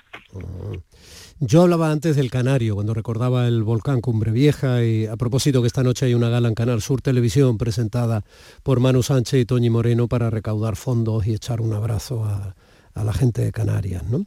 Yo 1.42 1.62
hablaba 1.62 1.90
antes 1.90 2.16
del 2.16 2.30
Canario, 2.30 2.74
cuando 2.74 2.92
recordaba 2.92 3.48
el 3.48 3.62
volcán 3.62 4.02
Cumbre 4.02 4.30
Vieja, 4.30 4.84
y 4.84 5.06
a 5.06 5.16
propósito 5.16 5.62
que 5.62 5.68
esta 5.68 5.82
noche 5.82 6.04
hay 6.04 6.12
una 6.12 6.28
gala 6.28 6.48
en 6.48 6.54
Canal 6.54 6.82
Sur 6.82 7.00
Televisión 7.00 7.56
presentada 7.56 8.26
por 8.62 8.78
Manu 8.78 9.02
Sánchez 9.02 9.40
y 9.40 9.44
Toñi 9.46 9.70
Moreno 9.70 10.06
para 10.06 10.28
recaudar 10.28 10.76
fondos 10.76 11.26
y 11.26 11.32
echar 11.32 11.62
un 11.62 11.72
abrazo 11.72 12.26
a, 12.26 12.54
la 12.94 13.12
gente 13.14 13.42
de 13.42 13.52
Canarias, 13.52 14.02
¿no? 14.04 14.26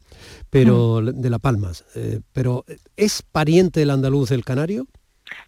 Pero 0.49 1.01
mm. 1.03 1.21
de 1.21 1.29
La 1.29 1.37
Palmas. 1.37 1.85
Eh, 1.93 2.21
pero, 2.31 2.65
¿es 2.97 3.21
pariente 3.21 3.83
el 3.83 3.91
andaluz 3.91 4.29
del 4.29 4.43
Canario? 4.43 4.87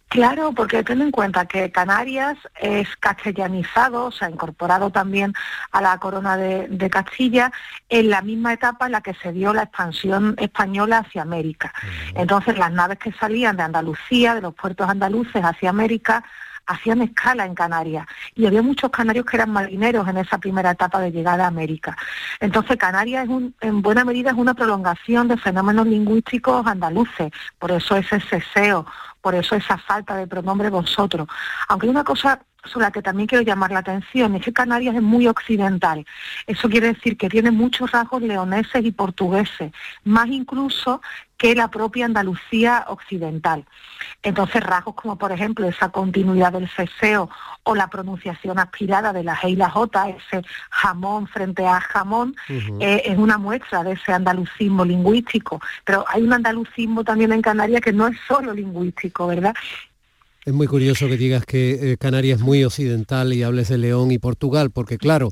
Claro, 0.08 0.52
porque 0.52 0.84
ten 0.84 1.02
en 1.02 1.10
cuenta 1.10 1.46
que 1.46 1.70
Canarias 1.70 2.38
es 2.60 2.96
castellanizado, 2.96 4.10
se 4.12 4.24
ha 4.24 4.30
incorporado 4.30 4.90
también 4.90 5.34
a 5.72 5.82
la 5.82 5.98
corona 5.98 6.36
de, 6.36 6.90
Castilla 6.90 7.52
en 7.88 8.08
la 8.08 8.22
misma 8.22 8.52
etapa 8.52 8.86
en 8.86 8.92
la 8.92 9.00
que 9.00 9.14
se 9.14 9.32
dio 9.32 9.52
la 9.52 9.64
expansión 9.64 10.36
española 10.38 10.98
hacia 10.98 11.22
América. 11.22 11.74
Entonces 12.14 12.56
las 12.56 12.72
naves 12.72 12.98
que 12.98 13.12
salían 13.12 13.56
de 13.56 13.64
Andalucía, 13.64 14.34
de 14.34 14.40
los 14.40 14.54
puertos 14.54 14.88
andaluces 14.88 15.42
hacia 15.42 15.70
América, 15.70 16.24
hacían 16.66 17.00
escala 17.02 17.46
en 17.46 17.54
Canarias 17.54 18.06
y 18.34 18.46
había 18.46 18.62
muchos 18.62 18.90
canarios 18.90 19.24
que 19.24 19.36
eran 19.36 19.50
marineros 19.50 20.06
en 20.08 20.18
esa 20.18 20.38
primera 20.38 20.72
etapa 20.72 21.00
de 21.00 21.12
llegada 21.12 21.44
a 21.44 21.48
América. 21.48 21.96
Entonces 22.40 22.76
Canarias 22.76 23.28
es 23.28 23.52
en 23.60 23.82
buena 23.82 24.04
medida 24.04 24.30
es 24.30 24.36
una 24.36 24.54
prolongación 24.54 25.28
de 25.28 25.36
fenómenos 25.36 25.86
lingüísticos 25.86 26.66
andaluces, 26.66 27.30
por 27.58 27.70
eso 27.70 27.96
ese 27.96 28.20
ceseo, 28.20 28.86
por 29.26 29.34
eso 29.34 29.56
esa 29.56 29.76
falta 29.76 30.14
de 30.14 30.28
pronombre 30.28 30.70
vosotros. 30.70 31.26
Aunque 31.66 31.86
hay 31.86 31.90
una 31.90 32.04
cosa 32.04 32.40
sobre 32.62 32.86
la 32.86 32.92
que 32.92 33.02
también 33.02 33.26
quiero 33.26 33.42
llamar 33.42 33.72
la 33.72 33.80
atención, 33.80 34.36
es 34.36 34.44
que 34.44 34.52
Canarias 34.52 34.94
es 34.94 35.02
muy 35.02 35.26
occidental. 35.26 36.06
Eso 36.46 36.68
quiere 36.68 36.92
decir 36.94 37.16
que 37.16 37.28
tiene 37.28 37.50
muchos 37.50 37.90
rasgos 37.90 38.22
leoneses 38.22 38.84
y 38.84 38.92
portugueses, 38.92 39.72
más 40.04 40.28
incluso 40.28 41.00
que 41.36 41.54
la 41.54 41.68
propia 41.68 42.06
Andalucía 42.06 42.86
occidental. 42.88 43.64
Entonces 44.22 44.62
rasgos 44.62 44.94
como 44.94 45.16
por 45.16 45.32
ejemplo 45.32 45.68
esa 45.68 45.90
continuidad 45.90 46.52
del 46.52 46.68
ceseo 46.68 47.28
o 47.62 47.74
la 47.74 47.88
pronunciación 47.88 48.58
aspirada 48.58 49.12
de 49.12 49.24
la 49.24 49.36
G 49.36 49.50
y 49.50 49.56
la 49.56 49.70
J, 49.70 50.08
ese 50.10 50.42
jamón 50.70 51.26
frente 51.26 51.66
a 51.66 51.80
jamón, 51.80 52.34
eh, 52.48 53.02
es 53.04 53.18
una 53.18 53.38
muestra 53.38 53.82
de 53.82 53.92
ese 53.92 54.12
andalucismo 54.12 54.84
lingüístico. 54.84 55.60
Pero 55.84 56.04
hay 56.08 56.22
un 56.22 56.32
andalucismo 56.32 57.04
también 57.04 57.32
en 57.32 57.42
Canarias 57.42 57.80
que 57.80 57.92
no 57.92 58.06
es 58.06 58.16
solo 58.26 58.52
lingüístico, 58.52 59.26
¿verdad? 59.26 59.54
Es 60.46 60.54
muy 60.54 60.68
curioso 60.68 61.08
que 61.08 61.16
digas 61.16 61.44
que 61.44 61.90
eh, 61.90 61.96
Canarias 61.96 62.38
es 62.38 62.44
muy 62.44 62.62
occidental 62.62 63.32
y 63.32 63.42
hables 63.42 63.68
de 63.68 63.78
León 63.78 64.12
y 64.12 64.18
Portugal, 64.18 64.70
porque 64.70 64.96
claro, 64.96 65.30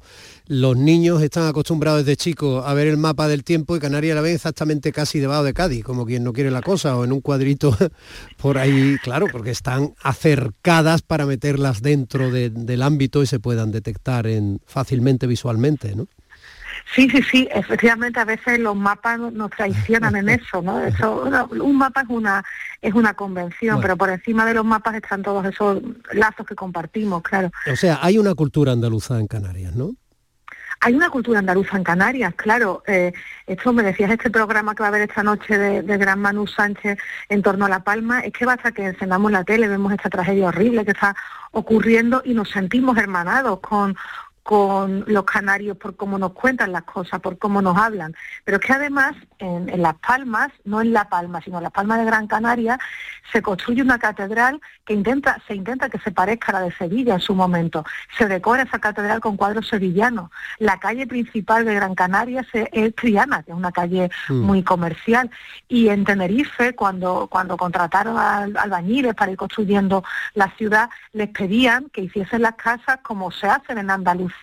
los 0.49 0.77
niños 0.77 1.23
están 1.23 1.47
acostumbrados 1.47 2.05
desde 2.05 2.17
chicos 2.17 2.65
a 2.67 2.75
ver 2.75 2.89
el 2.89 2.97
mapa 2.97 3.29
del 3.29 3.45
tiempo 3.45 3.77
y 3.77 3.79
Canarias 3.79 4.17
la 4.17 4.23
ven 4.23 4.35
exactamente 4.35 4.91
casi 4.91 5.21
debajo 5.21 5.45
de 5.45 5.55
Cádiz, 5.55 5.85
como 5.85 6.05
quien 6.05 6.25
no 6.25 6.33
quiere 6.33 6.51
la 6.51 6.63
cosa, 6.63 6.97
o 6.97 7.05
en 7.05 7.13
un 7.13 7.21
cuadrito 7.21 7.77
por 8.39 8.59
ahí, 8.59 8.97
claro, 9.05 9.29
porque 9.31 9.53
están 9.53 9.95
acercadas 10.03 11.03
para 11.03 11.27
meterlas 11.27 11.81
dentro 11.81 12.33
del 12.33 12.83
ámbito 12.83 13.23
y 13.23 13.29
se 13.29 13.39
puedan 13.39 13.71
detectar 13.71 14.27
en, 14.27 14.61
fácilmente 14.67 15.29
visualmente, 15.29 15.95
¿no? 15.95 16.09
Sí, 16.93 17.09
sí, 17.09 17.23
sí, 17.23 17.49
efectivamente 17.51 18.21
a 18.21 18.25
veces 18.25 18.59
los 18.59 18.77
mapas 18.77 19.19
nos 19.19 19.51
traicionan 19.51 20.17
en 20.17 20.29
eso, 20.41 20.63
¿no? 20.63 20.81
Eso, 20.81 21.25
un 21.51 21.79
mapa 21.79 22.03
es 22.03 22.09
una 22.09 22.45
es 22.83 22.93
una 22.93 23.15
convención, 23.15 23.81
pero 23.81 23.97
por 23.97 24.11
encima 24.11 24.45
de 24.45 24.55
los 24.55 24.65
mapas 24.65 24.95
están 24.95 25.23
todos 25.23 25.45
esos 25.47 25.81
lazos 26.13 26.47
que 26.47 26.55
compartimos, 26.55 27.23
claro. 27.23 27.51
O 27.73 27.77
sea, 27.77 27.99
hay 28.03 28.19
una 28.19 28.35
cultura 28.35 28.73
andaluza 28.73 29.19
en 29.19 29.27
Canarias, 29.27 29.75
¿no? 29.75 29.95
Hay 30.81 30.93
una 30.95 31.09
cultura 31.09 31.39
andaluza 31.39 31.79
en 31.79 31.85
Canarias, 31.85 32.35
claro. 32.35 32.83
Eh, 32.87 33.15
esto 33.47 33.73
me 33.73 33.83
decías, 33.83 34.11
este 34.11 34.29
programa 34.29 34.75
que 34.75 34.83
va 34.83 34.89
a 34.89 34.91
haber 34.91 35.09
esta 35.09 35.23
noche 35.23 35.57
de, 35.57 35.83
de, 35.83 35.97
Gran 35.97 36.21
Manu 36.21 36.47
Sánchez 36.47 36.99
en 37.31 37.41
torno 37.41 37.65
a 37.65 37.71
La 37.71 37.85
Palma, 37.85 38.21
es 38.21 38.35
que 38.35 38.45
basta 38.45 38.73
que 38.73 38.85
encendamos 38.85 39.33
la 39.33 39.45
tele, 39.45 39.67
vemos 39.67 39.93
esta 39.93 40.11
tragedia 40.11 40.49
horrible 40.49 40.85
que 40.85 40.91
está 40.91 41.17
ocurriendo 41.53 42.21
y 42.23 42.35
nos 42.35 42.51
sentimos 42.51 42.99
hermanados 42.99 43.61
con, 43.61 43.97
con 44.45 45.05
los 45.07 45.25
canarios 45.25 45.79
por 45.79 45.97
cómo 45.97 46.19
nos 46.19 46.33
cuentan 46.33 46.71
las 46.71 46.83
cosas, 46.83 47.19
por 47.21 47.39
cómo 47.39 47.63
nos 47.63 47.79
hablan. 47.79 48.15
Pero 48.45 48.59
es 48.59 48.63
que 48.65 48.75
además 48.75 49.15
en, 49.39 49.81
Las 49.81 49.95
Palmas, 49.95 50.53
no 50.65 50.83
en 50.83 50.93
La 50.93 51.09
Palma, 51.09 51.41
sino 51.41 51.57
en 51.57 51.63
Las 51.63 51.73
Palmas 51.73 51.99
de 51.99 52.05
Gran 52.05 52.27
Canaria, 52.27 52.79
se 53.33 53.41
construye 53.41 53.81
una 53.81 53.99
catedral 53.99 54.61
que 54.85 54.93
intenta, 54.93 55.41
se 55.49 55.55
intenta 55.55 55.89
que 55.89 55.99
se 55.99 56.13
parezca 56.13 56.53
a 56.53 56.61
la 56.61 56.67
de 56.67 56.73
Sevilla 56.73 57.15
en 57.15 57.21
su 57.21 57.35
momento. 57.35 57.87
Se 58.19 58.27
decora 58.27 58.65
esa 58.65 58.79
catedral 58.79 59.21
con 59.21 59.39
cuadros 59.39 59.67
sevillanos. 59.67 60.31
La 60.59 60.79
calle 60.79 61.07
principal 61.07 61.65
de 61.65 61.75
Gran 61.75 61.95
Canaria 61.95 62.47
es 62.53 62.95
Triana, 62.95 63.45
que 63.45 63.53
es 63.53 63.57
una 63.57 63.73
calle 63.73 64.11
mm. 64.29 64.35
muy 64.35 64.63
comercial. 64.63 65.31
Y 65.69 65.89
en 65.89 66.05
Tenerife, 66.05 66.75
cuando, 66.75 67.29
cuando 67.31 67.57
contrataron 67.57 68.19
al, 68.19 68.55
albañiles 68.59 69.15
para 69.15 69.33
ir 69.33 69.39
construyendo 69.39 70.05
la 70.35 70.51
ciudad, 70.59 70.91
les 71.15 71.31
pedían 71.31 71.89
que 71.89 72.03
hiciesen 72.03 72.43
las 72.43 72.57
casas 72.57 72.99
como 73.03 73.31
se 73.31 73.47
hacen 73.47 73.79
en 73.79 73.91
Andalucía 73.91 74.34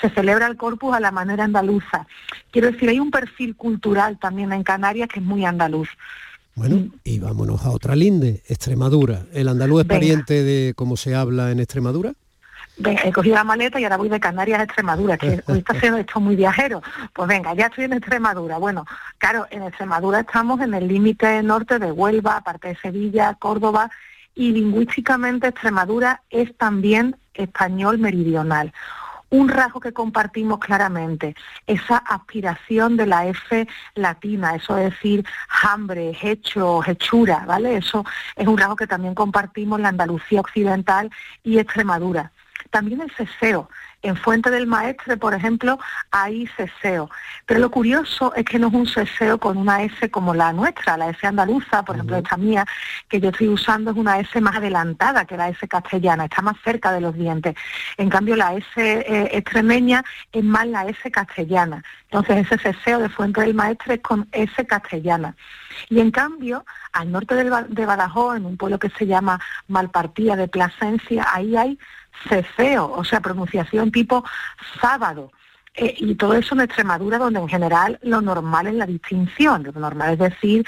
se 0.00 0.10
celebra 0.10 0.46
el 0.46 0.56
corpus 0.56 0.94
a 0.94 1.00
la 1.00 1.10
manera 1.10 1.44
andaluza. 1.44 2.06
Quiero 2.50 2.70
decir, 2.70 2.88
hay 2.88 3.00
un 3.00 3.10
perfil 3.10 3.56
cultural 3.56 4.18
también 4.18 4.52
en 4.52 4.62
Canarias 4.62 5.08
que 5.08 5.20
es 5.20 5.24
muy 5.24 5.44
andaluz. 5.44 5.88
Bueno, 6.54 6.90
y 7.02 7.18
vámonos 7.18 7.64
a 7.64 7.70
otra 7.70 7.96
linde, 7.96 8.42
Extremadura. 8.46 9.22
¿El 9.32 9.48
andaluz 9.48 9.82
es 9.82 9.86
pariente 9.86 10.42
de 10.42 10.74
cómo 10.74 10.96
se 10.96 11.14
habla 11.14 11.50
en 11.50 11.60
Extremadura? 11.60 12.12
Venga, 12.76 13.02
he 13.04 13.12
cogido 13.12 13.36
la 13.36 13.44
maleta 13.44 13.78
y 13.80 13.84
ahora 13.84 13.96
voy 13.96 14.08
de 14.08 14.20
Canarias 14.20 14.60
a 14.60 14.62
Extremadura, 14.64 15.16
que 15.16 15.42
hoy 15.46 15.58
está 15.58 15.74
haciendo 15.74 15.98
esto 15.98 16.20
muy 16.20 16.36
viajero. 16.36 16.82
Pues 17.12 17.28
venga, 17.28 17.54
ya 17.54 17.66
estoy 17.66 17.84
en 17.84 17.94
Extremadura. 17.94 18.58
Bueno, 18.58 18.86
claro, 19.18 19.46
en 19.50 19.62
Extremadura 19.62 20.20
estamos 20.20 20.60
en 20.60 20.74
el 20.74 20.88
límite 20.88 21.42
norte 21.42 21.78
de 21.78 21.90
Huelva, 21.90 22.38
aparte 22.38 22.68
de 22.68 22.76
Sevilla, 22.76 23.34
Córdoba, 23.38 23.90
y 24.34 24.52
lingüísticamente 24.52 25.48
Extremadura 25.48 26.22
es 26.30 26.56
también 26.56 27.16
español 27.34 27.98
meridional 27.98 28.72
un 29.32 29.48
rasgo 29.48 29.80
que 29.80 29.92
compartimos 29.92 30.58
claramente, 30.58 31.34
esa 31.66 31.96
aspiración 31.96 32.98
de 32.98 33.06
la 33.06 33.26
F 33.26 33.66
latina, 33.94 34.54
eso 34.54 34.76
es 34.76 34.90
decir, 34.90 35.24
hambre, 35.62 36.16
hecho, 36.22 36.82
hechura, 36.86 37.44
¿vale? 37.46 37.78
Eso 37.78 38.04
es 38.36 38.46
un 38.46 38.58
rasgo 38.58 38.76
que 38.76 38.86
también 38.86 39.14
compartimos 39.14 39.80
la 39.80 39.88
Andalucía 39.88 40.40
occidental 40.40 41.10
y 41.42 41.58
Extremadura. 41.58 42.30
También 42.70 43.00
el 43.00 43.10
ceseo, 43.10 43.70
En 44.02 44.16
Fuente 44.16 44.50
del 44.50 44.66
Maestre, 44.66 45.16
por 45.16 45.32
ejemplo, 45.32 45.78
hay 46.10 46.48
ceseo. 46.56 47.08
Pero 47.46 47.60
lo 47.60 47.70
curioso 47.70 48.34
es 48.34 48.44
que 48.44 48.58
no 48.58 48.66
es 48.68 48.74
un 48.74 48.86
ceseo 48.86 49.38
con 49.38 49.56
una 49.56 49.82
S 49.82 50.10
como 50.10 50.34
la 50.34 50.52
nuestra, 50.52 50.96
la 50.96 51.08
S 51.10 51.24
andaluza, 51.24 51.84
por 51.84 51.96
ejemplo, 51.96 52.16
esta 52.16 52.36
mía, 52.36 52.66
que 53.08 53.20
yo 53.20 53.30
estoy 53.30 53.48
usando 53.48 53.92
es 53.92 53.96
una 53.96 54.18
S 54.18 54.40
más 54.40 54.56
adelantada 54.56 55.24
que 55.24 55.36
la 55.36 55.48
S 55.48 55.68
castellana, 55.68 56.24
está 56.24 56.42
más 56.42 56.56
cerca 56.64 56.92
de 56.92 57.00
los 57.00 57.14
dientes. 57.14 57.54
En 57.96 58.08
cambio, 58.08 58.34
la 58.34 58.54
S 58.54 58.66
eh, 58.76 59.30
extremeña 59.32 60.04
es 60.32 60.42
más 60.42 60.66
la 60.66 60.84
S 60.86 61.10
castellana. 61.10 61.84
Entonces, 62.04 62.46
ese 62.46 62.58
ceseo 62.58 62.98
de 62.98 63.08
Fuente 63.08 63.40
del 63.40 63.54
Maestre 63.54 63.94
es 63.94 64.00
con 64.00 64.28
S 64.32 64.66
castellana. 64.66 65.34
Y 65.88 66.00
en 66.00 66.10
cambio, 66.10 66.64
al 66.92 67.10
norte 67.10 67.34
de 67.34 67.86
Badajoz, 67.86 68.36
en 68.36 68.46
un 68.46 68.56
pueblo 68.56 68.78
que 68.78 68.90
se 68.90 69.06
llama 69.06 69.40
Malpartía 69.68 70.36
de 70.36 70.48
Plasencia, 70.48 71.26
ahí 71.32 71.56
hay 71.56 71.78
cefeo, 72.28 72.90
o 72.92 73.04
sea, 73.04 73.20
pronunciación 73.20 73.90
tipo 73.90 74.24
sábado. 74.80 75.30
Eh, 75.74 75.94
y 75.96 76.14
todo 76.16 76.34
eso 76.34 76.54
en 76.54 76.60
Extremadura, 76.60 77.16
donde 77.16 77.40
en 77.40 77.48
general 77.48 77.98
lo 78.02 78.20
normal 78.20 78.66
es 78.66 78.74
la 78.74 78.84
distinción, 78.84 79.62
lo 79.62 79.72
normal 79.72 80.12
es 80.12 80.18
decir 80.18 80.66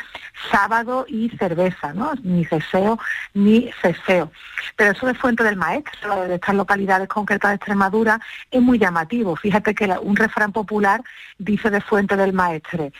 sábado 0.51 1.05
y 1.07 1.28
cerveza, 1.36 1.92
¿no? 1.92 2.12
Ni 2.22 2.47
ceseo 2.47 2.99
ni 3.34 3.70
ceseo. 3.82 4.32
Pero 4.76 4.92
eso 4.92 5.07
de 5.07 5.12
Fuente 5.12 5.45
del 5.45 5.57
Maestro, 5.57 6.22
de 6.22 6.36
estas 6.36 6.55
localidades 6.55 7.09
concretas 7.09 7.51
de 7.51 7.57
Extremadura, 7.57 8.18
es 8.51 8.62
muy 8.62 8.78
llamativo. 8.78 9.36
Fíjate 9.36 9.74
que 9.74 9.84
un 10.01 10.16
refrán 10.16 10.53
popular 10.53 11.03
dice 11.36 11.68
de 11.68 11.82
Fuente 11.82 12.16
del 12.16 12.32
Maestre, 12.32 12.90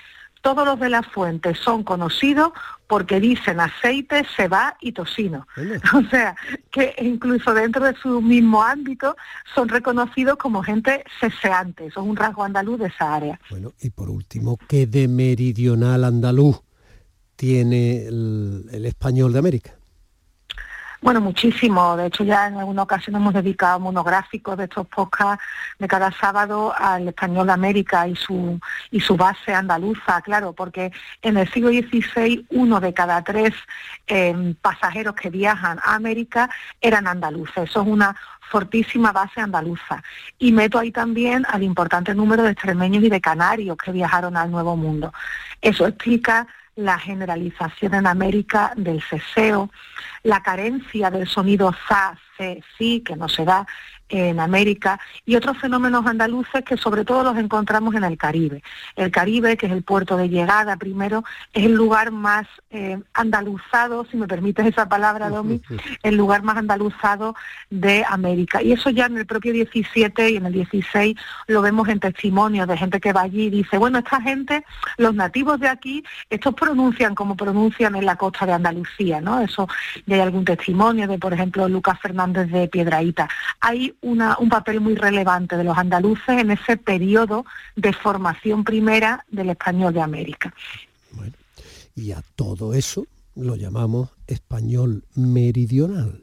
todos 0.45 0.66
los 0.66 0.78
de 0.78 0.90
la 0.90 1.03
fuente 1.03 1.55
son 1.55 1.84
conocidos 1.84 2.53
porque 2.86 3.18
dicen 3.18 3.61
aceite, 3.61 4.26
ceba 4.36 4.76
y 4.78 4.92
tocino. 4.92 5.47
O 5.95 6.03
sea, 6.11 6.36
que 6.70 6.95
incluso 7.01 7.55
dentro 7.55 7.86
de 7.86 7.95
su 7.97 8.20
mismo 8.20 8.62
ámbito 8.62 9.16
son 9.55 9.70
reconocidos 9.70 10.36
como 10.36 10.62
gente 10.62 11.03
ceseante. 11.18 11.86
Eso 11.86 12.03
es 12.03 12.07
un 12.07 12.14
rasgo 12.14 12.45
andaluz 12.45 12.78
de 12.78 12.88
esa 12.88 13.14
área. 13.14 13.40
Bueno, 13.49 13.72
y 13.80 13.88
por 13.88 14.11
último, 14.11 14.59
¿qué 14.68 14.86
de 14.86 15.09
meridional 15.09 16.05
andaluz 16.05 16.61
tiene 17.36 18.07
el 18.07 18.84
español 18.84 19.32
de 19.32 19.38
América? 19.38 19.78
Bueno, 21.05 21.20
muchísimo. 21.20 21.98
De 21.98 22.07
hecho, 22.07 22.24
ya 22.24 22.46
en 22.46 22.57
alguna 22.57 22.84
ocasión 22.84 23.16
hemos 23.16 23.34
dedicado 23.34 23.78
monográficos 23.78 24.57
de 24.57 24.64
estos 24.64 24.86
podcasts 24.86 25.44
de 25.78 25.86
cada 25.86 26.11
sábado 26.12 26.72
al 26.74 27.09
español 27.09 27.46
de 27.46 27.52
América 27.52 28.09
y 28.09 28.16
su, 28.16 28.59
y 28.90 29.00
su 29.00 29.14
base 29.14 29.52
andaluza, 29.52 30.22
claro, 30.22 30.55
porque 30.55 30.92
en 31.20 31.36
el 31.36 31.46
siglo 31.52 31.68
XVI 31.68 32.46
uno 32.48 32.80
de 32.80 32.94
cada 32.94 33.22
tres 33.22 33.52
em, 34.07 34.55
pasajeros 34.55 35.14
que 35.14 35.28
viajan 35.28 35.78
a 35.84 35.94
América 35.94 36.48
eran 36.80 37.07
andaluces. 37.07 37.68
Eso 37.68 37.82
es 37.82 37.86
una 37.86 38.16
fortísima 38.50 39.12
base 39.12 39.42
andaluza. 39.42 40.02
Y 40.38 40.52
meto 40.52 40.78
ahí 40.78 40.90
también 40.90 41.44
al 41.50 41.62
importante 41.64 42.14
número 42.14 42.44
de 42.44 42.52
extremeños 42.52 43.05
y 43.05 43.11
de 43.11 43.20
canarios 43.20 43.76
que 43.76 43.92
viajaron 43.92 44.38
al 44.38 44.50
Nuevo 44.50 44.74
Mundo. 44.74 45.12
Eso 45.61 45.86
explica 45.86 46.46
la 46.77 46.99
generalización 46.99 47.95
en 47.95 48.07
América 48.07 48.72
del 48.77 49.03
ceseo, 49.03 49.70
la 50.22 50.43
carencia 50.43 51.11
del 51.11 51.27
sonido 51.27 51.72
za, 51.89 52.18
se, 52.37 52.62
sí, 52.77 53.01
que 53.01 53.16
no 53.16 53.29
se 53.29 53.45
da 53.45 53.66
en 54.09 54.40
América, 54.40 55.00
y 55.24 55.36
otros 55.36 55.59
fenómenos 55.59 56.07
andaluces 56.07 56.64
que 56.64 56.76
sobre 56.76 57.05
todo 57.05 57.22
los 57.24 57.36
encontramos 57.36 57.94
en 57.94 58.05
el 58.05 58.16
Caribe. 58.16 58.62
El 58.96 59.11
Caribe, 59.11 59.57
que 59.57 59.66
es 59.66 59.72
el 59.72 59.82
puerto 59.82 60.16
de 60.16 60.28
llegada 60.28 60.76
primero, 60.76 61.24
es 61.52 61.64
el 61.64 61.72
lugar 61.72 62.11
más 62.11 62.46
eh, 62.70 62.98
andaluzado, 63.12 64.07
si 64.11 64.16
me 64.16 64.28
permites 64.28 64.66
esa 64.66 64.88
palabra, 64.88 65.30
Domi, 65.30 65.61
el 66.02 66.16
lugar 66.16 66.42
más 66.42 66.57
andaluzado 66.57 67.34
de 67.70 68.05
América. 68.09 68.62
Y 68.62 68.72
eso 68.72 68.90
ya 68.90 69.07
en 69.07 69.18
el 69.18 69.26
propio 69.26 69.52
17 69.52 70.30
y 70.30 70.36
en 70.36 70.46
el 70.46 70.52
16 70.52 71.16
lo 71.46 71.62
vemos 71.62 71.88
en 71.88 72.00
testimonios 72.00 72.68
de 72.68 72.76
gente 72.76 73.00
que 73.00 73.12
va 73.12 73.22
allí 73.22 73.44
y 73.44 73.50
dice, 73.50 73.78
bueno, 73.78 73.98
esta 73.98 74.20
gente, 74.20 74.64
los 74.96 75.14
nativos 75.14 75.61
de 75.61 75.68
aquí, 75.68 76.05
estos 76.30 76.55
pronuncian 76.55 77.14
como 77.14 77.36
pronuncian 77.36 77.96
en 77.96 78.07
la 78.07 78.16
costa 78.16 78.46
de 78.46 78.52
Andalucía, 78.52 79.20
¿no? 79.20 79.40
Eso 79.40 79.68
ya 80.07 80.16
hay 80.16 80.22
algún 80.22 80.44
testimonio 80.44 81.09
de, 81.09 81.18
por 81.18 81.32
ejemplo, 81.32 81.68
Lucas 81.68 81.98
Fernández 82.00 82.50
de 82.50 82.68
Piedraíta. 82.68 83.28
Hay 83.61 83.94
un 84.05 84.48
papel 84.48 84.80
muy 84.80 84.94
relevante 84.94 85.57
de 85.57 85.64
los 85.64 85.76
andaluces 85.76 86.40
en 86.40 86.50
ese 86.50 86.76
periodo 86.76 87.44
de 87.74 87.92
formación 87.92 88.64
primera 88.64 89.24
del 89.28 89.50
español 89.50 89.94
de 89.94 90.02
América. 90.02 90.52
y 91.96 92.12
a 92.12 92.22
todo 92.34 92.74
eso 92.74 93.07
lo 93.36 93.57
llamamos 93.57 94.11
español 94.26 95.05
meridional. 95.14 96.22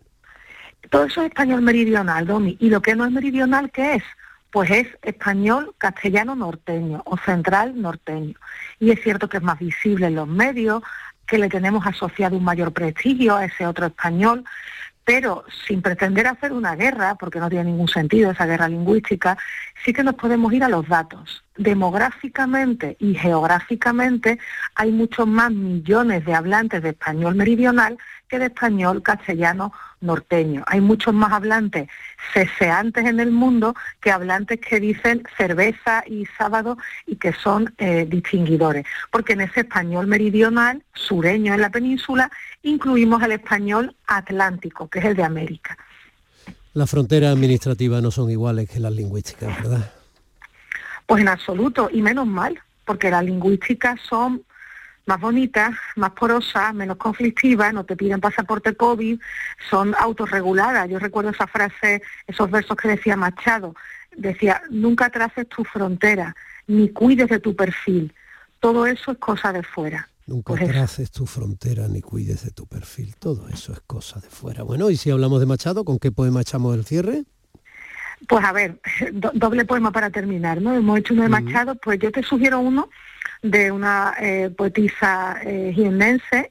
Todo 0.89 1.05
eso 1.05 1.21
es 1.21 1.27
español 1.29 1.61
meridional, 1.61 2.27
Domi. 2.27 2.57
¿Y 2.59 2.69
lo 2.69 2.81
que 2.81 2.95
no 2.95 3.05
es 3.05 3.11
meridional 3.11 3.71
qué 3.71 3.95
es? 3.95 4.03
Pues 4.51 4.69
es 4.69 4.87
español 5.01 5.73
castellano 5.77 6.35
norteño 6.35 7.01
o 7.05 7.17
central 7.17 7.81
norteño. 7.81 8.35
Y 8.79 8.91
es 8.91 9.01
cierto 9.01 9.29
que 9.29 9.37
es 9.37 9.43
más 9.43 9.59
visible 9.59 10.07
en 10.07 10.15
los 10.15 10.27
medios, 10.27 10.83
que 11.25 11.37
le 11.37 11.47
tenemos 11.47 11.87
asociado 11.87 12.35
un 12.35 12.43
mayor 12.43 12.73
prestigio 12.73 13.37
a 13.37 13.45
ese 13.45 13.65
otro 13.65 13.85
español, 13.85 14.43
pero 15.13 15.43
sin 15.67 15.81
pretender 15.81 16.25
hacer 16.25 16.53
una 16.53 16.73
guerra, 16.77 17.15
porque 17.15 17.41
no 17.41 17.49
tiene 17.49 17.65
ningún 17.65 17.89
sentido 17.89 18.31
esa 18.31 18.45
guerra 18.45 18.69
lingüística, 18.69 19.37
sí 19.83 19.91
que 19.91 20.05
nos 20.05 20.15
podemos 20.15 20.53
ir 20.53 20.63
a 20.63 20.69
los 20.69 20.87
datos. 20.87 21.43
Demográficamente 21.57 22.95
y 22.97 23.15
geográficamente 23.15 24.39
hay 24.73 24.93
muchos 24.93 25.27
más 25.27 25.51
millones 25.51 26.23
de 26.23 26.33
hablantes 26.33 26.81
de 26.81 26.91
español 26.91 27.35
meridional 27.35 27.97
que 28.29 28.39
de 28.39 28.45
español 28.45 29.03
castellano 29.03 29.73
norteño. 29.99 30.63
Hay 30.65 30.79
muchos 30.79 31.13
más 31.13 31.33
hablantes 31.33 31.89
ceseantes 32.33 33.05
en 33.05 33.19
el 33.19 33.31
mundo 33.31 33.75
que 33.99 34.11
hablantes 34.11 34.61
que 34.61 34.79
dicen 34.79 35.23
cerveza 35.37 36.03
y 36.07 36.25
sábado 36.37 36.77
y 37.05 37.17
que 37.17 37.33
son 37.33 37.73
eh, 37.77 38.05
distinguidores. 38.09 38.85
Porque 39.11 39.33
en 39.33 39.41
ese 39.41 39.59
español 39.61 40.07
meridional, 40.07 40.81
sureño 40.93 41.53
en 41.53 41.61
la 41.61 41.69
península, 41.69 42.31
incluimos 42.63 43.21
el 43.23 43.33
español 43.33 43.95
atlántico, 44.07 44.87
que 44.87 44.99
es 44.99 45.05
el 45.05 45.15
de 45.15 45.23
América. 45.23 45.77
Las 46.73 46.89
fronteras 46.89 47.33
administrativas 47.33 48.01
no 48.01 48.11
son 48.11 48.29
iguales 48.29 48.69
que 48.69 48.79
las 48.79 48.93
lingüísticas, 48.93 49.61
¿verdad? 49.61 49.91
Pues 51.05 51.21
en 51.21 51.27
absoluto, 51.27 51.89
y 51.91 52.01
menos 52.01 52.27
mal, 52.27 52.59
porque 52.85 53.11
las 53.11 53.23
lingüísticas 53.25 53.99
son 54.07 54.43
más 55.05 55.19
bonitas, 55.19 55.71
más 55.95 56.11
porosas, 56.11 56.73
menos 56.73 56.97
conflictivas, 56.97 57.73
no 57.73 57.83
te 57.83 57.97
piden 57.97 58.21
pasaporte 58.21 58.75
COVID, 58.75 59.19
son 59.69 59.93
autorreguladas. 59.99 60.89
Yo 60.89 60.99
recuerdo 60.99 61.31
esa 61.31 61.47
frase, 61.47 62.01
esos 62.27 62.49
versos 62.49 62.77
que 62.77 62.87
decía 62.87 63.17
Machado, 63.17 63.75
decía, 64.15 64.61
nunca 64.69 65.09
traces 65.09 65.49
tu 65.49 65.63
frontera, 65.65 66.35
ni 66.67 66.89
cuides 66.89 67.27
de 67.29 67.39
tu 67.39 67.55
perfil, 67.55 68.13
todo 68.59 68.85
eso 68.85 69.11
es 69.11 69.17
cosa 69.17 69.51
de 69.51 69.63
fuera. 69.63 70.07
Nunca 70.31 70.55
traces 70.55 71.11
tu 71.11 71.25
frontera 71.25 71.89
ni 71.89 71.99
cuides 71.99 72.45
de 72.45 72.51
tu 72.51 72.65
perfil, 72.65 73.15
todo 73.17 73.49
eso 73.49 73.73
es 73.73 73.81
cosa 73.81 74.21
de 74.21 74.29
fuera. 74.29 74.63
Bueno, 74.63 74.89
y 74.89 74.95
si 74.95 75.11
hablamos 75.11 75.41
de 75.41 75.45
Machado, 75.45 75.83
¿con 75.83 75.99
qué 75.99 76.09
poema 76.09 76.39
echamos 76.39 76.73
el 76.73 76.85
cierre? 76.85 77.25
Pues 78.29 78.45
a 78.45 78.53
ver, 78.53 78.79
doble 79.33 79.65
poema 79.65 79.91
para 79.91 80.09
terminar, 80.09 80.61
¿no? 80.61 80.73
Hemos 80.73 80.99
hecho 80.99 81.13
uno 81.13 81.23
de 81.23 81.29
Machado, 81.29 81.75
pues 81.75 81.99
yo 81.99 82.13
te 82.13 82.23
sugiero 82.23 82.61
uno 82.61 82.89
de 83.41 83.71
una 83.71 84.13
eh, 84.21 84.49
poetisa 84.55 85.37
eh, 85.43 85.75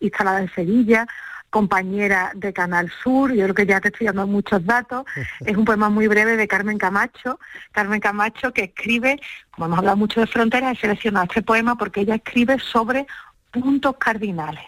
instalada 0.01 0.43
en 0.43 0.53
Sevilla, 0.53 1.07
compañera 1.49 2.33
de 2.35 2.53
Canal 2.53 2.91
Sur, 3.03 3.33
yo 3.33 3.45
creo 3.45 3.55
que 3.55 3.67
ya 3.67 3.81
te 3.81 3.89
estoy 3.89 4.09
dando 4.09 4.27
muchos 4.27 4.65
datos, 4.65 5.05
es 5.47 5.57
un 5.57 5.65
poema 5.65 5.89
muy 5.89 6.07
breve 6.07 6.37
de 6.37 6.47
Carmen 6.49 6.77
Camacho, 6.77 7.39
Carmen 7.73 8.01
Camacho 8.01 8.53
que 8.53 8.65
escribe, 8.65 9.21
como 9.51 9.67
hemos 9.67 9.79
hablado 9.79 9.97
mucho 9.97 10.21
de 10.21 10.27
fronteras, 10.27 10.77
he 10.77 10.81
seleccionado 10.81 11.27
este 11.27 11.43
poema 11.43 11.77
porque 11.77 12.03
ella 12.03 12.17
escribe 12.17 12.59
sobre 12.59 13.07
puntos 13.53 13.97
cardinales. 13.99 14.65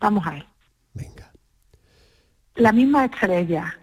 Vamos 0.00 0.26
a 0.26 0.32
ver. 0.32 0.46
Venga. 0.94 1.32
La 2.54 2.72
misma 2.72 3.04
estrella 3.04 3.78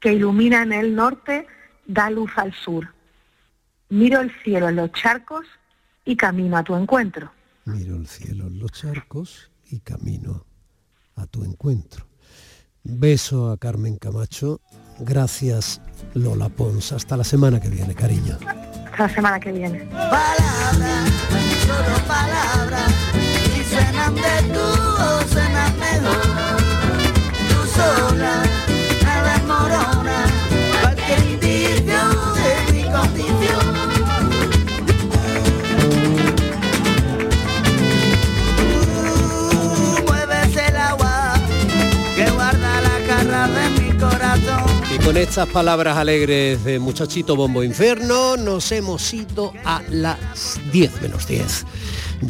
que 0.00 0.12
ilumina 0.12 0.62
en 0.62 0.72
el 0.72 0.94
norte 0.94 1.46
da 1.86 2.10
luz 2.10 2.30
al 2.36 2.52
sur 2.52 2.88
Miro 3.90 4.20
el 4.20 4.30
cielo 4.42 4.68
en 4.68 4.76
los 4.76 4.92
charcos 4.92 5.46
y 6.04 6.14
camino 6.16 6.58
a 6.58 6.62
tu 6.62 6.76
encuentro. 6.76 7.32
Miro 7.64 7.96
el 7.96 8.06
cielo 8.06 8.46
en 8.46 8.58
los 8.58 8.70
charcos 8.72 9.50
y 9.70 9.80
camino 9.80 10.44
a 11.16 11.26
tu 11.26 11.42
encuentro. 11.42 12.06
Beso 12.82 13.50
a 13.50 13.56
Carmen 13.56 13.96
Camacho. 13.96 14.60
Gracias 14.98 15.80
Lola 16.14 16.50
Pons. 16.50 16.92
Hasta 16.92 17.16
la 17.16 17.24
semana 17.24 17.60
que 17.60 17.68
viene, 17.68 17.94
cariño. 17.94 18.38
Hasta 18.90 19.04
la 19.04 19.08
semana 19.08 19.40
que 19.40 19.52
viene. 19.52 19.88
Solo 21.68 21.98
palabras, 22.06 22.90
y 23.14 23.62
suenan 23.62 24.14
de 24.14 24.42
tu 24.54 24.58
voz, 24.58 25.34
mejor. 25.78 26.56
Tú 27.46 27.58
sola, 27.76 28.37
con 45.08 45.16
estas 45.16 45.48
palabras 45.48 45.96
alegres 45.96 46.62
de 46.64 46.78
muchachito 46.78 47.34
bombo 47.34 47.64
inferno 47.64 48.36
nos 48.36 48.70
hemos 48.72 49.14
ido 49.14 49.54
a 49.64 49.80
las 49.88 50.60
10 50.70 51.00
menos 51.00 51.26
10 51.26 51.64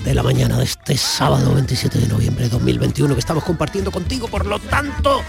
de 0.04 0.14
la 0.14 0.22
mañana 0.22 0.58
de 0.58 0.62
este 0.62 0.96
sábado 0.96 1.54
27 1.54 1.98
de 1.98 2.06
noviembre 2.06 2.44
de 2.44 2.50
2021 2.50 3.14
que 3.14 3.18
estamos 3.18 3.42
compartiendo 3.42 3.90
contigo. 3.90 4.28
Por 4.28 4.46
lo 4.46 4.60
tanto, 4.60 5.22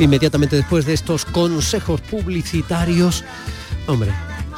inmediatamente 0.00 0.56
después 0.56 0.84
de 0.84 0.94
estos 0.94 1.24
consejos 1.26 2.00
publicitarios, 2.00 3.22
hombre, 3.86 4.10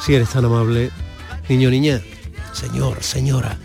si 0.03 0.15
eres 0.15 0.29
tan 0.29 0.45
amable, 0.45 0.89
niño, 1.49 1.69
niña, 1.69 2.01
señor, 2.51 3.03
señora, 3.03 3.59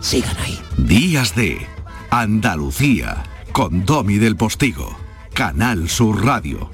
sigan 0.00 0.36
ahí. 0.40 0.60
Días 0.76 1.34
de 1.34 1.66
Andalucía 2.10 3.22
con 3.52 3.86
Domi 3.86 4.18
del 4.18 4.36
Postigo, 4.36 4.94
Canal 5.32 5.88
Sur 5.88 6.22
Radio. 6.22 6.73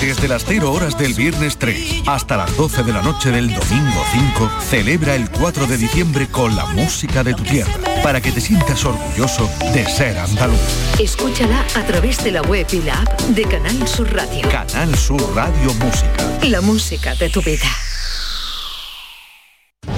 Desde 0.00 0.28
las 0.28 0.46
0 0.46 0.72
horas 0.72 0.96
del 0.96 1.12
viernes 1.12 1.58
3 1.58 2.04
hasta 2.06 2.38
las 2.38 2.56
12 2.56 2.84
de 2.84 2.92
la 2.92 3.02
noche 3.02 3.30
del 3.30 3.48
domingo 3.48 4.02
5, 4.10 4.50
celebra 4.70 5.14
el 5.14 5.28
4 5.30 5.66
de 5.66 5.76
diciembre 5.76 6.26
con 6.26 6.56
la 6.56 6.64
música 6.64 7.22
de 7.22 7.34
tu 7.34 7.42
tierra, 7.42 7.72
para 8.02 8.22
que 8.22 8.32
te 8.32 8.40
sientas 8.40 8.82
orgulloso 8.86 9.50
de 9.74 9.84
ser 9.84 10.18
andaluz. 10.18 10.58
Escúchala 10.98 11.66
a 11.74 11.84
través 11.84 12.24
de 12.24 12.32
la 12.32 12.40
web 12.42 12.66
y 12.72 12.80
la 12.80 12.94
app 12.94 13.20
de 13.20 13.42
Canal 13.42 13.86
Sur 13.86 14.10
Radio. 14.14 14.48
Canal 14.48 14.94
Sur 14.96 15.22
Radio 15.34 15.74
Música. 15.74 16.38
La 16.44 16.62
música 16.62 17.14
de 17.16 17.28
tu 17.28 17.42
vida. 17.42 17.68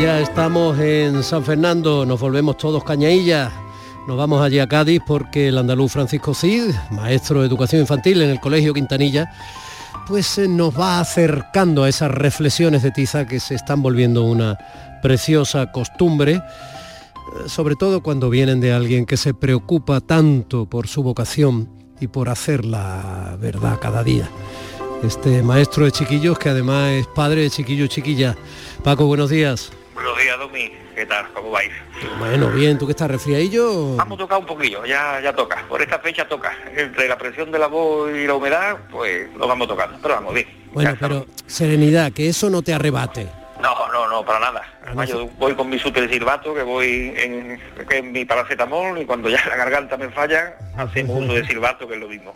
Ya 0.00 0.20
estamos 0.20 0.78
en 0.78 1.22
San 1.22 1.42
Fernando, 1.42 2.04
nos 2.04 2.20
volvemos 2.20 2.58
todos 2.58 2.84
cañaillas. 2.84 3.50
Nos 4.06 4.18
vamos 4.18 4.42
allí 4.42 4.58
a 4.58 4.68
Cádiz 4.68 5.00
porque 5.06 5.48
el 5.48 5.56
andaluz 5.56 5.92
Francisco 5.92 6.34
Cid, 6.34 6.74
maestro 6.90 7.40
de 7.40 7.46
educación 7.46 7.80
infantil 7.80 8.20
en 8.20 8.28
el 8.28 8.38
Colegio 8.38 8.74
Quintanilla, 8.74 9.32
pues 10.06 10.36
eh, 10.36 10.48
nos 10.48 10.78
va 10.78 11.00
acercando 11.00 11.82
a 11.82 11.88
esas 11.88 12.10
reflexiones 12.10 12.82
de 12.82 12.90
tiza 12.90 13.26
que 13.26 13.40
se 13.40 13.54
están 13.54 13.80
volviendo 13.80 14.24
una 14.24 14.58
preciosa 15.00 15.72
costumbre, 15.72 16.34
eh, 16.34 17.48
sobre 17.48 17.74
todo 17.74 18.02
cuando 18.02 18.28
vienen 18.28 18.60
de 18.60 18.74
alguien 18.74 19.06
que 19.06 19.16
se 19.16 19.32
preocupa 19.32 20.02
tanto 20.02 20.66
por 20.66 20.88
su 20.88 21.02
vocación 21.02 21.70
y 22.00 22.08
por 22.08 22.28
hacer 22.28 22.66
la 22.66 23.38
verdad 23.40 23.78
cada 23.80 24.04
día. 24.04 24.28
Este 25.02 25.42
maestro 25.42 25.86
de 25.86 25.92
chiquillos 25.92 26.38
que 26.38 26.50
además 26.50 26.90
es 26.90 27.06
padre 27.06 27.40
de 27.40 27.50
chiquillos 27.50 27.86
y 27.86 27.88
chiquillas. 27.88 28.36
Paco, 28.84 29.06
buenos 29.06 29.30
días. 29.30 29.72
Buenos 29.96 30.18
días, 30.18 30.38
Domi. 30.38 30.72
¿Qué 30.94 31.06
tal? 31.06 31.26
¿Cómo 31.32 31.50
vais? 31.52 31.72
Bueno, 32.18 32.50
bien, 32.50 32.76
¿tú 32.76 32.84
que 32.84 32.90
estás 32.90 33.10
resfriadillo? 33.10 33.96
Vamos 33.96 34.18
a 34.18 34.22
tocar 34.24 34.38
un 34.38 34.44
poquillo, 34.44 34.84
ya, 34.84 35.18
ya 35.22 35.34
toca. 35.34 35.64
Por 35.66 35.80
esta 35.80 35.98
fecha 36.00 36.28
toca. 36.28 36.52
Entre 36.76 37.08
la 37.08 37.16
presión 37.16 37.50
de 37.50 37.58
la 37.58 37.66
voz 37.66 38.10
y 38.14 38.26
la 38.26 38.34
humedad, 38.34 38.76
pues 38.90 39.34
lo 39.34 39.48
vamos 39.48 39.66
tocando. 39.66 39.96
Pero 40.02 40.16
vamos, 40.16 40.34
bien. 40.34 40.46
Bueno, 40.74 40.94
pero 41.00 41.24
serenidad, 41.46 42.12
que 42.12 42.28
eso 42.28 42.50
no 42.50 42.60
te 42.60 42.74
arrebate. 42.74 43.26
No, 43.62 43.90
no, 43.90 44.06
no, 44.06 44.22
para 44.22 44.38
nada. 44.38 44.62
Además, 44.84 45.08
yo 45.08 45.28
voy 45.38 45.54
con 45.54 45.70
mi 45.70 45.78
super 45.78 46.10
silbato, 46.10 46.54
que 46.54 46.62
voy 46.62 47.14
en, 47.16 47.58
es 47.90 48.04
mi 48.04 48.26
paracetamol, 48.26 49.00
y 49.00 49.06
cuando 49.06 49.30
ya 49.30 49.40
la 49.48 49.56
garganta 49.56 49.96
me 49.96 50.10
falla, 50.10 50.58
hacemos 50.76 51.24
uso 51.24 51.32
de 51.32 51.46
silbato, 51.48 51.88
que 51.88 51.94
es 51.94 52.00
lo 52.00 52.08
mismo. 52.08 52.34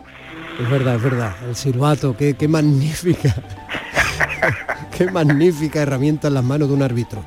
Es 0.59 0.67
verdad, 0.67 0.95
es 0.95 1.03
verdad. 1.03 1.35
El 1.47 1.55
silbato, 1.55 2.17
qué, 2.17 2.35
qué 2.35 2.47
magnífica. 2.47 3.35
qué 4.97 5.09
magnífica 5.09 5.81
herramienta 5.81 6.27
en 6.27 6.35
las 6.35 6.43
manos 6.43 6.67
de 6.67 6.73
un 6.73 6.83
árbitro. 6.83 7.23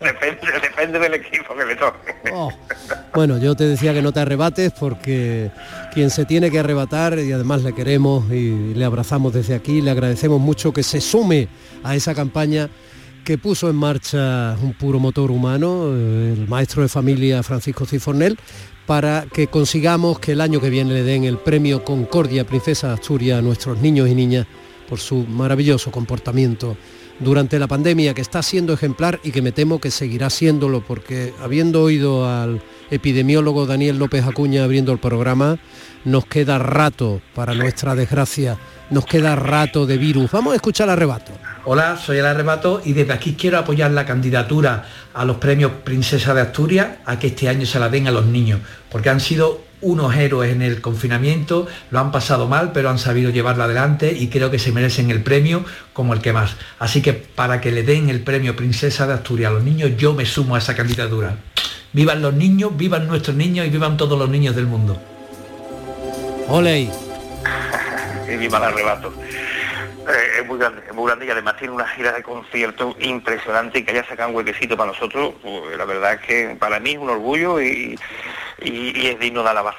depende, 0.00 0.40
depende 0.60 0.98
del 0.98 1.14
equipo 1.14 1.54
que 1.56 1.64
me 1.64 1.74
toque. 1.74 2.14
Oh. 2.32 2.52
Bueno, 3.14 3.38
yo 3.38 3.54
te 3.54 3.64
decía 3.64 3.94
que 3.94 4.02
no 4.02 4.12
te 4.12 4.20
arrebates 4.20 4.72
porque 4.72 5.50
quien 5.94 6.10
se 6.10 6.24
tiene 6.24 6.50
que 6.50 6.58
arrebatar 6.58 7.18
y 7.18 7.32
además 7.32 7.62
le 7.62 7.74
queremos 7.74 8.30
y 8.30 8.74
le 8.74 8.84
abrazamos 8.84 9.32
desde 9.32 9.54
aquí, 9.54 9.80
le 9.80 9.90
agradecemos 9.90 10.40
mucho 10.40 10.72
que 10.72 10.82
se 10.82 11.00
sume 11.00 11.48
a 11.82 11.94
esa 11.94 12.14
campaña 12.14 12.68
que 13.24 13.38
puso 13.38 13.68
en 13.68 13.74
marcha 13.76 14.56
un 14.62 14.72
puro 14.74 15.00
motor 15.00 15.32
humano, 15.32 15.88
eh, 15.88 16.34
el 16.36 16.46
maestro 16.46 16.82
de 16.82 16.88
familia 16.88 17.42
Francisco 17.42 17.84
Cifornel, 17.84 18.38
para 18.86 19.26
que 19.32 19.48
consigamos 19.48 20.20
que 20.20 20.32
el 20.32 20.40
año 20.40 20.60
que 20.60 20.70
viene 20.70 20.94
le 20.94 21.02
den 21.02 21.24
el 21.24 21.38
premio 21.38 21.84
Concordia 21.84 22.46
Princesa 22.46 22.92
Asturias 22.92 23.40
a 23.40 23.42
nuestros 23.42 23.78
niños 23.78 24.08
y 24.08 24.14
niñas 24.14 24.46
por 24.88 24.98
su 24.98 25.26
maravilloso 25.26 25.90
comportamiento 25.90 26.76
durante 27.18 27.58
la 27.58 27.66
pandemia, 27.66 28.14
que 28.14 28.20
está 28.20 28.42
siendo 28.42 28.72
ejemplar 28.72 29.20
y 29.22 29.30
que 29.30 29.42
me 29.42 29.52
temo 29.52 29.80
que 29.80 29.90
seguirá 29.90 30.30
siéndolo, 30.30 30.82
porque 30.82 31.32
habiendo 31.42 31.82
oído 31.82 32.28
al 32.28 32.60
epidemiólogo 32.90 33.66
Daniel 33.66 33.98
López 33.98 34.24
Acuña 34.24 34.64
abriendo 34.64 34.92
el 34.92 34.98
programa. 34.98 35.58
Nos 36.04 36.26
queda 36.26 36.58
rato, 36.58 37.20
para 37.34 37.52
nuestra 37.54 37.96
desgracia, 37.96 38.56
nos 38.90 39.06
queda 39.06 39.34
rato 39.34 39.86
de 39.86 39.98
virus. 39.98 40.30
Vamos 40.30 40.52
a 40.52 40.56
escuchar 40.56 40.88
arrebato. 40.88 41.32
Hola, 41.64 41.96
soy 41.96 42.18
el 42.18 42.26
arrebato 42.26 42.80
y 42.84 42.92
desde 42.92 43.12
aquí 43.12 43.34
quiero 43.34 43.58
apoyar 43.58 43.90
la 43.90 44.06
candidatura 44.06 44.86
a 45.12 45.24
los 45.24 45.38
premios 45.38 45.72
Princesa 45.82 46.32
de 46.32 46.42
Asturias 46.42 46.98
a 47.04 47.18
que 47.18 47.28
este 47.28 47.48
año 47.48 47.66
se 47.66 47.80
la 47.80 47.88
den 47.88 48.06
a 48.06 48.12
los 48.12 48.26
niños, 48.26 48.60
porque 48.88 49.10
han 49.10 49.18
sido 49.18 49.65
unos 49.86 50.16
héroes 50.16 50.52
en 50.52 50.62
el 50.62 50.80
confinamiento, 50.80 51.66
lo 51.90 52.00
han 52.00 52.10
pasado 52.10 52.48
mal, 52.48 52.72
pero 52.72 52.90
han 52.90 52.98
sabido 52.98 53.30
llevarla 53.30 53.64
adelante 53.64 54.12
y 54.12 54.28
creo 54.28 54.50
que 54.50 54.58
se 54.58 54.72
merecen 54.72 55.10
el 55.10 55.22
premio 55.22 55.64
como 55.92 56.12
el 56.12 56.20
que 56.20 56.32
más. 56.32 56.56
Así 56.80 57.02
que 57.02 57.12
para 57.12 57.60
que 57.60 57.70
le 57.70 57.84
den 57.84 58.10
el 58.10 58.20
premio 58.20 58.56
Princesa 58.56 59.06
de 59.06 59.14
Asturias 59.14 59.50
a 59.50 59.54
los 59.54 59.62
niños, 59.62 59.92
yo 59.96 60.12
me 60.12 60.26
sumo 60.26 60.56
a 60.56 60.58
esa 60.58 60.74
candidatura. 60.74 61.36
Vivan 61.92 62.20
los 62.20 62.34
niños, 62.34 62.76
vivan 62.76 63.06
nuestros 63.06 63.36
niños 63.36 63.66
y 63.66 63.70
vivan 63.70 63.96
todos 63.96 64.18
los 64.18 64.28
niños 64.28 64.56
del 64.56 64.66
mundo. 64.66 65.00
Ole. 66.48 66.90
y 68.28 68.36
viva 68.36 68.58
el 68.58 68.64
arrebato. 68.64 69.12
Eh, 70.08 70.40
es 70.40 70.46
muy 70.46 70.58
grande, 70.58 70.82
es 70.86 70.94
muy 70.94 71.06
grande 71.06 71.26
y 71.26 71.30
además 71.30 71.56
tiene 71.56 71.74
una 71.74 71.86
gira 71.88 72.12
de 72.12 72.22
conciertos 72.22 72.96
impresionante 73.00 73.78
y 73.78 73.84
que 73.84 73.92
haya 73.92 74.06
sacado 74.06 74.30
un 74.30 74.36
huequecito 74.36 74.76
para 74.76 74.92
nosotros, 74.92 75.34
pues, 75.42 75.76
la 75.76 75.84
verdad 75.84 76.14
es 76.14 76.20
que 76.20 76.56
para 76.58 76.78
mí 76.80 76.92
es 76.92 76.98
un 76.98 77.10
orgullo 77.10 77.60
y, 77.60 77.98
y- 78.62 78.98
y 78.98 79.06
es 79.08 79.18
digno 79.20 79.42
de 79.42 79.48
alabar. 79.50 79.74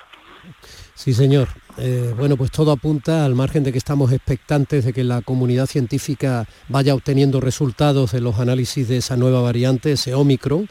Sí, 0.96 1.14
señor. 1.14 1.48
Eh, 1.78 2.14
bueno, 2.18 2.38
pues 2.38 2.50
todo 2.52 2.72
apunta 2.72 3.24
al 3.24 3.36
margen 3.36 3.64
de 3.64 3.72
que 3.72 3.78
estamos 3.78 4.12
expectantes 4.12 4.84
de 4.84 4.94
que 4.94 5.04
la 5.04 5.22
comunidad 5.22 5.68
científica 5.68 6.48
vaya 6.70 6.96
obteniendo 6.96 7.40
resultados 7.40 8.14
de 8.14 8.22
los 8.22 8.40
análisis 8.40 8.88
de 8.88 8.98
esa 8.98 9.16
nueva 9.16 9.42
variante, 9.42 9.92
ese 9.92 10.16
Omicron, 10.16 10.68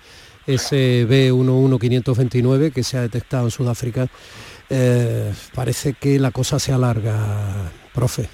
ese 0.48 1.06
B11529 1.08 2.72
que 2.72 2.82
se 2.82 2.96
ha 2.98 3.02
detectado 3.02 3.44
en 3.44 3.50
Sudáfrica. 3.50 4.08
Eh, 4.68 5.32
parece 5.54 5.92
que 5.94 6.18
la 6.18 6.32
cosa 6.32 6.58
se 6.58 6.72
alarga, 6.72 7.70
profe. 7.94 8.28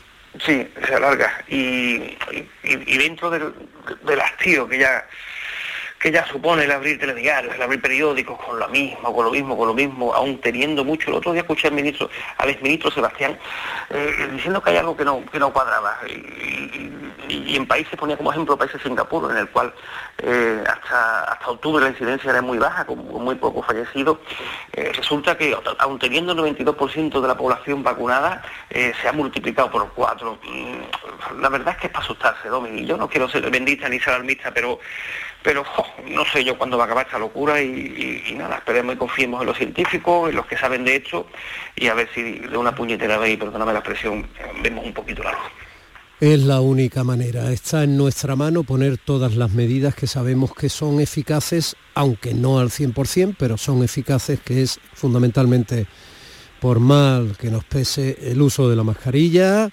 Sí, 0.47 0.67
se 0.87 0.95
alarga. 0.95 1.31
Y, 1.49 1.57
y- 1.57 2.49
y 2.65 2.99
dentro 2.99 3.29
del, 3.29 3.53
del 4.07 4.21
hastío 4.21 4.67
que 4.67 4.79
ya 4.79 5.05
que 6.03 6.11
ya 6.11 6.27
supone 6.27 6.65
el 6.65 6.73
abrir 6.73 6.99
telediarios, 6.99 7.55
el 7.55 7.63
abrir 7.63 7.81
periódicos 7.81 8.37
con 8.45 8.59
lo 8.59 8.69
mismo, 8.69 9.15
con 9.15 9.25
lo 9.25 9.31
mismo, 9.31 9.57
con 9.57 9.69
lo 9.69 9.75
mismo, 9.75 10.13
aún 10.13 10.41
teniendo 10.41 10.85
mucho. 10.85 11.11
El 11.11 11.17
otro 11.19 11.31
día 11.31 11.43
escuché 11.43 11.69
al 11.69 11.75
ministro, 11.75 12.11
al 12.39 12.51
exministro 12.51 12.91
Sebastián, 12.91 13.39
eh, 13.89 14.29
diciendo 14.33 14.61
que 14.61 14.71
hay 14.71 14.79
algo 14.79 14.97
que 14.97 15.05
no, 15.05 15.25
que 15.31 15.39
no 15.39 15.53
cuadraba. 15.53 15.97
Y, 16.09 17.55
en 17.55 17.67
países, 17.67 17.97
ponía 17.97 18.17
como 18.17 18.33
ejemplo 18.33 18.57
países 18.57 18.83
Singapur, 18.83 19.31
en 19.31 19.37
el 19.37 19.49
cual 19.51 19.73
eh, 20.19 20.65
hasta, 20.67 21.25
hasta 21.25 21.51
octubre 21.51 21.85
la 21.85 21.91
incidencia 21.91 22.31
era 22.31 22.43
muy 22.43 22.59
baja, 22.59 22.85
con, 22.85 22.99
muy 22.99 23.37
pocos 23.37 23.65
fallecidos. 23.65 24.19
Eh, 24.73 24.91
resulta 24.97 25.39
que, 25.39 25.57
aun 25.79 25.99
teniendo 26.01 26.33
el 26.33 26.57
92% 26.57 27.21
de 27.21 27.29
la 27.29 27.37
población 27.37 27.85
vacunada, 27.85 28.43
se 28.71 29.09
ha 29.09 29.13
multiplicado 29.13 29.71
por 29.71 29.89
cuatro. 29.93 30.37
Mm, 30.43 31.41
La 31.41 31.49
verdad 31.49 31.75
es 31.75 31.81
que 31.81 31.87
es 31.87 31.93
para 31.93 32.05
asustarse, 32.05 32.49
Domi. 32.49 32.85
Yo 32.85 32.97
no 32.97 33.09
quiero 33.09 33.29
ser 33.29 33.49
bendita 33.51 33.89
ni 33.89 34.01
ser 34.01 34.15
alarmista, 34.15 34.51
pero 34.53 34.81
pero 35.43 35.65
jo, 35.65 35.85
no 36.09 36.25
sé 36.25 36.45
yo 36.45 36.57
cuándo 36.57 36.77
va 36.77 36.85
a 36.85 36.87
acabar 36.87 37.07
esta 37.07 37.19
locura 37.19 37.61
y, 37.63 38.35
nada, 38.37 38.57
esperemos 38.57 38.95
y 38.95 38.99
confiemos 38.99 39.41
en 39.41 39.47
los 39.47 39.57
científicos, 39.57 40.31
en 40.31 40.37
los 40.37 40.47
que 40.47 40.57
saben 40.57 40.85
de 40.85 40.97
esto 40.97 41.27
y 41.77 41.89
a 41.89 41.95
ver 41.95 42.09
si 42.15 42.23
de 42.23 42.57
una 42.57 42.75
puñetera 42.75 43.19
vez, 43.19 43.35
y 43.35 43.37
perdóname 43.37 43.73
la 43.73 43.81
expresión, 43.81 44.29
eh, 44.39 44.53
vemos 44.63 44.85
un 44.85 44.93
poquito 44.93 45.23
la 45.23 45.33
luz. 45.33 45.41
Es 46.21 46.39
la 46.41 46.61
única 46.61 47.03
manera. 47.03 47.51
Está 47.51 47.83
en 47.83 47.97
nuestra 47.97 48.37
mano 48.37 48.63
poner 48.63 48.97
todas 48.97 49.35
las 49.35 49.51
medidas 49.51 49.95
que 49.97 50.07
sabemos 50.07 50.55
que 50.55 50.69
son 50.69 51.01
eficaces, 51.01 51.75
aunque 51.95 52.33
no 52.33 52.61
al 52.61 52.71
100%, 52.71 53.35
pero 53.37 53.57
son 53.59 53.83
eficaces, 53.83 54.39
que 54.39 54.63
es 54.63 54.79
fundamentalmente, 54.95 55.87
por 56.61 56.79
mal 56.79 57.37
que 57.37 57.51
nos 57.51 57.65
pese, 57.65 58.17
el 58.23 58.41
uso 58.41 58.71
de 58.71 58.77
la 58.77 58.85
mascarilla, 58.85 59.69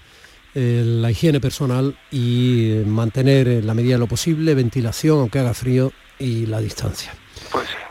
eh, 0.56 0.82
la 0.84 1.12
higiene 1.12 1.40
personal 1.40 1.96
y 2.10 2.72
eh, 2.72 2.84
mantener 2.84 3.48
en 3.48 3.68
la 3.68 3.76
medida 3.76 3.94
de 3.94 4.00
lo 4.00 4.08
posible 4.08 4.56
ventilación, 4.56 5.20
aunque 5.20 5.38
haga 5.38 5.54
frío, 5.54 5.92
y 6.20 6.46
la 6.46 6.60
distancia. 6.60 7.14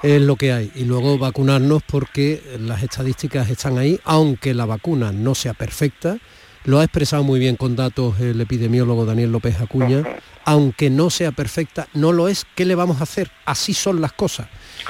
Es 0.03 0.21
lo 0.21 0.37
que 0.37 0.53
hay. 0.53 0.71
Y 0.75 0.85
luego 0.85 1.19
vacunarnos 1.19 1.83
porque 1.83 2.43
las 2.61 2.83
estadísticas 2.83 3.51
están 3.51 3.79
ahí, 3.79 3.99
aunque 4.05 4.55
la 4.55 4.67
vacuna 4.67 5.11
no 5.13 5.35
sea 5.35 5.55
perfecta. 5.55 6.19
Lo 6.65 6.79
ha 6.79 6.85
expresado 6.85 7.25
muy 7.25 7.41
bien 7.41 7.57
con 7.57 7.77
datos 7.77 8.21
el 8.21 8.41
epidemiólogo 8.41 9.07
Daniel 9.07 9.33
López 9.33 9.61
Acuña. 9.61 10.05
Aunque 10.45 10.91
no 10.91 11.11
sea 11.11 11.33
perfecta, 11.33 11.89
no 11.95 12.13
lo 12.13 12.29
es. 12.29 12.47
¿Qué 12.55 12.65
le 12.65 12.75
vamos 12.75 13.01
a 13.01 13.05
hacer? 13.05 13.31
Así 13.45 13.75
son 13.75 14.01
las 14.01 14.13
cosas. 14.13 14.49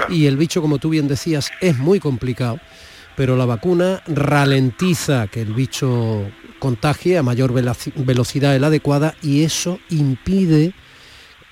Y 0.08 0.26
el 0.26 0.36
bicho, 0.36 0.60
como 0.60 0.78
tú 0.78 0.90
bien 0.90 1.08
decías, 1.08 1.50
es 1.60 1.78
muy 1.78 2.00
complicado. 2.00 2.60
Pero 3.16 3.36
la 3.36 3.46
vacuna 3.46 4.02
ralentiza 4.06 5.26
que 5.26 5.42
el 5.42 5.52
bicho 5.54 6.30
contagie 6.58 7.18
a 7.18 7.22
mayor 7.22 7.52
velocidad 7.52 8.52
de 8.52 8.60
la 8.60 8.68
adecuada 8.68 9.14
y 9.22 9.42
eso 9.42 9.78
impide 9.90 10.74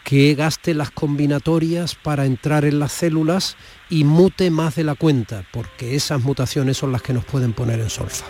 que 0.07 0.37
gaste 0.37 0.73
las 0.73 0.93
combinatorias 0.93 1.97
para 1.97 2.27
entrar 2.27 2.65
en 2.65 2.79
las 2.79 2.93
células 2.93 3.57
y 3.91 4.05
mute 4.05 4.53
más 4.53 4.77
de 4.77 4.85
la 4.85 4.95
cuenta, 4.95 5.43
porque 5.51 5.97
esas 5.97 6.21
mutaciones 6.21 6.77
son 6.77 6.93
las 6.93 7.03
que 7.03 7.13
nos 7.13 7.25
pueden 7.25 7.53
poner 7.53 7.81
en 7.81 7.91
solfa. 7.91 8.25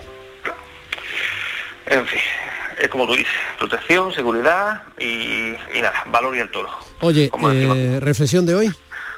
En 1.84 2.06
fin, 2.06 2.20
es 2.80 2.88
como 2.88 3.06
tú 3.06 3.12
dices, 3.12 3.30
protección, 3.58 4.10
seguridad 4.14 4.84
y, 4.98 5.54
y 5.74 5.82
nada, 5.82 6.02
valor 6.06 6.34
y 6.34 6.38
el 6.38 6.50
toro. 6.50 6.70
Oye, 7.00 7.30
eh, 7.30 7.98
reflexión 8.00 8.46
de 8.46 8.54
hoy. 8.54 8.72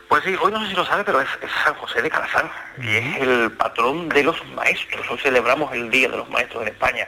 Pues 0.09 0.25
sí, 0.25 0.35
hoy 0.43 0.51
no 0.51 0.61
sé 0.65 0.71
si 0.71 0.75
lo 0.75 0.85
sabe, 0.85 1.05
pero 1.05 1.21
es, 1.21 1.29
es 1.41 1.51
San 1.63 1.75
José 1.75 2.03
de 2.03 2.11
Calazán 2.11 2.51
y 2.83 2.89
es 2.89 3.21
el 3.21 3.53
patrón 3.53 4.09
de 4.09 4.25
los 4.25 4.37
maestros. 4.57 5.09
Hoy 5.09 5.19
celebramos 5.19 5.73
el 5.75 5.89
Día 5.91 6.09
de 6.09 6.17
los 6.17 6.29
Maestros 6.29 6.63
en 6.63 6.69
España. 6.71 7.07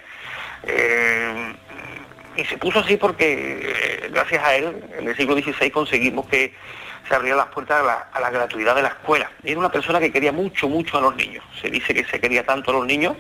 Eh, 0.63 1.57
y 2.37 2.45
se 2.45 2.59
puso 2.59 2.81
así 2.81 2.97
porque 2.97 3.61
eh, 3.63 4.09
gracias 4.13 4.43
a 4.45 4.55
él 4.55 4.85
en 4.99 5.09
el 5.09 5.17
siglo 5.17 5.37
XVI 5.37 5.71
conseguimos 5.71 6.27
que 6.27 6.55
se 7.09 7.15
abrieran 7.15 7.39
las 7.39 7.49
puertas 7.49 7.83
a 8.13 8.21
la, 8.21 8.31
gratuidad 8.31 8.75
de 8.75 8.83
la 8.83 8.89
escuela. 8.89 9.31
Era 9.43 9.59
una 9.59 9.71
persona 9.71 9.99
que 9.99 10.13
quería 10.13 10.33
mucho, 10.33 10.69
mucho 10.69 10.99
a 10.99 11.01
los 11.01 11.17
niños. 11.17 11.45
Se 11.61 11.69
dice 11.69 11.93
que 11.93 12.05
se 12.05 12.21
quería 12.21 12.45
tanto 12.45 12.71
a 12.71 12.75
los 12.75 12.87
niños 12.87 13.17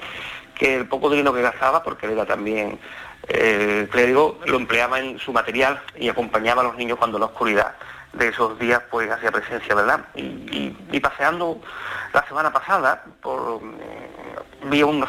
que 0.54 0.76
el 0.76 0.86
poco 0.86 1.10
dinero 1.10 1.32
que 1.34 1.42
gastaba, 1.42 1.82
porque 1.82 2.06
era 2.06 2.24
también 2.24 2.78
eh, 3.28 3.88
clérigo, 3.90 4.38
lo 4.46 4.58
empleaba 4.58 5.00
en 5.00 5.18
su 5.18 5.32
material 5.32 5.80
y 5.96 6.08
acompañaba 6.08 6.62
a 6.62 6.66
los 6.66 6.76
niños 6.76 6.98
cuando 6.98 7.18
la 7.18 7.26
oscuridad 7.26 7.74
de 8.12 8.28
esos 8.28 8.58
días 8.58 8.82
pues 8.90 9.10
hacía 9.10 9.30
presencia, 9.30 9.74
¿verdad? 9.74 10.00
Y, 10.14 11.00
paseando 11.00 11.60
la 12.12 12.26
semana 12.26 12.52
pasada 12.52 13.02
por 13.22 13.62
eh, 13.62 14.66
vi 14.66 14.82
a 14.82 14.86
una, 14.86 15.06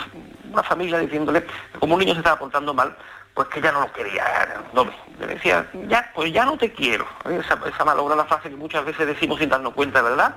una 0.51 0.63
familia 0.63 0.99
diciéndole 0.99 1.45
como 1.79 1.95
un 1.95 1.99
niño 1.99 2.13
se 2.13 2.19
estaba 2.19 2.39
portando 2.39 2.73
mal, 2.73 2.95
pues 3.41 3.55
que 3.55 3.61
ya 3.61 3.71
no 3.71 3.81
lo 3.81 3.91
quería, 3.91 4.63
no, 4.71 4.87
le 5.19 5.25
decía, 5.25 5.65
ya, 5.87 6.11
pues 6.13 6.31
ya 6.31 6.45
no 6.45 6.59
te 6.59 6.71
quiero. 6.71 7.07
Esa, 7.25 7.57
esa 7.67 7.83
malograda 7.83 8.23
frase 8.25 8.49
que 8.49 8.55
muchas 8.55 8.85
veces 8.85 9.07
decimos 9.07 9.39
sin 9.39 9.49
darnos 9.49 9.73
cuenta, 9.73 10.03
¿verdad? 10.03 10.35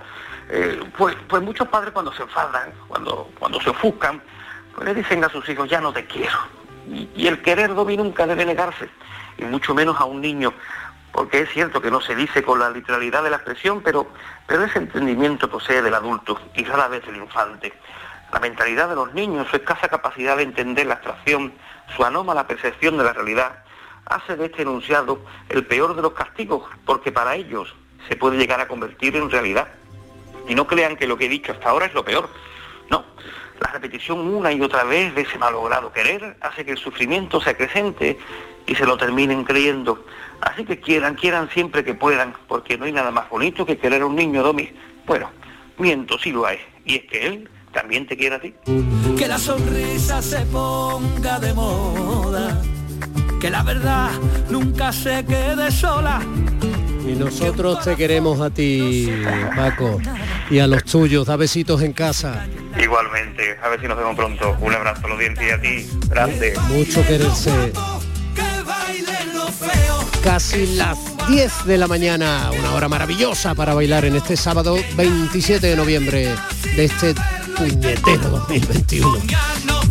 Eh, 0.48 0.82
pues, 0.96 1.14
pues 1.28 1.42
muchos 1.42 1.68
padres 1.68 1.92
cuando 1.92 2.14
se 2.14 2.22
enfadan, 2.22 2.72
cuando, 2.88 3.30
cuando 3.38 3.60
se 3.60 3.68
ofuscan, 3.68 4.22
pues 4.74 4.86
le 4.86 4.94
dicen 4.94 5.22
a 5.22 5.28
sus 5.28 5.46
hijos, 5.50 5.68
ya 5.68 5.82
no 5.82 5.92
te 5.92 6.06
quiero. 6.06 6.38
Y, 6.88 7.26
el 7.26 7.42
querer 7.42 7.74
Domi 7.74 7.94
nunca 7.98 8.26
debe 8.26 8.46
negarse, 8.46 8.88
y 9.36 9.44
mucho 9.44 9.74
menos 9.74 10.00
a 10.00 10.06
un 10.06 10.22
niño, 10.22 10.54
porque 11.12 11.40
es 11.40 11.50
cierto 11.50 11.82
que 11.82 11.90
no 11.90 12.00
se 12.00 12.14
dice 12.14 12.42
con 12.42 12.58
la 12.58 12.70
literalidad 12.70 13.22
de 13.22 13.28
la 13.28 13.36
expresión, 13.36 13.82
pero, 13.82 14.08
pero 14.46 14.64
ese 14.64 14.78
entendimiento 14.78 15.50
posee 15.50 15.82
del 15.82 15.92
adulto 15.92 16.40
y 16.54 16.64
rara 16.64 16.88
vez 16.88 17.04
del 17.04 17.16
infante. 17.16 17.74
La 18.32 18.40
mentalidad 18.40 18.88
de 18.88 18.94
los 18.94 19.12
niños, 19.12 19.46
su 19.50 19.56
escasa 19.56 19.88
capacidad 19.88 20.38
de 20.38 20.44
entender 20.44 20.86
la 20.86 20.94
abstracción, 20.94 21.52
su 21.96 22.04
anómala 22.04 22.46
percepción 22.46 22.96
de 22.96 23.04
la 23.04 23.12
realidad, 23.12 23.64
hace 24.06 24.36
de 24.36 24.46
este 24.46 24.62
enunciado 24.62 25.20
el 25.48 25.64
peor 25.66 25.94
de 25.94 26.02
los 26.02 26.12
castigos, 26.12 26.68
porque 26.84 27.12
para 27.12 27.36
ellos 27.36 27.74
se 28.08 28.16
puede 28.16 28.36
llegar 28.36 28.60
a 28.60 28.68
convertir 28.68 29.16
en 29.16 29.30
realidad. 29.30 29.68
Y 30.48 30.54
no 30.54 30.66
crean 30.66 30.96
que 30.96 31.06
lo 31.06 31.16
que 31.16 31.26
he 31.26 31.28
dicho 31.28 31.52
hasta 31.52 31.70
ahora 31.70 31.86
es 31.86 31.94
lo 31.94 32.04
peor. 32.04 32.28
No, 32.90 33.04
la 33.60 33.70
repetición 33.70 34.18
una 34.18 34.52
y 34.52 34.60
otra 34.60 34.84
vez 34.84 35.14
de 35.14 35.22
ese 35.22 35.38
malogrado 35.38 35.92
querer 35.92 36.36
hace 36.40 36.64
que 36.64 36.72
el 36.72 36.78
sufrimiento 36.78 37.40
se 37.40 37.50
acrecente 37.50 38.18
y 38.66 38.74
se 38.74 38.84
lo 38.84 38.96
terminen 38.96 39.44
creyendo. 39.44 40.04
Así 40.40 40.64
que 40.64 40.80
quieran, 40.80 41.14
quieran 41.14 41.48
siempre 41.50 41.84
que 41.84 41.94
puedan, 41.94 42.34
porque 42.48 42.76
no 42.76 42.84
hay 42.84 42.92
nada 42.92 43.10
más 43.10 43.28
bonito 43.30 43.64
que 43.64 43.78
querer 43.78 44.02
a 44.02 44.06
un 44.06 44.16
niño, 44.16 44.42
Domi. 44.42 44.70
Bueno, 45.06 45.30
miento, 45.78 46.18
sí 46.18 46.32
lo 46.32 46.46
hay. 46.46 46.58
Y 46.84 46.96
es 46.96 47.04
que 47.04 47.26
él 47.26 47.48
también 47.74 48.06
te 48.06 48.16
quiere 48.16 48.36
a 48.36 48.40
ti. 48.40 48.54
Que 49.18 49.28
la 49.28 49.38
sonrisa 49.38 50.22
se 50.22 50.40
ponga 50.46 51.38
de 51.40 51.52
moda. 51.52 52.62
Que 53.40 53.50
la 53.50 53.62
verdad 53.62 54.10
nunca 54.48 54.92
se 54.92 55.24
quede 55.24 55.70
sola. 55.70 56.22
Y 57.06 57.12
nosotros 57.12 57.84
te 57.84 57.96
queremos 57.96 58.40
a 58.40 58.48
ti, 58.48 59.12
Paco, 59.54 60.00
y 60.48 60.58
a 60.60 60.66
los 60.66 60.84
tuyos. 60.84 61.26
Da 61.26 61.36
besitos 61.36 61.82
en 61.82 61.92
casa. 61.92 62.46
Igualmente, 62.80 63.56
a 63.62 63.68
ver 63.68 63.80
si 63.80 63.86
nos 63.86 63.98
vemos 63.98 64.16
pronto. 64.16 64.56
Un 64.60 64.72
abrazo 64.72 65.04
a 65.04 65.08
los 65.10 65.18
dientes 65.18 65.44
y 65.46 65.50
a 65.50 65.60
ti, 65.60 65.86
grande. 66.08 66.54
Mucho 66.68 67.06
quererse. 67.06 67.72
Que 68.34 68.62
bailen 68.62 69.34
los 69.34 69.50
feos. 69.50 70.04
Casi 70.22 70.66
las 70.76 70.98
10 71.28 71.66
de 71.66 71.76
la 71.76 71.86
mañana, 71.86 72.50
una 72.58 72.72
hora 72.72 72.88
maravillosa 72.88 73.54
para 73.54 73.74
bailar 73.74 74.06
en 74.06 74.16
este 74.16 74.36
sábado 74.36 74.76
27 74.96 75.66
de 75.66 75.76
noviembre 75.76 76.34
de 76.76 76.84
este 76.84 77.14
puñetero 77.56 78.30
2021. 78.30 79.83